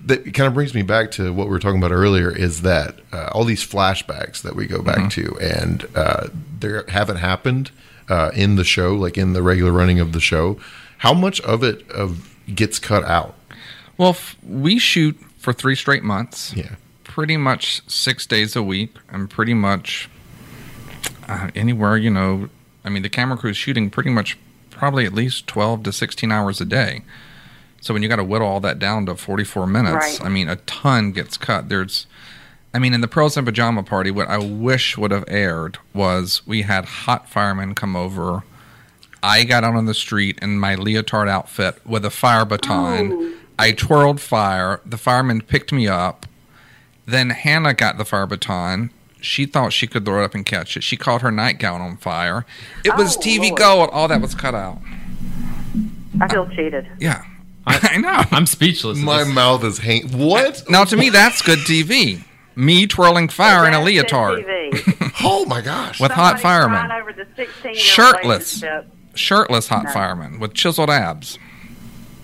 that 0.07 0.35
kind 0.35 0.47
of 0.49 0.55
brings 0.55 0.75
me 0.75 0.83
back 0.83 1.11
to 1.13 1.33
what 1.33 1.47
we 1.47 1.51
were 1.53 1.59
talking 1.59 1.79
about 1.79 1.93
earlier. 1.93 2.31
Is 2.31 2.63
that 2.63 2.97
uh, 3.13 3.31
all 3.33 3.45
these 3.45 3.65
flashbacks 3.65 4.43
that 4.43 4.57
we 4.57 4.67
go 4.67 4.83
back 4.83 5.11
to, 5.11 5.37
and 5.41 5.87
uh, 5.95 6.29
there 6.59 6.85
haven't 6.89 7.17
happened 7.19 7.71
uh, 8.09 8.31
in 8.35 8.57
the 8.57 8.65
show, 8.65 8.95
like 8.95 9.17
in 9.17 9.33
the 9.33 9.43
regular 9.43 9.73
running 9.73 10.01
of 10.01 10.13
the 10.13 10.21
show. 10.21 10.59
How 10.99 11.15
much 11.15 11.41
of 11.43 11.63
it 11.63 11.89
of 11.91 12.35
gets 12.55 12.79
cut 12.79 13.05
out? 13.05 13.35
Well, 13.97 14.11
f- 14.11 14.37
we 14.43 14.79
shoot 14.79 15.17
for 15.39 15.53
three 15.53 15.77
straight 15.77 16.03
months. 16.03 16.55
Yeah. 16.57 16.75
Pretty 17.05 17.37
much 17.37 17.83
six 17.89 18.27
days 18.27 18.57
a 18.57 18.63
week, 18.63 18.97
and 19.09 19.31
pretty 19.31 19.55
much 19.55 20.09
uh, 21.29 21.51
anywhere, 21.55 21.97
you 21.97 22.11
know. 22.11 22.49
I 22.85 22.89
mean, 22.89 23.03
the 23.03 23.09
camera 23.09 23.39
crew 23.39 23.51
is 23.51 23.57
shooting 23.57 23.91
pretty 23.91 24.11
much 24.11 24.37
probably 24.71 25.07
at 25.07 25.15
least 25.15 25.47
12 25.47 25.85
to 25.85 25.93
16 25.93 26.33
hours 26.33 26.61
a 26.61 26.65
day. 26.65 27.03
So 27.85 27.93
when 27.93 28.03
you 28.03 28.09
got 28.09 28.17
to 28.17 28.25
whittle 28.25 28.49
all 28.49 28.61
that 28.61 28.79
down 28.79 29.05
to 29.05 29.15
44 29.15 29.67
minutes, 29.67 29.95
Right. 30.19 30.25
I 30.25 30.31
mean, 30.31 30.49
a 30.49 30.57
ton 30.57 31.13
gets 31.13 31.37
cut. 31.37 31.69
There's, 31.69 32.07
I 32.73 32.79
mean, 32.79 32.95
in 32.95 33.03
the 33.03 33.07
Pearls 33.09 33.37
and 33.37 33.47
Pajama 33.47 33.83
Party, 33.83 34.11
what 34.11 34.27
I 34.27 34.39
wish 34.39 34.97
would 34.97 35.11
have 35.11 35.25
aired 35.29 35.77
was 35.93 36.41
we 36.47 36.63
had 36.63 36.87
hot 36.87 37.29
firemen 37.29 37.75
come 37.75 37.95
over. 37.95 38.43
I 39.23 39.45
got 39.45 39.65
out 39.65 39.75
on 39.75 39.85
the 39.85 39.93
street 39.93 40.39
in 40.41 40.59
my 40.59 40.77
leotard 40.77 41.29
outfit 41.29 41.79
with 41.87 42.07
a 42.07 42.11
fire 42.11 42.47
baton. 42.47 43.35
I 43.59 43.73
twirled 43.73 44.19
fire. 44.19 44.81
The 44.87 44.97
fireman 44.97 45.43
picked 45.43 45.71
me 45.71 45.87
up. 45.87 46.25
Then 47.05 47.29
Hannah 47.31 47.75
got 47.75 47.99
the 47.99 48.07
fire 48.07 48.27
baton. 48.27 48.93
She 49.21 49.45
thought 49.45 49.75
she 49.75 49.87
could 49.87 50.07
throw 50.07 50.23
it 50.23 50.25
up 50.25 50.35
and 50.35 50.47
catch 50.47 50.75
it. 50.79 50.83
She 50.83 50.97
caught 50.97 51.21
her 51.21 51.31
nightgown 51.31 51.83
on 51.83 51.99
fire. 51.99 52.47
It 52.83 52.97
was 52.97 53.19
Oh, 53.19 53.21
TV 53.21 53.49
Lord. 53.51 53.59
gold. 53.59 53.91
All 53.93 54.09
that 54.09 54.23
was 54.23 54.35
cut 54.35 54.55
out. 54.55 54.79
I 56.19 56.29
feel 56.29 56.47
cheated. 56.49 56.87
Yeah. 56.99 57.23
I, 57.67 57.97
know. 57.99 58.23
I'm 58.31 58.47
speechless. 58.47 58.99
My 58.99 59.25
This- 59.25 59.35
mouth 59.35 59.65
is 59.65 59.79
hang. 59.79 60.09
What? 60.13 60.63
Now, 60.69 60.85
to 60.85 60.97
me, 60.97 61.09
that's 61.11 61.41
good 61.43 61.61
TV. 61.61 62.23
Me 62.57 62.87
twirling 62.87 63.29
fire 63.29 63.67
in 63.67 63.75
a 63.75 63.79
That's 63.79 63.87
leotard. 63.87 64.45
TV. 64.45 65.11
Oh 65.27 65.45
my 65.47 65.61
gosh! 65.61 66.01
With 66.01 66.11
hot 66.11 66.41
Somebody 66.41 66.43
firemen. 66.43 66.87
crying 66.87 67.01
over 67.03 67.13
the 67.13 67.25
16-year 67.43 67.75
Shirtless. 67.77 68.63
relationship. 68.63 68.93
Shirtless 69.15 69.69
hot 69.69 69.85
No. 69.85 69.91
fireman 69.93 70.39
with 70.41 70.53
chiseled 70.55 70.91
abs. 70.91 71.39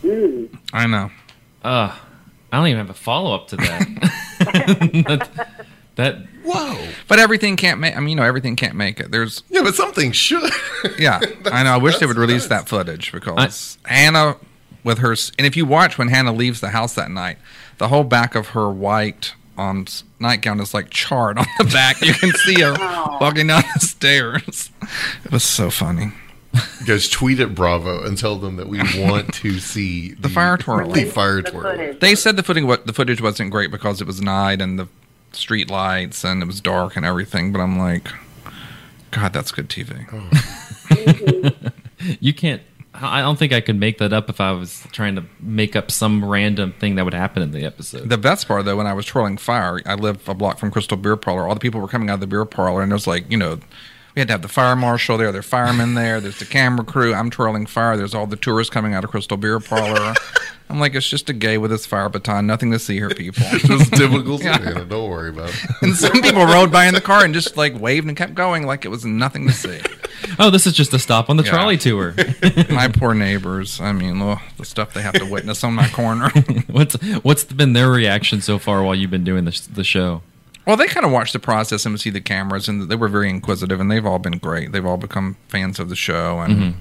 Mm. 0.03 0.59
I 0.72 0.87
know. 0.87 1.11
Uh, 1.64 1.96
I 2.53 2.57
don't 2.59 2.66
even 2.66 2.79
have 2.79 2.90
a 2.90 2.94
follow 2.94 3.35
up 3.35 3.48
to 3.48 3.57
that. 3.57 3.88
that. 4.40 5.57
That 5.96 6.16
Whoa! 6.44 6.88
But 7.09 7.18
everything 7.18 7.57
can't 7.57 7.79
make. 7.81 7.94
I 7.96 8.00
mean, 8.00 8.11
you 8.11 8.16
know, 8.16 8.22
everything 8.22 8.57
can't 8.57 8.74
make 8.76 9.00
it. 9.00 9.11
There's 9.11 9.42
Yeah, 9.50 9.62
but 9.62 9.74
something 9.74 10.12
should. 10.12 10.50
Yeah, 10.98 11.20
I 11.46 11.62
know. 11.64 11.72
I 11.72 11.76
wish 11.76 11.98
they 11.98 12.07
would 12.07 12.16
release 12.16 12.48
nuts. 12.48 12.64
that 12.64 12.68
footage 12.68 13.12
because 13.12 13.76
Hannah, 13.85 14.37
with 14.85 14.99
her, 14.99 15.11
and 15.38 15.47
if 15.47 15.57
you 15.57 15.66
watch 15.66 15.99
when 15.99 16.09
Hannah 16.09 16.33
leaves 16.33 16.61
the 16.61 16.71
house 16.71 16.95
that 16.95 17.11
night, 17.11 17.38
the 17.79 17.88
whole 17.88 18.05
back 18.05 18.35
of 18.35 18.49
her 18.49 18.69
white 18.71 19.35
um, 19.59 19.66
mom's 19.77 20.05
nightgown 20.19 20.59
is 20.61 20.73
like 20.73 20.88
charred 20.90 21.38
on 21.38 21.47
the 21.59 21.64
back. 21.64 22.01
You 22.01 22.14
can 22.14 22.33
see 22.33 22.61
her 22.62 22.73
walking 23.21 23.47
down 23.49 23.62
the 23.75 23.81
stairs. 23.81 24.71
It 25.25 25.33
was 25.33 25.45
so 25.45 25.71
funny. 25.71 26.12
You 26.81 26.87
guys 26.87 27.09
tweet 27.09 27.38
at 27.40 27.55
Bravo 27.55 28.03
and 28.05 28.16
tell 28.19 28.37
them 28.37 28.57
that 28.57 28.69
we 28.69 28.79
want 29.01 29.33
to 29.35 29.59
see 29.61 30.14
The 30.14 30.29
fire 30.29 30.57
twirl. 30.57 30.90
The 30.90 31.05
fire 31.05 31.43
The 31.43 31.51
twirl. 31.51 31.62
footage. 31.73 32.01
They 32.01 32.14
said 32.14 32.37
the 32.37 32.43
footage 32.43 32.64
the 32.87 32.93
footage 32.93 33.21
wasn't 33.21 33.51
great 33.51 33.71
because 33.71 34.01
it 34.01 34.07
was 34.07 34.21
night 34.21 34.61
and 34.62 34.79
the 34.79 34.88
street 35.33 35.71
lights 35.71 36.25
and 36.25 36.43
it 36.43 36.47
was 36.47 36.61
dark 36.61 36.97
and 36.97 37.05
everything. 37.07 37.53
But 37.53 37.61
I'm 37.61 37.79
like, 37.79 38.09
God, 39.11 39.33
that's 39.33 39.53
good 39.53 39.69
TV. 39.69 40.07
Oh. 40.12 41.51
You 42.19 42.33
can't. 42.33 42.62
I 43.00 43.20
don't 43.20 43.38
think 43.38 43.52
I 43.52 43.60
could 43.60 43.78
make 43.78 43.98
that 43.98 44.12
up 44.12 44.28
if 44.28 44.40
I 44.40 44.52
was 44.52 44.86
trying 44.92 45.16
to 45.16 45.24
make 45.40 45.74
up 45.74 45.90
some 45.90 46.24
random 46.24 46.72
thing 46.72 46.96
that 46.96 47.04
would 47.04 47.14
happen 47.14 47.42
in 47.42 47.50
the 47.50 47.64
episode. 47.64 48.08
The 48.08 48.18
best 48.18 48.46
part 48.46 48.64
though, 48.64 48.76
when 48.76 48.86
I 48.86 48.92
was 48.92 49.06
twirling 49.06 49.36
fire, 49.36 49.80
I 49.86 49.94
live 49.94 50.28
a 50.28 50.34
block 50.34 50.58
from 50.58 50.70
Crystal 50.70 50.96
Beer 50.96 51.16
Parlor. 51.16 51.48
All 51.48 51.54
the 51.54 51.60
people 51.60 51.80
were 51.80 51.88
coming 51.88 52.10
out 52.10 52.14
of 52.14 52.20
the 52.20 52.26
beer 52.26 52.44
parlor, 52.44 52.82
and 52.82 52.92
it 52.92 52.94
was 52.94 53.06
like, 53.06 53.30
you 53.30 53.36
know, 53.36 53.58
we 54.14 54.20
had 54.20 54.29
to 54.29 54.35
have 54.35 54.42
the 54.42 54.49
fire 54.49 54.77
marshal 54.77 55.16
there, 55.18 55.31
there 55.33 55.40
are 55.40 55.42
firemen 55.42 55.94
there, 55.94 56.20
there's 56.20 56.38
the 56.38 56.44
camera 56.44 56.85
crew. 56.85 57.14
I'm 57.14 57.31
twirling 57.31 57.66
fire. 57.66 57.96
There's 57.96 58.14
all 58.14 58.27
the 58.27 58.37
tourists 58.37 58.73
coming 58.73 58.94
out 58.94 59.05
of 59.05 59.11
Crystal 59.11 59.37
Beer 59.37 59.61
Parlor. 59.61 60.14
I'm 60.68 60.79
like, 60.79 60.94
it's 60.94 61.09
just 61.09 61.29
a 61.29 61.33
gay 61.33 61.59
with 61.59 61.73
his 61.73 61.85
fire 61.85 62.09
baton. 62.09 62.46
Nothing 62.46 62.70
to 62.70 62.79
see 62.79 62.94
here, 62.94 63.11
people. 63.11 63.42
Just 63.59 63.92
typical 63.92 64.38
Savannah. 64.38 64.85
Don't 64.85 65.11
worry 65.11 65.31
about 65.31 65.49
it. 65.49 65.57
and 65.83 65.96
some 65.96 66.23
people 66.23 66.44
rode 66.46 66.70
by 66.70 66.87
in 66.87 66.94
the 66.94 67.01
car 67.01 67.25
and 67.25 67.35
just 67.35 67.57
like 67.57 67.77
waved 67.81 68.07
and 68.07 68.16
kept 68.16 68.35
going 68.37 68.64
like 68.66 68.85
it 68.85 68.88
was 68.88 69.05
nothing 69.05 69.49
to 69.49 69.53
see. 69.53 69.81
oh, 70.38 70.49
this 70.49 70.68
is 70.68 70.73
just 70.75 70.94
a 70.94 70.99
stop 71.01 71.29
on 71.29 71.37
the 71.37 71.42
Yeah. 71.42 71.51
trolley 71.51 71.77
tour. 71.77 72.14
My 72.70 72.87
poor 72.87 73.14
neighbors. 73.14 73.81
I 73.81 73.90
mean, 73.90 74.23
ugh, 74.23 74.38
the 74.59 74.64
stuff 74.64 74.94
they 74.94 75.03
have 75.03 75.14
to 75.14 75.27
witness 75.27 75.64
on 75.64 75.75
my 75.75 75.88
corner. 75.88 76.31
what's 76.68 76.94
what's 77.25 77.42
been 77.42 77.73
their 77.73 77.90
reaction 77.90 78.40
so 78.40 78.61
far 78.61 78.85
while 78.85 78.94
you've 78.94 79.11
been 79.11 79.25
doing 79.25 79.46
the 79.46 79.68
the 79.73 79.83
show? 79.83 80.23
Well, 80.70 80.76
they 80.76 80.87
kind 80.87 81.04
of 81.04 81.11
watched 81.11 81.33
the 81.33 81.40
process 81.40 81.85
and 81.85 81.94
would 81.94 82.00
see 82.00 82.11
the 82.11 82.20
cameras, 82.20 82.68
and 82.68 82.88
they 82.88 82.94
were 82.94 83.09
very 83.09 83.28
inquisitive, 83.28 83.80
and 83.80 83.90
they've 83.90 84.06
all 84.06 84.20
been 84.20 84.38
great. 84.38 84.70
They've 84.70 84.87
all 84.87 84.98
become 84.98 85.37
fans 85.48 85.80
of 85.80 85.88
the 85.88 85.96
show, 85.96 86.38
and 86.38 86.76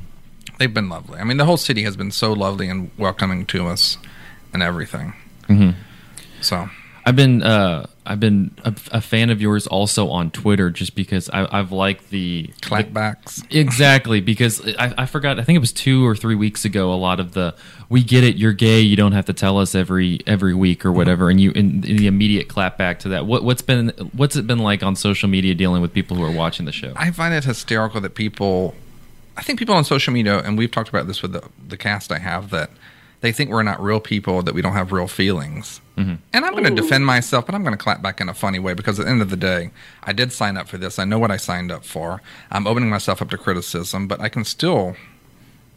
they've 0.59 0.71
been 0.71 0.89
lovely. 0.89 1.19
I 1.19 1.23
mean, 1.23 1.37
the 1.37 1.45
whole 1.45 1.57
city 1.57 1.81
has 1.85 1.97
been 1.97 2.11
so 2.11 2.31
lovely 2.31 2.69
and 2.69 2.91
welcoming 2.99 3.47
to 3.47 3.65
us, 3.65 3.97
and 4.53 4.61
everything. 4.61 5.13
Mhm. 5.47 5.73
So, 6.39 6.69
I've 7.09 7.15
been 7.15 7.41
uh, 7.41 7.87
I've 8.05 8.19
been 8.19 8.51
a, 8.63 8.75
a 8.91 9.01
fan 9.01 9.31
of 9.31 9.41
yours 9.41 9.65
also 9.65 10.09
on 10.09 10.29
Twitter 10.29 10.69
just 10.69 10.93
because 10.93 11.27
I, 11.27 11.47
I've 11.59 11.71
liked 11.71 12.11
the 12.11 12.51
clapbacks. 12.61 13.43
Exactly, 13.49 14.21
because 14.21 14.61
I, 14.77 14.93
I 14.95 15.05
forgot. 15.07 15.39
I 15.39 15.43
think 15.43 15.55
it 15.55 15.59
was 15.59 15.73
two 15.73 16.05
or 16.05 16.15
three 16.15 16.35
weeks 16.35 16.65
ago. 16.65 16.93
A 16.93 16.95
lot 16.95 17.19
of 17.19 17.33
the 17.33 17.55
"we 17.89 18.03
get 18.03 18.23
it, 18.23 18.35
you're 18.35 18.53
gay, 18.53 18.79
you 18.81 18.95
don't 18.95 19.13
have 19.13 19.25
to 19.25 19.33
tell 19.33 19.57
us 19.57 19.73
every 19.73 20.19
every 20.27 20.53
week 20.53 20.85
or 20.85 20.91
whatever," 20.91 21.31
and 21.31 21.41
you 21.41 21.49
in, 21.49 21.83
in 21.83 21.97
the 21.97 22.05
immediate 22.05 22.47
clap 22.47 22.77
back 22.77 22.99
to 22.99 23.09
that. 23.09 23.25
What, 23.25 23.43
what's 23.43 23.63
been 23.63 23.89
what's 24.13 24.35
it 24.35 24.45
been 24.45 24.59
like 24.59 24.83
on 24.83 24.95
social 24.95 25.27
media 25.27 25.55
dealing 25.55 25.81
with 25.81 25.91
people 25.91 26.15
who 26.15 26.23
are 26.23 26.31
watching 26.31 26.67
the 26.67 26.71
show? 26.71 26.93
I 26.95 27.09
find 27.09 27.33
it 27.33 27.43
hysterical 27.43 28.01
that 28.01 28.13
people, 28.13 28.75
I 29.35 29.41
think 29.41 29.57
people 29.57 29.73
on 29.73 29.83
social 29.83 30.13
media, 30.13 30.37
and 30.37 30.59
we've 30.59 30.69
talked 30.69 30.89
about 30.89 31.07
this 31.07 31.23
with 31.23 31.31
the, 31.31 31.41
the 31.67 31.75
cast 31.75 32.11
I 32.11 32.19
have, 32.19 32.51
that 32.51 32.69
they 33.21 33.31
think 33.31 33.49
we're 33.49 33.63
not 33.63 33.81
real 33.81 33.99
people, 33.99 34.43
that 34.43 34.53
we 34.53 34.61
don't 34.61 34.73
have 34.73 34.91
real 34.91 35.07
feelings. 35.07 35.81
Mm-hmm. 35.99 36.15
And 36.31 36.45
I'm 36.45 36.53
going 36.53 36.63
to 36.63 36.81
defend 36.81 37.05
myself, 37.05 37.45
but 37.45 37.53
I'm 37.53 37.63
going 37.63 37.77
to 37.77 37.83
clap 37.83 38.01
back 38.01 38.21
in 38.21 38.29
a 38.29 38.33
funny 38.33 38.57
way 38.57 38.73
because 38.73 38.99
at 38.99 39.05
the 39.05 39.11
end 39.11 39.21
of 39.21 39.29
the 39.29 39.35
day, 39.35 39.71
I 40.01 40.13
did 40.13 40.31
sign 40.31 40.55
up 40.55 40.69
for 40.69 40.77
this. 40.77 40.97
I 40.97 41.03
know 41.03 41.19
what 41.19 41.29
I 41.29 41.35
signed 41.35 41.73
up 41.73 41.83
for. 41.83 42.21
I'm 42.51 42.67
opening 42.67 42.89
myself 42.89 43.21
up 43.21 43.29
to 43.31 43.37
criticism, 43.37 44.07
but 44.07 44.21
I 44.21 44.29
can 44.29 44.45
still, 44.45 44.95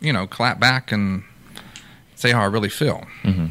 you 0.00 0.12
know, 0.12 0.28
clap 0.28 0.60
back 0.60 0.92
and 0.92 1.24
say 2.14 2.30
how 2.30 2.40
I 2.40 2.46
really 2.46 2.68
feel. 2.68 3.04
Mm-hmm. 3.24 3.46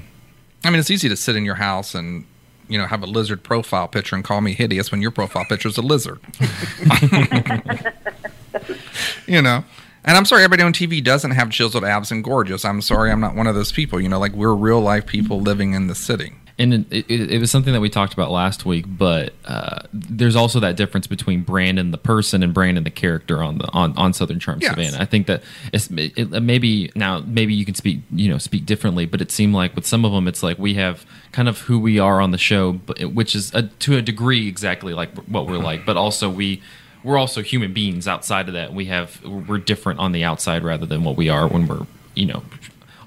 I 0.64 0.70
mean, 0.70 0.80
it's 0.80 0.90
easy 0.90 1.10
to 1.10 1.18
sit 1.18 1.36
in 1.36 1.44
your 1.44 1.56
house 1.56 1.94
and 1.94 2.26
you 2.70 2.78
know 2.78 2.88
have 2.88 3.04
a 3.04 3.06
lizard 3.06 3.44
profile 3.44 3.90
picture 3.90 4.16
and 4.16 4.24
call 4.24 4.40
me 4.40 4.54
hideous 4.54 4.92
when 4.92 5.02
your 5.02 5.12
profile 5.12 5.44
picture 5.44 5.68
is 5.68 5.78
a 5.78 5.82
lizard. 5.82 6.22
you 9.28 9.42
know. 9.42 9.66
And 10.04 10.18
I'm 10.18 10.26
sorry, 10.26 10.44
everybody 10.44 10.64
on 10.64 10.74
TV 10.74 11.04
doesn't 11.04 11.30
have 11.30 11.52
chiseled 11.52 11.84
abs 11.84 12.12
and 12.12 12.24
gorgeous. 12.24 12.66
I'm 12.66 12.82
sorry, 12.82 13.12
I'm 13.12 13.20
not 13.20 13.36
one 13.36 13.46
of 13.46 13.54
those 13.54 13.72
people. 13.72 14.02
You 14.02 14.10
know, 14.10 14.20
like 14.20 14.32
we're 14.32 14.56
real 14.56 14.82
life 14.82 15.06
people 15.06 15.42
living 15.42 15.74
in 15.74 15.86
the 15.88 15.94
city. 15.94 16.34
And 16.62 16.74
it, 16.92 17.06
it, 17.10 17.32
it 17.32 17.40
was 17.40 17.50
something 17.50 17.74
that 17.74 17.82
we 17.82 17.90
talked 17.90 18.14
about 18.14 18.30
last 18.32 18.66
week, 18.66 18.86
but 18.88 19.34
uh, 19.46 19.80
there's 19.92 20.36
also 20.36 20.60
that 20.60 20.76
difference 20.76 21.08
between 21.08 21.42
Brandon 21.42 21.92
the 21.92 21.98
person 21.98 22.44
and 22.44 22.54
Brandon 22.54 22.84
the 22.84 22.92
character 22.92 23.42
on 23.42 23.58
the 23.58 23.68
on, 23.72 23.98
on 23.98 24.14
Southern 24.14 24.40
Charm 24.40 24.60
Yes. 24.62 24.70
Savannah. 24.72 25.02
I 25.02 25.06
think 25.06 25.28
that 25.28 25.42
it's 25.74 25.90
it, 25.92 26.30
maybe 26.44 26.92
now 26.96 27.20
maybe 27.26 27.54
you 27.54 27.66
can 27.66 27.76
speak 27.76 28.02
you 28.12 28.30
know 28.30 28.38
speak 28.38 28.66
differently, 28.66 29.06
but 29.06 29.22
it 29.22 29.32
seemed 29.32 29.56
like 29.56 29.76
with 29.76 29.86
some 29.86 30.06
of 30.06 30.12
them 30.12 30.28
it's 30.28 30.44
like 30.44 30.60
we 30.60 30.76
have 30.76 31.06
kind 31.32 31.50
of 31.50 31.62
who 31.62 31.80
we 31.80 31.98
are 32.00 32.22
on 32.22 32.32
the 32.32 32.38
show, 32.38 32.74
but 32.74 33.04
which 33.14 33.36
is 33.36 33.54
a, 33.54 33.64
to 33.64 33.98
a 33.98 34.02
degree 34.02 34.48
exactly 34.48 34.94
like 34.94 35.10
what 35.28 35.48
we're 35.48 35.58
like, 35.58 35.86
but 35.86 35.98
also 35.98 36.30
we. 36.30 36.62
We're 37.04 37.18
also 37.18 37.42
human 37.42 37.74
beings 37.74 38.08
outside 38.08 38.48
of 38.48 38.54
that. 38.54 38.76
We 38.76 38.86
have 38.86 39.26
we're 39.26 39.58
different 39.58 40.00
on 40.00 40.12
the 40.12 40.24
outside 40.24 40.64
rather 40.64 40.86
than 40.86 41.04
what 41.04 41.18
we 41.18 41.30
are 41.30 41.48
when 41.48 41.66
we're 41.66 41.88
you 42.14 42.28
know 42.28 42.44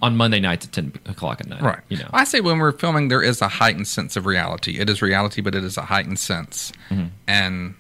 on 0.05 0.19
Monday 0.19 0.39
nights 0.39 0.67
at 0.67 0.73
ten 0.73 0.93
o'clock 1.07 1.41
at 1.41 1.49
night. 1.49 1.63
Right. 1.63 1.81
You 1.89 1.97
know. 1.97 2.11
I 2.13 2.25
say 2.25 2.43
when 2.43 2.59
we're 2.59 2.73
filming, 2.73 3.09
there 3.09 3.23
is 3.23 3.41
a 3.41 3.49
heightened 3.49 3.89
sense 3.89 4.17
of 4.17 4.27
reality. 4.27 4.79
It 4.79 4.91
is 4.91 5.01
reality, 5.01 5.41
but 5.41 5.55
it 5.55 5.65
is 5.65 5.79
a 5.79 5.83
heightened 5.83 6.19
sense. 6.19 6.73
Mm-hmm. 6.91 7.07
And 7.27 7.75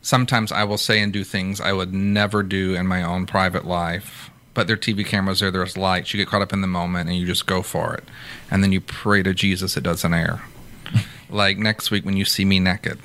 sometimes 0.00 0.50
I 0.50 0.64
will 0.64 0.78
say 0.78 1.00
and 1.00 1.12
do 1.12 1.24
things 1.24 1.60
I 1.60 1.72
would 1.72 1.92
never 1.92 2.42
do 2.42 2.74
in 2.74 2.86
my 2.86 3.02
own 3.02 3.26
private 3.26 3.66
life. 3.66 4.30
But 4.54 4.66
there 4.66 4.74
are 4.74 4.78
TV 4.78 5.04
cameras 5.04 5.40
there, 5.40 5.50
there's 5.50 5.76
lights. 5.76 6.12
You 6.12 6.18
get 6.18 6.28
caught 6.28 6.42
up 6.42 6.54
in 6.54 6.62
the 6.62 6.66
moment 6.66 7.10
and 7.10 7.18
you 7.18 7.26
just 7.26 7.46
go 7.46 7.60
for 7.60 7.94
it. 7.94 8.04
And 8.50 8.62
then 8.62 8.72
you 8.72 8.80
pray 8.80 9.22
to 9.22 9.34
Jesus 9.34 9.76
it 9.76 9.82
doesn't 9.82 10.12
air. 10.12 10.42
like 11.30 11.58
next 11.58 11.90
week 11.90 12.04
when 12.04 12.16
you 12.16 12.24
see 12.24 12.46
me 12.46 12.60
naked. 12.60 12.98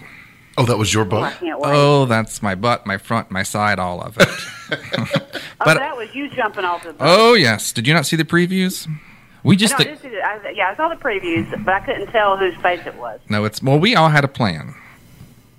Oh, 0.57 0.65
that 0.65 0.77
was 0.77 0.93
your 0.93 1.05
butt? 1.05 1.37
can't. 1.39 1.59
Oh, 1.63 2.05
that's 2.05 2.41
my 2.41 2.55
butt, 2.55 2.85
my 2.85 2.97
front, 2.97 3.29
my 3.29 3.43
side, 3.43 3.77
all 3.77 4.01
of 4.01 4.17
it. 4.17 4.27
oh, 5.61 5.73
that 5.73 5.95
was 5.95 6.13
you 6.15 6.29
jumping 6.29 6.65
off 6.65 6.83
the 6.83 6.93
boat. 6.93 6.99
oh, 6.99 7.33
yes. 7.35 7.71
Did 7.71 7.87
you 7.87 7.93
not 7.93 8.05
see 8.05 8.15
the 8.15 8.25
previews? 8.25 8.87
we 9.43 9.55
just 9.55 9.77
no, 9.77 9.85
I 9.85 9.87
did 9.89 10.01
see 10.01 10.09
the, 10.09 10.21
I, 10.21 10.49
yeah, 10.49 10.71
I 10.71 10.75
saw 10.75 10.89
the 10.89 10.95
previews, 10.95 11.49
but 11.63 11.73
I 11.73 11.79
couldn't 11.81 12.07
tell 12.07 12.37
whose 12.37 12.55
face 12.55 12.85
it 12.85 12.95
was. 12.95 13.19
No, 13.29 13.45
it's 13.45 13.61
well, 13.61 13.79
we 13.79 13.95
all 13.95 14.09
had 14.09 14.23
a 14.23 14.27
plan 14.27 14.75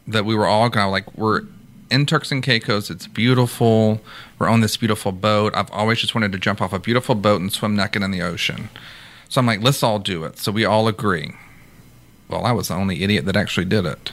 that 0.06 0.24
we 0.24 0.34
were 0.34 0.46
all 0.46 0.68
gonna 0.68 0.90
like 0.90 1.16
we're 1.16 1.42
in 1.90 2.04
Turks 2.04 2.30
and 2.30 2.42
Caicos. 2.42 2.90
It's 2.90 3.06
beautiful. 3.06 4.00
We're 4.38 4.48
on 4.48 4.60
this 4.60 4.76
beautiful 4.76 5.12
boat. 5.12 5.54
I've 5.54 5.70
always 5.70 6.00
just 6.00 6.14
wanted 6.14 6.32
to 6.32 6.38
jump 6.38 6.60
off 6.60 6.72
a 6.72 6.78
beautiful 6.78 7.14
boat 7.14 7.40
and 7.40 7.52
swim 7.52 7.76
naked 7.76 8.02
in 8.02 8.10
the 8.10 8.22
ocean. 8.22 8.68
So 9.28 9.40
I'm 9.40 9.46
like, 9.46 9.62
let's 9.62 9.82
all 9.82 9.98
do 9.98 10.24
it. 10.24 10.38
So 10.38 10.52
we 10.52 10.64
all 10.64 10.88
agree. 10.88 11.32
Well, 12.28 12.44
I 12.44 12.52
was 12.52 12.68
the 12.68 12.74
only 12.74 13.02
idiot 13.02 13.24
that 13.26 13.36
actually 13.36 13.66
did 13.66 13.86
it. 13.86 14.12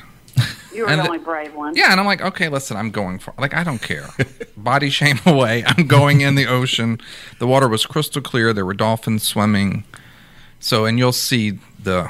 You 0.75 0.83
were 0.83 0.89
And 0.89 0.99
the 0.99 1.03
the- 1.03 1.09
only 1.09 1.23
brave 1.23 1.53
one. 1.55 1.75
Yeah, 1.75 1.91
and 1.91 1.99
I'm 1.99 2.05
like, 2.05 2.21
okay, 2.21 2.49
listen, 2.49 2.75
I'm 2.77 2.91
going 2.91 3.19
for 3.19 3.33
like 3.37 3.53
I 3.55 3.63
don't 3.63 3.81
care. 3.81 4.09
Body 4.57 4.89
shame 4.89 5.19
away. 5.25 5.63
I'm 5.65 5.87
going 5.87 6.21
in 6.21 6.35
the 6.35 6.47
ocean. 6.47 6.99
The 7.39 7.47
water 7.47 7.67
was 7.67 7.85
crystal 7.85 8.21
clear. 8.21 8.53
There 8.53 8.65
were 8.65 8.73
dolphins 8.73 9.23
swimming. 9.23 9.83
So, 10.59 10.85
and 10.85 10.97
you'll 10.97 11.11
see 11.11 11.59
the 11.81 12.09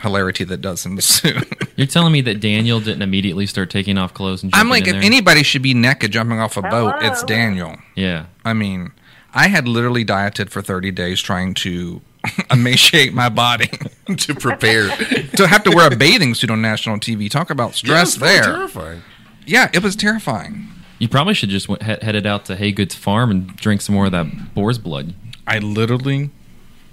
hilarity 0.00 0.44
that 0.44 0.58
does 0.60 0.84
ensue. 0.86 1.40
You're 1.76 1.86
telling 1.86 2.12
me 2.12 2.20
that 2.22 2.40
Daniel 2.40 2.78
didn't 2.78 3.02
immediately 3.02 3.46
start 3.46 3.70
taking 3.70 3.98
off 3.98 4.14
clothes 4.14 4.42
and 4.42 4.52
I'm 4.54 4.68
like, 4.68 4.84
in 4.86 4.94
if 4.96 5.00
there? 5.00 5.04
anybody 5.10 5.42
should 5.42 5.62
be 5.62 5.74
naked 5.74 6.12
jumping 6.12 6.38
off 6.38 6.56
a 6.56 6.62
boat, 6.62 6.94
it's 7.00 7.22
Daniel. 7.24 7.76
yeah. 7.96 8.26
I 8.44 8.52
mean, 8.52 8.92
I 9.32 9.48
had 9.48 9.66
literally 9.66 10.04
dieted 10.04 10.50
for 10.52 10.62
30 10.62 10.90
days 10.92 11.20
trying 11.20 11.54
to 11.54 12.00
emaciate 12.50 13.12
my 13.14 13.28
body. 13.28 13.68
to 14.16 14.34
prepare. 14.34 14.88
to 15.36 15.46
have 15.46 15.62
to 15.64 15.70
wear 15.70 15.92
a 15.92 15.96
bathing 15.96 16.34
suit 16.34 16.50
on 16.50 16.60
national 16.62 16.98
TV. 16.98 17.30
Talk 17.30 17.50
about 17.50 17.74
stress 17.74 18.16
Yeah, 18.16 18.26
there. 18.26 18.42
Terrifying. 18.44 19.02
Yeah, 19.46 19.70
it 19.72 19.82
was 19.82 19.96
terrifying. 19.96 20.68
You 20.98 21.08
probably 21.08 21.34
should 21.34 21.50
just 21.50 21.68
went, 21.68 21.82
he- 21.82 21.96
headed 22.02 22.26
out 22.26 22.44
to 22.46 22.56
Haygood's 22.56 22.94
farm 22.94 23.30
and 23.30 23.54
drink 23.56 23.80
some 23.80 23.94
more 23.94 24.06
of 24.06 24.12
that 24.12 24.54
boar's 24.54 24.78
blood. 24.78 25.14
I 25.46 25.58
literally 25.58 26.30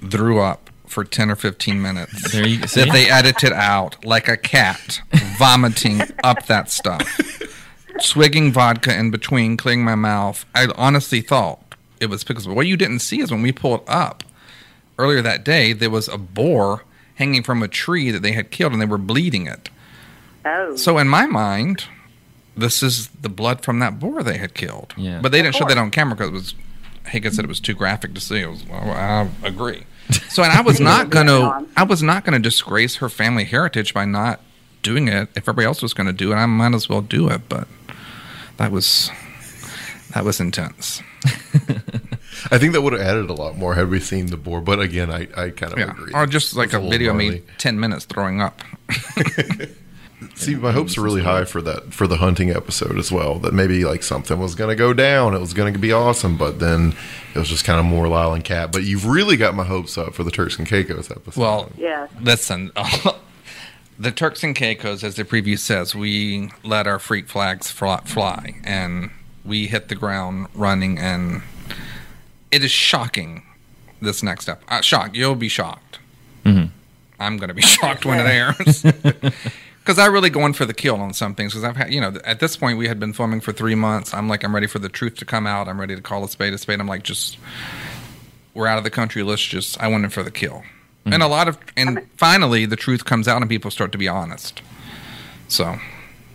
threw 0.10 0.39
up 0.41 0.70
for 0.88 1.06
10 1.06 1.30
or 1.32 1.36
15 1.38 1.82
minutes. 1.82 2.32
There 2.34 2.46
you 2.46 2.65
see. 2.67 2.84
That 2.84 2.91
they 2.91 3.10
edited 3.10 3.54
out 3.54 4.04
like 4.04 4.28
a 4.28 4.36
cat 4.38 5.02
vomiting 5.38 6.02
up 6.24 6.46
that 6.48 6.70
stuff. 6.70 7.08
Swigging 8.00 8.52
vodka 8.52 8.98
in 8.98 9.12
between, 9.12 9.56
clearing 9.58 9.84
my 9.84 9.96
mouth. 9.96 10.46
I 10.56 10.67
honestly 10.76 11.22
thought 11.22 11.76
it 12.00 12.08
was 12.10 12.24
because 12.24 12.48
what 12.48 12.65
you 12.67 12.76
didn't 12.76 13.00
see 13.00 13.22
is 13.22 13.32
when 13.32 13.41
we 13.41 13.52
pulled 13.52 13.84
up 13.88 14.24
earlier 14.97 15.21
that 15.21 15.43
day, 15.43 15.73
there 15.73 15.89
was 15.89 16.08
a 16.08 16.17
boar 16.17 16.84
hanging 17.15 17.43
from 17.43 17.62
a 17.62 17.67
tree 17.67 18.12
that 18.12 18.21
they 18.21 18.32
had 18.32 18.51
killed 18.51 18.73
and 18.73 18.82
they 18.82 18.86
were 18.86 18.97
bleeding 18.97 19.47
it. 19.47 19.69
Oh, 20.45 20.75
So 20.75 20.97
in 20.97 21.08
my 21.08 21.25
mind, 21.25 21.86
this 22.58 22.82
is 22.82 23.08
the 23.10 23.30
blood 23.30 23.63
from 23.63 23.80
that 23.80 23.99
boar 23.99 24.23
they 24.23 24.38
had 24.38 24.54
killed. 24.54 24.93
Yeah. 24.97 25.19
But 25.21 25.32
they 25.32 25.41
didn't 25.41 25.56
show 25.56 25.65
that 25.67 25.77
on 25.77 25.91
camera 25.91 26.15
because 26.15 26.30
it 26.30 26.34
was. 26.34 26.56
Haygood 27.06 27.34
said 27.34 27.45
it 27.45 27.47
was 27.47 27.60
too 27.60 27.73
graphic 27.73 28.13
to 28.13 28.21
see. 28.21 28.41
It 28.41 28.47
was. 28.47 28.65
Well, 28.67 28.91
I 28.91 29.30
agree. 29.45 29.84
So 30.30 30.43
and 30.43 30.51
I 30.51 30.62
was 30.62 30.80
not 30.91 31.10
going 31.10 31.27
gonna. 31.27 31.67
I 31.75 31.84
was 31.84 32.04
not 32.04 32.23
gonna 32.25 32.39
disgrace 32.39 32.97
her 32.97 33.10
family 33.10 33.43
heritage 33.45 33.93
by 33.93 34.06
not 34.06 34.39
doing 34.84 35.08
it. 35.08 35.30
If 35.36 35.43
everybody 35.43 35.65
else 35.65 35.82
was 35.82 35.93
gonna 35.93 36.13
do 36.13 36.32
it, 36.32 36.36
I 36.36 36.45
might 36.45 36.73
as 36.75 36.89
well 36.89 37.01
do 37.01 37.30
it. 37.30 37.41
But 37.49 37.67
that 38.58 38.71
was. 38.71 39.10
That 40.13 40.25
was 40.25 40.39
intense. 40.39 41.01
I 42.52 42.58
think 42.58 42.74
that 42.74 42.82
would 42.82 42.94
have 42.94 43.02
added 43.02 43.30
a 43.30 43.34
lot 43.34 43.58
more 43.58 43.76
had 43.76 43.90
we 43.90 44.00
seen 44.02 44.26
the 44.28 44.38
boar. 44.38 44.60
But 44.62 44.80
again, 44.82 45.10
I, 45.10 45.22
I 45.38 45.50
kind 45.52 45.72
of 45.74 45.80
Yeah, 45.80 45.92
agree. 45.92 46.12
or 46.14 46.28
just 46.28 46.56
like 46.56 46.74
It's 46.74 46.76
a, 46.76 46.80
video 46.90 47.12
of 47.12 47.18
me 47.18 47.42
ten 47.58 47.80
minutes 47.80 48.06
throwing 48.06 48.42
up. 48.42 48.62
See, 50.36 50.56
my 50.56 50.72
hopes 50.72 50.98
are 50.98 51.02
really 51.02 51.24
high 51.24 51.46
for 51.46 51.62
that 51.64 51.94
for 51.94 52.06
the 52.08 52.18
hunting 52.18 52.52
episode 52.52 52.98
as 53.00 53.12
well. 53.12 53.40
That 53.40 53.54
maybe 53.54 53.84
like 53.86 54.04
something 54.04 54.40
was 54.40 54.54
going 54.54 54.70
to 54.70 54.76
go 54.76 54.94
down. 54.94 55.34
It 55.34 55.40
was 55.40 55.54
going 55.54 55.74
to 55.74 55.80
be 55.80 55.92
awesome, 55.92 56.38
but 56.38 56.60
then 56.60 56.94
it 57.34 57.40
was 57.40 57.50
just 57.50 57.66
kind 57.66 57.80
of 57.80 57.86
more 57.86 58.08
Lyle 58.08 58.34
and 58.34 58.44
Cat. 58.44 58.72
But 58.72 58.84
you've 58.84 59.06
really 59.08 59.36
got 59.38 59.56
my 59.56 59.64
hopes 59.64 59.98
up 59.98 60.14
for 60.14 60.24
the 60.24 60.30
Turks 60.32 60.58
and 60.60 60.68
Caicos 60.68 61.10
episode. 61.10 61.42
Well, 61.42 61.72
yeah. 61.78 62.08
listen, 62.22 62.72
the 64.00 64.12
Turks 64.12 64.44
and 64.44 64.56
Caicos, 64.56 65.04
as 65.04 65.16
the 65.16 65.24
preview 65.26 65.58
says, 65.58 65.96
we 65.96 66.52
let 66.64 66.86
our 66.86 67.00
freak 67.00 67.28
flags 67.28 67.72
fly, 67.72 68.02
fly 68.06 68.56
and 68.64 69.10
we 69.44 69.68
hit 69.68 69.88
the 69.90 69.96
ground 69.96 70.48
running, 70.54 71.00
and 71.00 71.42
it 72.52 72.64
is 72.64 72.72
shocking. 72.72 73.44
This 74.02 74.24
next 74.24 74.44
step, 74.46 74.64
uh, 74.68 74.82
shocked. 74.82 75.16
You'll 75.16 75.36
be 75.36 75.48
shocked. 75.50 76.00
I'm 76.44 77.38
going 77.38 77.50
to 77.50 77.54
be 77.54 77.62
shocked 77.78 78.06
when 78.06 78.20
it 78.20 78.28
airs. 78.30 78.86
Because 79.84 79.98
I 79.98 80.06
really 80.06 80.30
go 80.30 80.46
in 80.46 80.54
for 80.54 80.64
the 80.64 80.76
kill 80.76 80.98
on 81.02 81.12
some 81.12 81.34
things. 81.34 81.54
Because 81.54 81.64
I've 81.64 81.76
had, 81.76 81.92
you 81.92 82.00
know, 82.00 82.14
at 82.24 82.40
this 82.40 82.56
point 82.56 82.78
we 82.78 82.88
had 82.88 83.00
been 83.00 83.14
filming 83.14 83.42
for 83.42 83.52
three 83.52 83.74
months. 83.74 84.14
I'm 84.14 84.30
like, 84.30 84.44
I'm 84.44 84.54
ready 84.54 84.68
for 84.68 84.78
the 84.78 84.90
truth 84.90 85.16
to 85.18 85.26
come 85.26 85.48
out. 85.48 85.68
I'm 85.68 85.80
ready 85.80 85.96
to 85.96 86.02
call 86.04 86.24
a 86.24 86.30
spade 86.30 86.54
a 86.54 86.60
spade. 86.60 86.80
I'm 86.80 86.86
like, 86.88 87.02
just 87.02 87.40
we're 88.54 88.68
out 88.68 88.78
of 88.78 88.84
the 88.84 88.92
country. 88.92 89.24
Let's 89.24 89.42
just. 89.42 89.82
I 89.82 89.88
went 89.88 90.04
in 90.04 90.12
for 90.12 90.22
the 90.22 90.30
kill. 90.30 90.62
And 91.08 91.24
a 91.24 91.28
lot 91.28 91.48
of, 91.48 91.58
and 91.76 92.08
finally 92.16 92.68
the 92.68 92.76
truth 92.76 93.06
comes 93.06 93.28
out 93.28 93.42
and 93.42 93.50
people 93.50 93.72
start 93.72 93.92
to 93.94 93.98
be 93.98 94.08
honest. 94.08 94.62
So, 95.48 95.80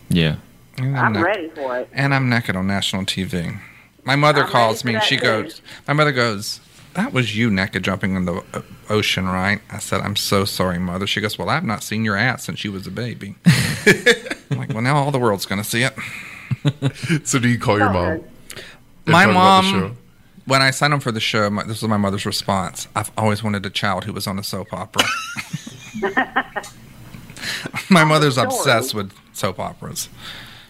Yeah. 0.09 0.37
and 0.77 0.99
I'm 0.99 1.13
nec- 1.13 1.25
ready 1.25 1.49
for 1.51 1.79
it. 1.79 1.89
And 1.93 2.13
I'm 2.13 2.29
naked 2.29 2.57
on 2.57 2.67
national 2.67 3.05
TV. 3.05 3.57
My 4.07 4.14
mother 4.16 4.45
I'm 4.45 4.49
calls 4.51 4.85
me 4.85 4.95
and 4.95 5.03
she 5.03 5.16
that, 5.16 5.23
too. 5.23 5.42
goes, 5.42 5.61
my 5.88 5.92
mother 5.92 6.12
goes, 6.12 6.61
that 6.95 7.12
was 7.12 7.37
you 7.37 7.51
naked 7.51 7.83
jumping 7.83 8.14
in 8.14 8.25
the 8.25 8.42
ocean, 8.88 9.27
right? 9.27 9.61
I 9.71 9.79
said, 9.79 10.01
I'm 10.01 10.14
so 10.16 10.45
sorry, 10.45 10.79
mother. 10.79 11.07
She 11.07 11.21
goes, 11.21 11.37
well, 11.38 11.51
I've 11.51 11.64
not 11.64 11.83
seen 11.83 12.05
your 12.05 12.16
ass 12.16 12.45
since 12.45 12.64
you 12.64 12.71
was 12.73 12.87
a 12.87 12.90
baby. 12.90 13.35
I'm 13.47 14.59
like, 14.59 14.69
well, 14.71 14.81
now 14.81 14.97
all 14.97 15.11
the 15.11 15.19
world's 15.19 15.45
going 15.45 15.61
to 15.61 15.69
see 15.69 15.83
it. 15.83 15.95
so 17.27 17.40
do 17.40 17.49
you 17.49 17.59
call 17.59 17.79
your 17.79 17.90
mom? 17.90 18.19
good. 18.19 18.25
and 19.07 19.12
My 19.12 19.25
talk 19.25 19.33
about 19.33 19.62
the 19.64 19.73
mom- 19.81 19.97
When 20.47 20.62
I 20.62 20.71
signed 20.71 20.95
up 20.95 21.03
for 21.03 21.12
the 21.12 21.21
show, 21.21 21.51
my, 21.51 21.64
this 21.64 21.83
was 21.83 21.88
my 21.90 21.97
mother's 21.97 22.25
response. 22.25 22.87
I've 22.95 23.11
always 23.19 23.42
wanted 23.42 23.66
a 23.66 23.71
child 23.71 24.05
who 24.05 24.12
was 24.12 24.29
on 24.29 24.38
a 24.38 24.45
soap 24.45 24.73
opera. 24.73 25.03
my 27.90 28.05
mother's 28.05 28.38
obsessed 28.38 28.95
with 28.95 29.12
soap 29.33 29.59
operas. 29.59 30.09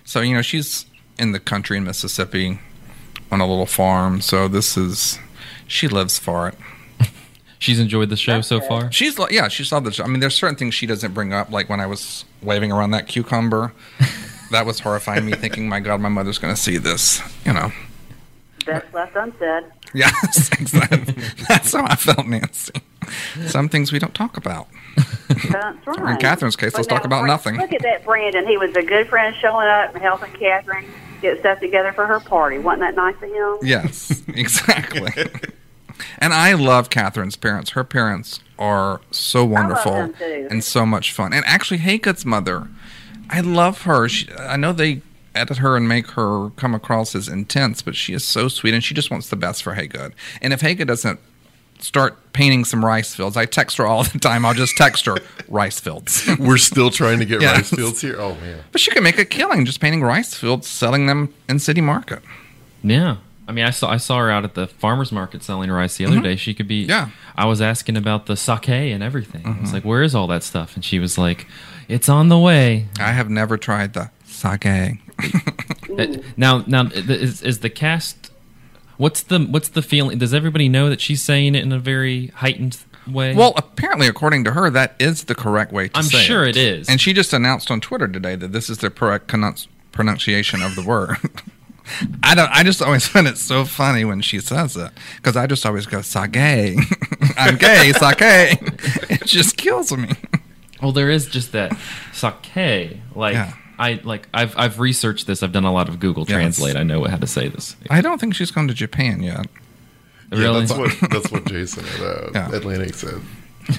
So, 0.05 0.23
you 0.23 0.35
know, 0.35 0.43
she's 0.43 0.87
in 1.19 1.33
the 1.33 1.41
country 1.41 1.77
in 1.77 1.85
Mississippi 1.85 2.61
on 3.31 3.41
a 3.41 3.47
little 3.47 3.67
farm. 3.67 4.21
So 4.21 4.49
this 4.49 4.77
is, 4.77 5.19
she 5.67 5.89
lives 5.89 6.19
for 6.19 6.49
it. 6.49 6.55
She's 7.59 7.81
enjoyed 7.81 8.11
the 8.11 8.17
show 8.17 8.35
That's 8.35 8.49
so 8.49 8.61
good. 8.61 8.69
far. 8.69 8.93
She's, 8.93 9.19
lo- 9.19 9.29
yeah, 9.31 9.49
she's 9.49 9.73
loved 9.73 9.87
the 9.87 9.93
show. 9.93 10.05
I 10.05 10.09
mean, 10.09 10.21
there's 10.21 10.35
certain 10.35 10.57
things 10.57 10.75
she 10.75 10.87
doesn't 10.87 11.15
bring 11.15 11.33
up, 11.33 11.51
like 11.51 11.69
when 11.71 11.81
I 11.81 11.87
was 11.87 12.25
waving 12.43 12.71
around 12.71 12.91
that 12.91 13.09
cucumber. 13.09 13.73
that 14.51 14.67
was 14.67 14.79
horrifying 14.81 15.25
me 15.25 15.33
thinking, 15.33 15.69
my 15.69 15.81
God, 15.81 16.01
my 16.01 16.09
mother's 16.11 16.39
going 16.39 16.55
to 16.55 16.61
see 16.61 16.77
this, 16.77 17.21
you 17.45 17.53
know. 17.53 17.73
Best 18.67 18.93
left 18.93 19.17
unsaid. 19.17 19.65
Yes, 19.95 20.51
exactly. 20.61 21.15
That's 21.49 21.73
how 21.73 21.85
I 21.87 21.97
felt, 21.97 22.27
Nancy. 22.27 22.73
Some 23.47 23.69
things 23.69 23.91
we 23.93 23.99
don't 23.99 24.15
talk 24.15 24.37
about. 24.37 24.69
That's 25.51 25.87
right. 25.87 26.13
In 26.13 26.17
Catherine's 26.19 26.57
case, 26.57 26.75
let's 26.75 26.87
But 26.89 26.95
talk 26.97 27.05
about 27.05 27.21
Bra- 27.21 27.27
nothing. 27.29 27.57
Look 27.57 27.73
at 27.73 27.83
that, 27.83 28.05
Brandon. 28.05 28.47
He 28.47 28.57
was 28.59 28.75
a 28.77 28.83
good 28.83 29.09
friend 29.09 29.35
showing 29.41 29.67
up 29.67 29.95
and 29.95 30.03
helping 30.03 30.33
Catherine 30.33 30.85
get 31.21 31.41
stuff 31.41 31.61
together 31.61 31.93
for 31.93 32.07
her 32.07 32.21
party. 32.21 32.59
Wasn't 32.59 32.81
that 32.81 32.95
nice 32.95 33.17
of 33.17 33.31
him? 33.31 33.59
Yes, 33.63 34.23
exactly. 34.29 35.13
and 36.19 36.33
I 36.33 36.55
love 36.55 36.91
Catherine's 36.91 37.37
parents. 37.37 37.71
Her 37.71 37.85
parents 37.85 38.41
are 38.59 39.01
so 39.11 39.45
wonderful 39.45 40.13
and 40.21 40.63
so 40.63 40.87
much 40.87 41.13
fun. 41.13 41.33
And 41.33 41.45
actually, 41.47 41.79
Haygood's 41.79 42.25
mother, 42.25 42.69
I 43.31 43.41
love 43.41 43.83
her. 43.83 44.09
She, 44.09 44.29
I 44.33 44.57
know 44.57 44.73
they 44.73 45.03
edit 45.35 45.59
her 45.59 45.77
and 45.77 45.87
make 45.87 46.09
her 46.13 46.51
come 46.51 46.75
across 46.75 47.15
as 47.15 47.29
intense, 47.29 47.83
but 47.83 47.95
she 47.95 48.15
is 48.15 48.25
so 48.25 48.49
sweet 48.49 48.75
and 48.75 48.83
she 48.83 48.95
just 48.95 49.11
wants 49.11 49.29
the 49.29 49.37
best 49.37 49.63
for 49.63 49.75
Haygood. 49.75 50.13
And 50.41 50.53
if 50.53 50.61
Haygood 50.61 50.87
doesn't 50.87 51.21
start 51.79 52.33
painting 52.33 52.65
some 52.65 52.85
rice 52.85 53.15
fields, 53.15 53.37
I 53.37 53.47
text 53.47 53.77
her 53.79 53.87
all 53.87 54.05
the 54.05 54.19
time. 54.19 54.45
I'll 54.45 54.55
just 54.55 54.77
text 54.77 55.07
her 55.07 55.17
rice 55.49 55.81
fields. 55.81 56.29
We're 56.39 56.59
still 56.59 56.91
trying 56.91 57.19
to 57.21 57.25
get 57.25 57.41
Yes. 57.41 57.57
rice 57.57 57.71
fields 57.71 58.01
here. 58.01 58.17
Oh 58.21 58.35
man, 58.37 58.61
But 58.73 58.81
she 58.81 58.91
could 58.91 59.03
make 59.03 59.19
a 59.19 59.25
killing 59.25 59.65
just 59.65 59.81
painting 59.81 60.03
rice 60.03 60.35
fields, 60.35 60.67
selling 60.69 61.07
them 61.07 61.33
in 61.49 61.59
city 61.59 61.81
market. 61.81 62.21
Yeah. 62.83 63.17
I 63.49 63.53
mean, 63.53 63.65
I 63.65 63.71
saw 63.71 63.89
I 63.91 63.97
saw 63.99 64.19
her 64.19 64.29
out 64.31 64.43
at 64.45 64.55
the 64.55 64.67
farmers 64.67 65.13
market 65.13 65.43
selling 65.43 65.71
rice 65.71 65.97
the 65.97 66.05
other 66.07 66.21
day. 66.21 66.35
She 66.37 66.53
could 66.53 66.67
be. 66.67 66.83
Mm-hmm. 66.83 66.91
Yeah. 66.91 67.05
Mm-hmm. 67.07 67.41
I 67.41 67.45
was 67.47 67.61
asking 67.63 67.97
about 67.97 68.27
the 68.27 68.37
sake 68.37 68.69
and 68.69 69.03
everything. 69.05 69.47
I 69.47 69.61
was 69.61 69.73
like, 69.73 69.85
"Where 69.85 70.03
is 70.03 70.15
all 70.17 70.27
that 70.27 70.43
stuff?" 70.43 70.75
And 70.75 70.85
she 70.85 70.99
was 70.99 71.17
like, 71.17 71.47
"It's 71.87 72.09
on 72.09 72.29
the 72.29 72.39
way." 72.39 72.89
I 72.99 73.13
have 73.13 73.31
never 73.31 73.57
tried 73.57 73.93
the 73.95 74.11
sake. 74.25 74.99
Now, 76.37 76.63
now 76.67 76.89
is, 76.93 77.41
is 77.43 77.61
the 77.61 77.71
cast? 77.71 78.31
What's 78.97 79.23
the 79.23 79.41
what's 79.41 79.69
the 79.69 79.83
feeling? 79.83 80.19
Does 80.19 80.33
everybody 80.35 80.69
know 80.69 80.89
that 80.89 81.01
she's 81.01 81.23
saying 81.23 81.55
it 81.55 81.63
in 81.63 81.73
a 81.73 81.79
very 81.79 82.29
heightened 82.29 82.79
way? 83.07 83.35
Well, 83.35 83.53
apparently, 83.57 84.07
according 84.07 84.45
to 84.45 84.53
her, 84.53 84.71
that 84.71 84.95
is 84.99 85.25
the 85.25 85.35
correct 85.35 85.73
way 85.73 85.89
to 85.89 85.99
I'm 85.99 86.05
say 86.05 86.19
sure 86.23 86.45
it. 86.45 86.57
it 86.57 86.57
is. 86.57 86.89
And 86.89 87.01
she 87.01 87.13
just 87.13 87.33
announced 87.33 87.71
on 87.71 87.81
Twitter 87.81 88.09
today 88.09 88.37
that 88.37 88.53
this 88.53 88.71
is 88.71 88.79
the 88.79 88.91
correct 88.91 89.29
pronunci- 89.29 89.69
pronunciation 89.93 90.63
of 90.63 90.75
the 90.77 90.83
word. 90.83 91.17
I 92.23 92.35
don't. 92.35 92.51
I 92.51 92.63
just 92.63 92.83
always 92.83 93.07
find 93.09 93.27
it 93.29 93.39
so 93.39 93.65
funny 93.65 94.05
when 94.05 94.21
she 94.23 94.41
says 94.41 94.77
it 94.77 94.91
because 95.17 95.37
I 95.37 95.47
just 95.47 95.65
always 95.67 95.87
go 95.87 96.01
sake. 96.03 96.35
I'm 97.37 97.57
gay, 97.57 97.93
sake. 97.93 98.19
It 99.11 99.25
just 99.25 99.57
kills 99.57 99.93
me. 99.97 100.11
Well, 100.83 100.93
there 100.93 101.11
is 101.11 101.27
just 101.27 101.53
that 101.53 101.77
sake. 102.13 102.99
Like 103.15 103.35
Yeah. 103.35 103.53
I 103.79 104.01
like 104.05 104.29
I've 104.33 104.57
I've 104.59 104.79
researched 104.81 105.27
this. 105.27 105.43
I've 105.43 105.53
done 105.53 105.65
a 105.65 105.73
lot 105.73 105.89
of 105.89 106.01
Google 106.01 106.25
Yes. 106.29 106.33
Translate. 106.37 106.77
I 106.77 106.83
know 106.83 107.05
how 107.05 107.17
to 107.17 107.27
say 107.27 107.49
this. 107.49 107.77
I 107.91 108.01
don't 108.01 108.19
think 108.21 108.35
she's 108.35 108.51
gone 108.51 108.69
to 108.69 108.75
Japan 108.75 109.23
yet. 109.23 109.47
yeah, 110.33 110.39
Really? 110.39 110.61
that's 110.67 110.79
what 111.01 111.11
that's 111.11 111.31
what 111.31 111.45
Jason 111.47 111.85
at 111.85 112.01
uh, 112.01 112.31
Yeah. 112.35 112.55
Atlantic 112.57 112.95
said 112.95 113.21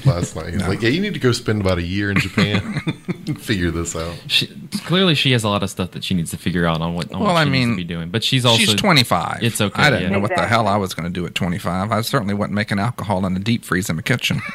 last 0.05 0.35
night. 0.35 0.53
He's 0.53 0.67
like, 0.67 0.81
"Yeah, 0.81 0.89
you 0.89 0.99
need 1.01 1.13
to 1.13 1.19
go 1.19 1.31
spend 1.31 1.61
about 1.61 1.77
a 1.77 1.81
year 1.81 2.11
in 2.11 2.17
Japan, 2.19 2.61
figure 3.39 3.71
this 3.71 3.95
out." 3.95 4.15
She, 4.27 4.47
clearly, 4.85 5.15
she 5.15 5.31
has 5.31 5.43
a 5.45 5.49
lot 5.49 5.63
of 5.63 5.69
stuff 5.69 5.91
that 5.91 6.03
she 6.03 6.13
needs 6.13 6.29
to 6.31 6.37
figure 6.37 6.65
out 6.65 6.81
on 6.81 6.93
what. 6.93 7.11
On 7.13 7.19
Well, 7.21 7.33
what 7.33 7.37
I 7.39 7.45
she 7.45 7.49
needs 7.51 7.67
mean, 7.67 7.69
to 7.77 7.83
be 7.83 7.83
doing. 7.85 8.09
But 8.09 8.23
she's 8.23 8.45
also 8.45 8.59
she's 8.59 8.75
25. 8.75 9.39
It's 9.43 9.61
okay, 9.61 9.81
I 9.81 9.89
didn't 9.89 10.03
yeah. 10.03 10.09
know 10.09 10.19
what 10.19 10.35
the 10.35 10.45
hell 10.45 10.67
I 10.67 10.75
was 10.75 10.93
going 10.93 11.05
to 11.05 11.09
do 11.13 11.25
at 11.25 11.35
25. 11.35 11.91
I 11.91 12.01
certainly 12.01 12.33
wasn't 12.33 12.55
making 12.55 12.79
alcohol 12.79 13.25
in 13.25 13.35
a 13.35 13.39
deep 13.39 13.63
freeze 13.63 13.89
in 13.89 13.95
my 13.95 14.01
kitchen. 14.01 14.41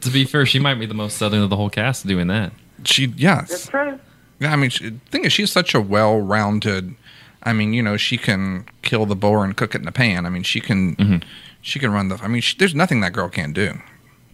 To 0.00 0.08
be 0.10 0.24
fair, 0.24 0.46
she 0.46 0.58
might 0.58 0.76
be 0.76 0.86
the 0.86 0.94
most 0.94 1.18
southern 1.18 1.42
of 1.42 1.50
the 1.50 1.56
whole 1.56 1.68
cast 1.68 2.06
doing 2.06 2.28
that. 2.28 2.52
She, 2.86 3.06
That's 3.06 3.20
yes. 3.20 3.66
true. 3.68 3.98
Yeah, 4.40 4.52
I 4.52 4.56
mean, 4.56 4.70
she, 4.70 4.90
the 4.90 4.98
thing 5.10 5.24
is, 5.24 5.32
she's 5.32 5.52
such 5.52 5.74
a 5.74 5.80
well-rounded. 5.80 6.94
I 7.42 7.52
mean, 7.52 7.72
you 7.72 7.82
know, 7.82 7.96
she 7.96 8.16
can 8.18 8.66
kill 8.82 9.06
the 9.06 9.16
boar 9.16 9.44
and 9.44 9.56
cook 9.56 9.74
it 9.74 9.80
in 9.82 9.88
a 9.88 9.92
pan. 9.92 10.26
I 10.26 10.30
mean, 10.30 10.42
she 10.42 10.60
can, 10.60 10.96
Mm-hmm. 10.96 11.28
she 11.62 11.78
can 11.78 11.92
run 11.92 12.08
the. 12.08 12.16
I 12.22 12.28
mean, 12.28 12.40
she, 12.42 12.56
there's 12.56 12.74
nothing 12.74 13.00
that 13.00 13.12
girl 13.12 13.28
can't 13.28 13.54
do. 13.54 13.74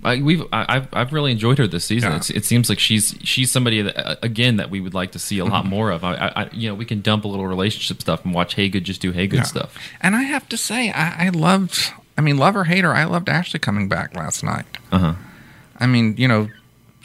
I, 0.02 0.22
we've 0.22 0.42
I, 0.50 0.64
I've 0.66 0.88
I've 0.94 1.12
really 1.12 1.30
enjoyed 1.30 1.58
her 1.58 1.66
this 1.66 1.84
season. 1.84 2.10
Yeah. 2.12 2.16
It's, 2.16 2.30
it 2.30 2.46
seems 2.46 2.70
like 2.70 2.78
she's 2.78 3.14
she's 3.22 3.50
somebody 3.52 3.82
that 3.82 3.98
uh, 3.98 4.16
again 4.22 4.56
that 4.56 4.70
we 4.70 4.80
would 4.80 4.94
like 4.94 5.12
to 5.12 5.18
see 5.18 5.38
a 5.38 5.42
Mm-hmm. 5.42 5.52
lot 5.52 5.66
more 5.66 5.90
of. 5.90 6.04
I, 6.04 6.14
I, 6.14 6.42
I 6.44 6.50
you 6.54 6.70
know 6.70 6.74
we 6.74 6.86
can 6.86 7.02
dump 7.02 7.26
a 7.26 7.28
little 7.28 7.46
relationship 7.46 8.00
stuff 8.00 8.24
and 8.24 8.32
watch 8.32 8.56
Haygood 8.56 8.84
just 8.84 9.02
do 9.02 9.12
Haygood 9.12 9.34
Yeah. 9.34 9.42
stuff. 9.42 9.76
And 10.00 10.16
I 10.16 10.22
have 10.22 10.48
to 10.48 10.56
say, 10.56 10.90
I, 10.90 11.26
I 11.26 11.28
loved. 11.28 11.92
I 12.16 12.22
mean, 12.22 12.38
love 12.38 12.56
or 12.56 12.64
hate 12.64 12.82
her, 12.84 12.94
I 12.94 13.04
loved 13.04 13.28
Ashley 13.28 13.60
coming 13.60 13.88
back 13.90 14.16
last 14.16 14.42
night. 14.42 14.64
Uh 14.90 14.98
huh. 14.98 15.14
I 15.78 15.86
mean, 15.86 16.14
you 16.16 16.28
know, 16.28 16.48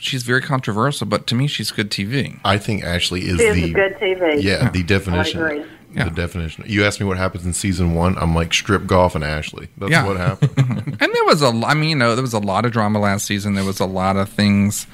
she's 0.06 0.24
very 0.24 0.42
controversial, 0.42 1.08
but 1.08 1.28
to 1.28 1.36
me, 1.36 1.48
she's 1.48 1.72
good 1.72 1.90
TV. 1.92 2.40
I 2.46 2.58
think 2.58 2.84
Ashley 2.84 3.22
is 3.28 3.38
This 3.38 3.56
the 3.56 3.64
is 3.66 3.74
good 3.74 3.96
TV. 3.96 4.42
yeah 4.44 4.70
the 4.70 4.84
definition. 4.84 5.42
I 5.42 5.46
agree. 5.52 5.66
Yeah. 5.94 6.06
The 6.10 6.12
definition. 6.12 6.66
You 6.68 6.84
asked 6.84 7.00
me 7.00 7.06
what 7.06 7.16
happens 7.18 7.46
in 7.46 7.54
season 7.54 7.96
one. 7.96 8.18
I'm 8.18 8.36
like 8.36 8.54
strip 8.54 8.86
golf 8.86 9.16
and 9.16 9.24
Ashley. 9.24 9.70
That's 9.78 9.92
Yeah. 9.92 10.06
what 10.06 10.18
happened. 10.28 10.52
Mm-hmm. 10.52 10.90
And 10.90 11.00
there 11.00 11.26
was 11.26 11.42
a, 11.42 11.48
I 11.66 11.74
mean, 11.74 11.90
you 11.92 11.96
know, 11.96 12.16
there 12.16 12.22
was 12.22 12.34
a 12.34 12.40
lot 12.40 12.66
of 12.66 12.74
drama 12.74 13.00
last 13.00 13.26
season. 13.26 13.54
There 13.54 13.64
was 13.64 13.80
a 13.80 13.86
lot 13.86 14.18
of 14.18 14.28
things 14.28 14.88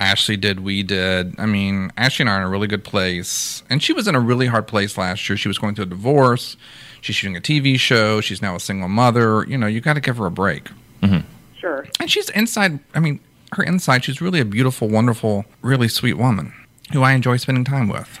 Ashley 0.00 0.36
did, 0.36 0.60
we 0.60 0.82
did. 0.82 1.34
I 1.38 1.46
mean, 1.46 1.92
Ashley 1.96 2.24
and 2.24 2.30
I 2.30 2.34
are 2.34 2.40
in 2.40 2.46
a 2.46 2.48
really 2.50 2.66
good 2.68 2.84
place. 2.84 3.62
And 3.70 3.82
she 3.82 3.92
was 3.92 4.06
in 4.08 4.14
a 4.14 4.20
really 4.20 4.46
hard 4.46 4.66
place 4.68 4.96
last 4.98 5.28
year. 5.28 5.36
She 5.36 5.48
was 5.48 5.58
going 5.58 5.74
through 5.74 5.84
a 5.84 5.88
divorce. 5.88 6.56
She's 7.00 7.14
shooting 7.16 7.36
a 7.36 7.40
TV 7.40 7.78
show. 7.78 8.20
She's 8.20 8.42
now 8.42 8.56
a 8.56 8.60
single 8.60 8.88
mother. 8.88 9.44
You 9.48 9.56
know, 9.58 9.66
you 9.68 9.80
got 9.80 9.94
to 9.94 10.00
give 10.00 10.16
her 10.18 10.26
a 10.26 10.30
break. 10.32 10.68
Mm-hmm. 11.02 11.26
Sure. 11.58 11.86
And 12.00 12.10
she's 12.10 12.28
inside, 12.30 12.78
I 12.94 13.00
mean, 13.00 13.18
her 13.52 13.62
inside, 13.62 14.04
she's 14.04 14.20
really 14.20 14.40
a 14.40 14.44
beautiful, 14.44 14.88
wonderful, 14.88 15.44
really 15.62 15.88
sweet 15.88 16.14
woman 16.14 16.52
who 16.92 17.02
I 17.02 17.12
enjoy 17.12 17.36
spending 17.36 17.64
time 17.64 17.88
with. 17.88 18.18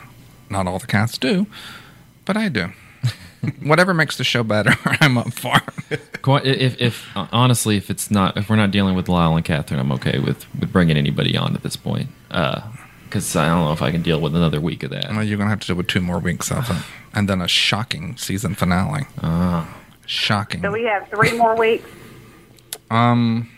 Not 0.50 0.66
all 0.66 0.78
the 0.78 0.86
cats 0.86 1.18
do, 1.18 1.46
but 2.24 2.36
I 2.36 2.48
do. 2.48 2.68
Whatever 3.62 3.94
makes 3.94 4.16
the 4.16 4.24
show 4.24 4.42
better, 4.42 4.72
I'm 4.84 5.18
up 5.18 5.32
for. 5.32 5.60
If, 6.44 6.80
if 6.80 7.06
honestly, 7.14 7.76
if 7.76 7.90
it's 7.90 8.10
not, 8.10 8.36
if 8.36 8.50
we're 8.50 8.56
not 8.56 8.70
dealing 8.70 8.94
with 8.94 9.08
Lyle 9.08 9.36
and 9.36 9.44
Catherine, 9.44 9.80
I'm 9.80 9.92
okay 9.92 10.18
with 10.18 10.46
with 10.58 10.72
bringing 10.72 10.96
anybody 10.96 11.36
on 11.36 11.54
at 11.54 11.62
this 11.62 11.76
point. 11.76 12.08
Uh, 12.30 12.60
because 13.04 13.34
I 13.36 13.46
don't 13.46 13.64
know 13.64 13.72
if 13.72 13.80
I 13.80 13.90
can 13.90 14.02
deal 14.02 14.20
with 14.20 14.36
another 14.36 14.60
week 14.60 14.82
of 14.82 14.90
that. 14.90 15.08
Well, 15.08 15.24
you're 15.24 15.38
gonna 15.38 15.48
have 15.48 15.60
to 15.60 15.66
deal 15.68 15.76
with 15.76 15.86
two 15.86 16.02
more 16.02 16.18
weeks 16.18 16.50
of 16.50 16.70
it, 16.70 16.82
and 17.14 17.28
then 17.28 17.40
a 17.40 17.48
shocking 17.48 18.16
season 18.16 18.54
finale. 18.54 19.04
Ah. 19.22 19.74
Shocking. 20.04 20.62
So 20.62 20.72
we 20.72 20.84
have 20.84 21.08
three 21.08 21.36
more 21.36 21.54
weeks. 21.56 21.88
Um, 22.90 23.48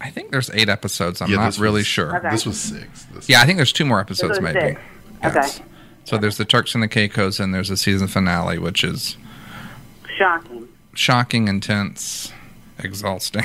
I 0.00 0.10
think 0.10 0.30
there's 0.30 0.50
eight 0.50 0.68
episodes. 0.68 1.20
I'm 1.20 1.30
Yeah, 1.30 1.36
not 1.38 1.58
really 1.58 1.80
was- 1.80 1.86
sure. 1.86 2.16
Okay. 2.16 2.30
This 2.30 2.46
was 2.46 2.60
six. 2.60 3.04
This 3.14 3.28
Yeah, 3.28 3.40
I 3.40 3.46
think 3.46 3.56
there's 3.56 3.72
two 3.72 3.84
more 3.84 4.00
episodes, 4.00 4.40
maybe. 4.40 4.60
six. 4.60 4.80
Yes. 5.22 5.56
Okay. 5.58 5.64
So 6.04 6.16
there's 6.18 6.36
the 6.38 6.44
Turks 6.44 6.74
and 6.74 6.82
the 6.82 6.88
Caicos, 6.88 7.38
and 7.40 7.52
there's 7.52 7.68
a 7.70 7.76
season 7.76 8.06
finale, 8.08 8.58
which 8.58 8.82
is 8.84 9.16
Shocking. 10.16 10.68
shocking, 10.94 11.48
intense, 11.48 12.32
exhausting. 12.78 13.44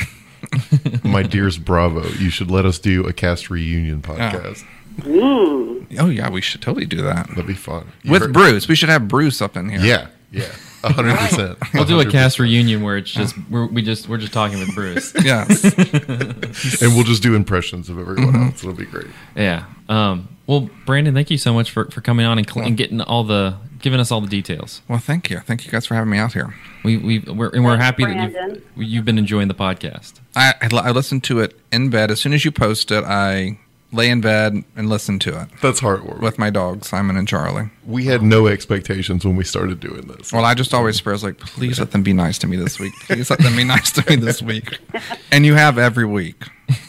My 1.04 1.24
dearest 1.24 1.66
Bravo, 1.66 2.08
you 2.20 2.30
should 2.30 2.52
let 2.52 2.66
us 2.66 2.78
do 2.80 3.06
a 3.08 3.14
cast 3.14 3.50
reunion 3.50 4.02
podcast. 4.02 4.64
Mm. 5.02 5.88
oh 6.00 6.10
yeah, 6.10 6.30
we 6.30 6.40
should 6.42 6.62
totally 6.62 6.86
do 6.86 7.02
that 7.02 7.28
That'd 7.30 7.48
be 7.48 7.54
fun. 7.56 7.88
You 8.04 8.12
with 8.12 8.22
heard- 8.24 8.34
Bruce. 8.34 8.68
We 8.68 8.76
should 8.76 8.90
have 8.90 9.08
Bruce 9.08 9.42
up 9.42 9.58
in 9.58 9.70
here. 9.70 9.80
Yeah, 9.80 10.08
yeah, 10.34 10.52
a 10.84 10.92
hundred 10.92 11.18
percent. 11.18 11.58
We'll 11.74 11.86
do 11.86 12.00
a 12.02 12.06
100%. 12.06 12.12
cast 12.12 12.40
reunion 12.40 12.82
where 12.82 12.98
it's 12.98 13.10
just 13.12 13.36
we're, 13.50 13.68
we 13.68 13.82
just 13.82 14.10
we're 14.10 14.18
just 14.18 14.34
talking 14.34 14.60
with 14.60 14.74
Bruce. 14.76 15.14
Yes. 15.24 15.64
and 16.82 16.94
we'll 16.96 17.04
just 17.06 17.24
do 17.24 17.36
impressions 17.36 17.90
of 17.90 17.98
everyone 18.00 18.34
Mm-hmm. 18.34 18.44
else. 18.44 18.64
It'll 18.64 18.76
be 18.76 18.86
great. 18.86 19.08
yeah. 19.36 19.66
Um. 19.88 20.28
Well, 20.46 20.70
Brandon, 20.86 21.14
thank 21.14 21.32
you 21.32 21.38
so 21.38 21.54
much 21.54 21.72
for, 21.72 21.86
for 21.90 22.02
coming 22.02 22.26
on 22.26 22.38
and, 22.38 22.50
cl- 22.50 22.66
and 22.66 22.76
getting 22.76 23.00
all 23.00 23.24
the 23.24 23.56
giving 23.80 24.02
us 24.02 24.12
all 24.12 24.20
the 24.20 24.28
details. 24.28 24.82
well, 24.90 25.00
thank 25.00 25.30
you. 25.30 25.40
Thank 25.40 25.66
you 25.66 25.72
guys 25.72 25.86
for 25.86 25.96
having 25.96 26.10
me 26.10 26.18
out 26.18 26.34
here. 26.34 26.54
We 26.84 26.98
we 26.98 27.20
we're, 27.20 27.50
and 27.50 27.64
we're 27.64 27.78
Thanks, 27.78 27.84
happy 27.86 28.04
that 28.06 28.62
you've, 28.76 28.88
you've 28.90 29.06
been 29.06 29.18
enjoying 29.18 29.48
the 29.48 29.54
podcast. 29.54 30.20
I, 30.36 30.54
I 30.62 30.68
I 30.76 30.92
listened 30.92 31.24
to 31.26 31.40
it 31.40 31.58
in 31.72 31.90
bed 31.90 32.12
as 32.12 32.20
soon 32.20 32.34
as 32.34 32.44
you 32.44 32.52
posted. 32.52 33.06
I 33.06 33.58
lay 33.94 34.10
in 34.10 34.20
bed 34.22 34.64
and 34.76 34.90
listen 34.90 35.20
to 35.20 35.42
it 35.42 35.48
That's 35.62 35.80
heartwarming. 35.82 36.20
with 36.20 36.38
my 36.40 36.50
dogs, 36.50 36.88
Simon 36.90 37.16
and 37.16 37.28
Charlie. 37.28 37.70
we 37.86 38.06
had 38.06 38.22
no 38.24 38.48
expectations 38.48 39.24
when 39.26 39.36
we 39.36 39.44
started 39.44 39.80
doing 39.80 40.08
this. 40.08 40.34
Well, 40.34 40.46
I 40.46 40.54
just 40.56 40.74
always 40.74 41.00
pray, 41.00 41.12
I 41.12 41.14
was 41.14 41.24
like, 41.24 41.38
please 41.38 41.80
let 41.80 41.92
them 41.92 42.02
be 42.04 42.14
nice 42.14 42.38
to 42.40 42.48
me 42.48 42.58
this 42.58 42.80
week. 42.80 42.94
Please 43.02 43.30
let 43.30 43.40
them 43.40 43.56
be 43.56 43.64
nice 43.64 43.92
to 43.92 44.04
me 44.10 44.16
this 44.16 44.42
week. 44.42 44.80
And 45.32 45.46
you 45.48 45.56
have 45.56 45.78
every 45.80 46.06
week. 46.06 46.44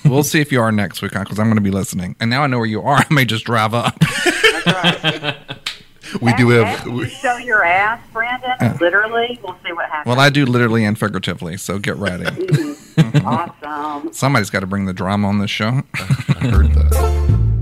We'll 0.04 0.22
see 0.22 0.40
if 0.40 0.52
you 0.52 0.60
are 0.60 0.70
next 0.70 1.00
week 1.00 1.12
because 1.12 1.38
I'm 1.38 1.46
going 1.46 1.56
to 1.56 1.62
be 1.62 1.70
listening. 1.70 2.14
And 2.20 2.28
now 2.28 2.42
I 2.42 2.46
know 2.46 2.58
where 2.58 2.66
you 2.66 2.82
are. 2.82 2.98
I 3.10 3.14
may 3.14 3.24
just 3.24 3.44
drive 3.46 3.72
up. 3.72 3.98
That's 4.00 4.66
right. 4.66 5.70
we 6.20 6.34
do 6.34 6.52
After 6.62 6.64
have. 6.64 6.86
you 6.86 6.92
We, 6.92 7.08
show 7.08 7.36
your 7.38 7.64
ass, 7.64 8.00
Brandon. 8.12 8.76
Literally, 8.80 9.38
we'll 9.42 9.56
see 9.64 9.72
what 9.72 9.88
happens. 9.88 10.06
Well, 10.06 10.20
I 10.20 10.28
do 10.28 10.44
literally 10.44 10.84
and 10.84 10.98
figuratively, 10.98 11.56
so 11.56 11.78
get 11.78 11.96
ready. 11.96 12.24
Mm-hmm. 12.24 12.83
awesome. 13.24 14.12
Somebody's 14.12 14.50
got 14.50 14.60
to 14.60 14.66
bring 14.66 14.86
the 14.86 14.92
drama 14.92 15.28
on 15.28 15.38
this 15.38 15.50
show. 15.50 15.82
I 15.94 16.48
heard 16.48 16.72
that. 16.74 17.53